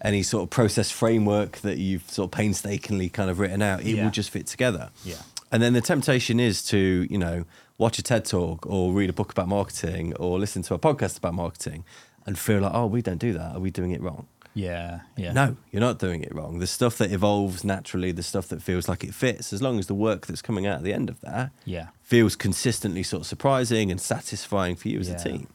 any 0.05 0.23
sort 0.23 0.43
of 0.45 0.51
process 0.51 0.91
framework 0.91 1.59
that 1.63 1.79
you've 1.79 2.09
sort 2.11 2.27
of 2.29 2.31
painstakingly 2.33 3.09
kind 3.09 3.31
of 3.31 3.39
written 3.41 3.63
out. 3.63 3.81
It 3.81 3.97
Yeah. 3.97 4.05
will 4.05 4.11
just 4.11 4.31
fit 4.31 4.47
together. 4.47 4.91
Yeah. 5.05 5.17
And 5.51 5.63
then 5.63 5.73
the 5.73 5.81
temptation 5.81 6.39
is 6.39 6.63
to, 6.67 7.07
you 7.11 7.19
know, 7.19 7.45
watch 7.79 7.99
a 7.99 8.03
TED 8.03 8.25
talk 8.25 8.67
or 8.67 8.93
read 8.93 9.09
a 9.11 9.13
book 9.15 9.33
about 9.33 9.49
marketing 9.49 10.15
or 10.17 10.39
listen 10.39 10.63
to 10.63 10.75
a 10.75 10.79
podcast 10.79 11.17
about 11.19 11.35
marketing 11.35 11.85
and 12.27 12.39
feel 12.39 12.61
like, 12.61 12.73
oh, 12.75 12.87
we 12.87 13.03
don't 13.03 13.19
do 13.19 13.33
that. 13.33 13.57
Are 13.57 13.61
we 13.61 13.71
doing 13.71 13.93
it 13.93 14.01
wrong? 14.03 14.27
Yeah. 14.57 15.01
Yeah. 15.17 15.33
No, 15.33 15.57
you're 15.73 15.81
not 15.81 15.99
doing 15.99 16.23
it 16.23 16.33
wrong. 16.35 16.59
The 16.61 16.67
stuff 16.69 16.97
that 16.99 17.11
evolves 17.11 17.65
naturally, 17.65 18.13
the 18.13 18.23
stuff 18.23 18.47
that 18.49 18.63
feels 18.63 18.89
like 18.89 19.03
it 19.03 19.13
fits, 19.15 19.53
as 19.53 19.61
long 19.61 19.79
as 19.81 19.87
the 19.89 19.95
work 19.95 20.27
that's 20.27 20.43
coming 20.43 20.65
out 20.67 20.77
at 20.79 20.83
the 20.85 20.93
end 20.93 21.09
of 21.09 21.21
that 21.23 21.51
Yeah. 21.65 21.89
feels 22.03 22.37
consistently 22.37 23.03
sort 23.03 23.23
of 23.23 23.27
surprising 23.27 23.91
and 23.91 24.01
satisfying 24.01 24.77
for 24.77 24.89
you 24.89 25.01
as 25.01 25.09
Yeah. 25.09 25.15
a 25.15 25.19
team. 25.19 25.47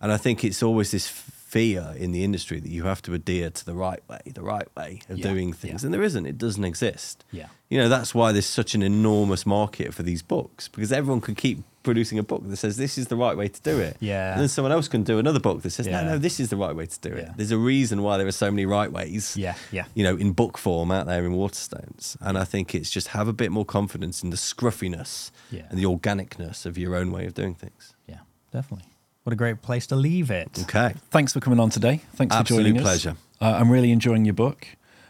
And 0.00 0.12
I 0.12 0.16
think 0.16 0.44
it's 0.44 0.62
always 0.62 0.90
this 0.92 1.08
fear 1.56 1.94
in 1.96 2.12
the 2.12 2.22
industry 2.24 2.58
that 2.60 2.70
you 2.70 2.82
have 2.84 3.00
to 3.02 3.14
adhere 3.14 3.50
to 3.50 3.64
the 3.64 3.74
right 3.74 4.02
way, 4.08 4.20
the 4.34 4.42
right 4.42 4.68
way 4.76 5.00
of 5.08 5.18
Yeah, 5.18 5.30
doing 5.30 5.52
things. 5.52 5.82
yeah. 5.82 5.86
And 5.86 5.94
there 5.94 6.02
isn't, 6.02 6.26
it 6.26 6.38
doesn't 6.38 6.64
exist. 6.64 7.24
Yeah. 7.32 7.48
You 7.70 7.78
know, 7.78 7.88
that's 7.88 8.14
why 8.14 8.32
there's 8.32 8.46
such 8.60 8.74
an 8.74 8.82
enormous 8.82 9.44
market 9.46 9.94
for 9.94 10.02
these 10.02 10.22
books 10.22 10.68
because 10.68 10.92
everyone 10.92 11.20
can 11.20 11.34
keep 11.34 11.58
producing 11.82 12.18
a 12.18 12.22
book 12.22 12.42
that 12.48 12.56
says 12.56 12.76
this 12.76 12.98
is 12.98 13.06
the 13.06 13.16
right 13.16 13.36
way 13.36 13.48
to 13.48 13.60
do 13.62 13.78
it. 13.78 13.96
Yeah. 14.00 14.32
And 14.32 14.40
then 14.40 14.48
someone 14.48 14.72
else 14.72 14.88
can 14.88 15.02
do 15.04 15.18
another 15.18 15.38
book 15.40 15.62
that 15.62 15.70
says, 15.70 15.86
Yeah. 15.86 16.02
no, 16.02 16.08
no, 16.12 16.18
this 16.18 16.40
is 16.40 16.48
the 16.50 16.56
right 16.56 16.74
way 16.74 16.86
to 16.86 17.00
do 17.00 17.12
it. 17.14 17.24
Yeah. 17.26 17.32
There's 17.36 17.52
a 17.52 17.58
reason 17.58 18.02
why 18.02 18.18
there 18.18 18.26
are 18.26 18.32
so 18.44 18.50
many 18.50 18.66
right 18.66 18.90
ways 18.90 19.36
Yeah. 19.36 19.54
Yeah. 19.70 19.84
you 19.94 20.02
know, 20.06 20.16
in 20.16 20.32
book 20.32 20.58
form 20.58 20.90
out 20.90 21.06
there 21.06 21.24
in 21.24 21.32
Waterstones. 21.32 22.16
And 22.20 22.36
I 22.36 22.44
think 22.44 22.74
it's 22.74 22.90
just 22.90 23.08
have 23.08 23.28
a 23.28 23.32
bit 23.32 23.50
more 23.52 23.64
confidence 23.64 24.22
in 24.24 24.30
the 24.30 24.36
scruffiness 24.36 25.30
Yeah. 25.50 25.62
and 25.70 25.78
the 25.78 25.84
organicness 25.84 26.66
of 26.66 26.76
your 26.76 26.94
own 26.96 27.10
way 27.12 27.24
of 27.26 27.34
doing 27.34 27.54
things. 27.54 27.94
Yeah. 28.08 28.20
Definitely. 28.52 28.88
What 29.26 29.32
a 29.32 29.36
great 29.36 29.60
place 29.60 29.88
to 29.88 29.96
leave 29.96 30.30
it. 30.30 30.56
Okay. 30.62 30.94
Thanks 31.10 31.32
for 31.32 31.40
coming 31.40 31.58
on 31.58 31.68
today. 31.68 32.00
Thanks 32.14 32.32
Absolute 32.32 32.58
for 32.58 32.62
joining 32.62 32.76
us. 32.78 32.82
pleasure. 32.84 33.16
Uh, 33.40 33.56
I'm 33.58 33.68
really 33.72 33.90
enjoying 33.90 34.24
your 34.24 34.34
book. 34.34 34.68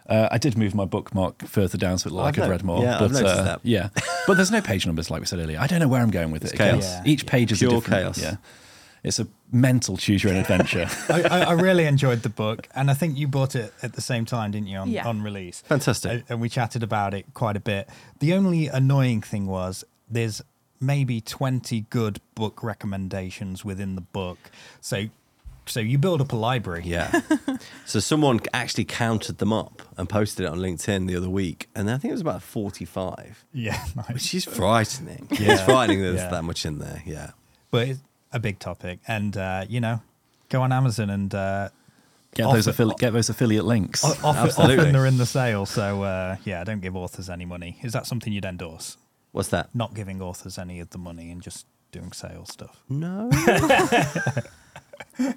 Uh, 0.09 0.29
I 0.31 0.39
did 0.39 0.57
move 0.57 0.75
my 0.75 0.87
bookmark 0.87 1.45
further 1.47 1.77
down 1.77 1.99
so 1.99 2.09
it 2.09 2.15
looked 2.15 2.25
like 2.25 2.39
I've 2.39 2.45
I'd 2.45 2.51
read 2.51 2.65
more. 2.65 2.83
yeah, 2.83 2.95
I've 2.95 3.01
but, 3.01 3.11
noticed 3.13 3.37
uh, 3.37 3.43
that. 3.43 3.61
Yeah, 3.63 3.91
but 4.27 4.39
there's 4.39 4.51
no 4.51 4.63
page 4.63 4.87
numbers 4.87 5.11
like 5.11 5.21
we 5.21 5.27
said 5.27 5.39
earlier. 5.39 5.59
I 5.61 5.67
don't 5.67 5.81
know 5.81 5.89
where 5.89 6.01
I'm 6.01 6.11
going 6.11 6.31
with 6.31 6.45
It's 6.45 6.55
it. 6.55 6.57
chaos. 6.57 6.83
Yeah, 6.85 7.03
Each 7.05 7.25
yeah. 7.25 7.31
page 7.31 7.53
is 7.53 7.59
Pure 7.59 7.73
a 7.73 7.75
different. 7.75 8.03
chaos. 8.05 8.19
Yeah, 8.23 8.37
it's 9.05 9.19
a 9.19 9.29
mental 9.53 9.99
choose 9.99 10.25
your 10.25 10.33
own 10.33 10.39
adventure. 10.47 10.87
I, 11.11 11.23
I, 11.25 11.41
I 11.43 11.53
really 11.53 11.85
enjoyed 11.85 12.23
the 12.23 12.31
book, 12.31 12.69
and 12.75 12.91
I 12.91 12.95
think 12.95 13.19
you 13.19 13.29
bought 13.29 13.55
it 13.55 13.75
at 13.83 13.93
the 13.93 14.01
same 14.01 14.25
time, 14.25 14.53
didn't 14.53 14.69
you, 14.69 14.79
on, 14.79 14.89
Yeah. 14.89 15.07
on 15.07 15.21
release? 15.21 15.61
Fantastic. 15.67 16.11
And- 16.13 16.25
And 16.31 16.41
we 16.41 16.49
chatted 16.49 16.83
about 16.83 17.13
it 17.13 17.27
quite 17.35 17.57
a 17.59 17.61
bit. 17.61 17.87
The 18.21 18.33
only 18.33 18.69
annoying 18.69 19.21
thing 19.21 19.45
was 19.47 19.85
there's 20.09 20.41
maybe 20.81 21.21
20 21.21 21.83
good 21.91 22.21
book 22.35 22.63
recommendations 22.63 23.65
within 23.65 23.95
the 23.95 24.01
book. 24.01 24.39
So 24.81 25.07
so 25.69 25.81
you 25.81 25.99
build 25.99 26.21
up 26.21 26.33
a 26.33 26.37
library. 26.37 26.83
Yeah. 26.85 27.23
so 27.87 27.99
someone 27.99 28.39
actually 28.55 28.85
counted 28.85 29.39
them 29.39 29.53
up 29.53 29.83
and 29.97 30.09
posted 30.09 30.47
it 30.47 30.49
on 30.49 30.59
LinkedIn 30.59 31.09
the 31.09 31.17
other 31.17 31.29
week. 31.29 31.69
And 31.75 31.91
I 31.91 31.99
think 31.99 32.11
it 32.11 32.15
was 32.15 32.21
about 32.21 32.41
45, 32.43 33.45
Yeah, 33.53 33.85
nice. 33.97 34.09
which 34.13 34.33
is 34.35 34.45
frightening. 34.45 35.27
Yeah. 35.41 35.55
It's 35.55 35.63
frightening 35.63 35.99
that 36.03 36.11
there's 36.11 36.21
Yeah. 36.21 36.31
that 36.31 36.45
much 36.45 36.65
in 36.65 36.79
there. 36.79 37.03
Yeah. 37.05 37.31
But 37.73 37.89
it's 37.89 38.01
a 38.33 38.39
big 38.39 38.61
topic. 38.61 39.01
And, 39.09 39.37
uh, 39.37 39.65
you 39.69 39.81
know, 39.81 40.03
go 40.51 40.63
on 40.63 40.71
Amazon 40.73 41.11
and 41.11 41.35
uh, 41.35 41.69
Get 42.35 42.47
Offer- 42.47 42.57
those 42.63 42.67
affili- 42.69 42.99
get 42.99 43.13
those 43.15 43.29
affiliate 43.31 43.65
links. 43.65 44.05
o- 44.05 44.09
often, 44.23 44.27
Absolutely. 44.47 44.77
often 44.79 44.93
they're 44.93 45.07
in 45.07 45.17
the 45.19 45.27
sale. 45.27 45.65
So, 45.67 46.03
uh, 46.03 46.37
yeah, 46.45 46.63
don't 46.65 46.81
give 46.81 46.95
authors 46.95 47.29
any 47.31 47.45
money. 47.47 47.79
Is 47.83 47.93
that 47.95 48.07
something 48.07 48.33
you'd 48.33 48.45
endorse? 48.45 48.99
What's 49.37 49.51
that? 49.51 49.69
Not 49.75 49.93
giving 49.93 50.23
authors 50.23 50.57
any 50.57 50.81
of 50.81 50.89
the 50.91 50.99
money 50.99 51.31
and 51.31 51.43
just 51.43 51.67
doing 51.93 52.13
sales 52.13 52.51
stuff. 52.51 52.83
No. 52.89 53.29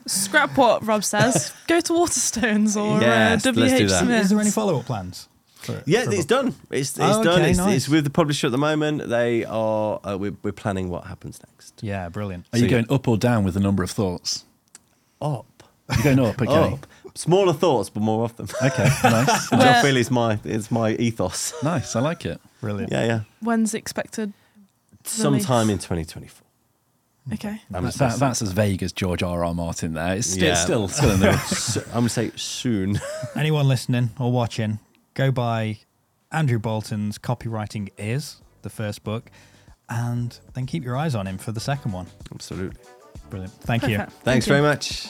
Scrap 0.05 0.57
what 0.57 0.85
Rob 0.85 1.03
says. 1.03 1.53
Go 1.67 1.79
to 1.81 1.93
Waterstones 1.93 2.75
or 2.81 2.99
Yes, 3.01 3.45
uh, 3.45 3.51
let's 3.51 3.53
do 3.57 3.85
WH 3.85 3.89
that. 3.89 3.99
Smith. 4.03 4.21
Is 4.23 4.29
there 4.29 4.39
any 4.39 4.51
follow 4.51 4.79
up 4.79 4.85
plans? 4.85 5.27
for- 5.55 5.83
Yeah, 5.85 6.05
for 6.05 6.11
it's 6.13 6.25
book? 6.25 6.27
done. 6.27 6.47
It's, 6.69 6.89
it's 6.91 6.99
Oh, 7.01 7.23
done. 7.23 7.41
okay, 7.41 7.49
It's, 7.51 7.59
nice. 7.59 7.75
it's 7.75 7.89
with 7.89 8.03
the 8.05 8.09
publisher 8.09 8.47
at 8.47 8.51
the 8.51 8.57
moment. 8.57 9.07
They 9.09 9.43
are. 9.45 9.99
Uh, 10.03 10.17
we're, 10.17 10.35
we're 10.43 10.51
planning 10.53 10.89
what 10.89 11.05
happens 11.05 11.39
next. 11.49 11.81
Yeah, 11.83 12.07
brilliant. 12.09 12.45
Are 12.53 12.59
you 12.59 12.65
so- 12.65 12.71
going 12.71 12.85
up 12.89 13.07
or 13.07 13.17
down 13.17 13.43
with 13.43 13.53
the 13.53 13.59
number 13.59 13.83
of 13.83 13.91
thoughts? 13.91 14.45
Up. 15.21 15.45
You're 15.95 16.15
going 16.15 16.19
up. 16.19 16.41
Okay. 16.41 16.73
Up. 16.73 16.87
Smaller 17.15 17.53
thoughts, 17.53 17.89
but 17.89 18.01
more 18.01 18.23
of 18.23 18.35
them. 18.37 18.47
Okay. 18.63 18.89
Nice. 19.03 19.51
Which 19.51 19.59
I 19.61 19.81
feel 19.81 19.97
is 19.97 20.09
my 20.11 20.39
is 20.43 20.71
my 20.71 20.91
ethos. 20.93 21.53
nice. 21.63 21.95
I 21.95 21.99
like 22.01 22.25
it. 22.25 22.39
Brilliant. 22.61 22.91
Yeah, 22.91 23.05
yeah. 23.05 23.19
When's 23.41 23.73
expected? 23.73 24.33
Sometime 25.03 25.69
in 25.69 25.77
2024. 25.77 26.45
Okay. 27.33 27.61
I'm, 27.73 27.83
That, 27.85 27.93
that- 27.95 28.19
that's 28.19 28.41
as 28.41 28.51
vague 28.51 28.81
as 28.83 28.91
George 28.91 29.21
R. 29.23 29.43
R. 29.45 29.53
Martin. 29.53 29.93
There, 29.93 30.15
it's 30.15 30.27
sti- 30.27 30.45
Yeah. 30.47 30.53
still 30.55 30.87
still 30.87 31.11
in 31.11 31.19
the. 31.19 31.37
so- 31.47 31.81
I'm 31.87 31.91
gonna 32.01 32.09
say 32.09 32.31
soon. 32.35 32.99
Anyone 33.35 33.67
listening 33.67 34.09
or 34.19 34.31
watching, 34.31 34.79
go 35.13 35.31
buy 35.31 35.79
Andrew 36.31 36.59
Boulton's 36.59 37.17
Copywriting 37.17 37.89
Is, 37.97 38.41
the 38.61 38.69
first 38.69 39.03
book, 39.03 39.29
and 39.89 40.37
then 40.53 40.65
keep 40.65 40.83
your 40.83 40.95
eyes 40.97 41.15
on 41.15 41.27
him 41.27 41.37
for 41.37 41.51
the 41.51 41.59
second 41.59 41.91
one. 41.91 42.07
Absolutely. 42.33 42.79
Brilliant. 43.29 43.53
Thank 43.61 43.87
you. 43.87 43.97
Thanks 43.97 44.13
Thank 44.23 44.43
very 44.45 44.59
you. 44.59 44.65
much. 44.67 45.07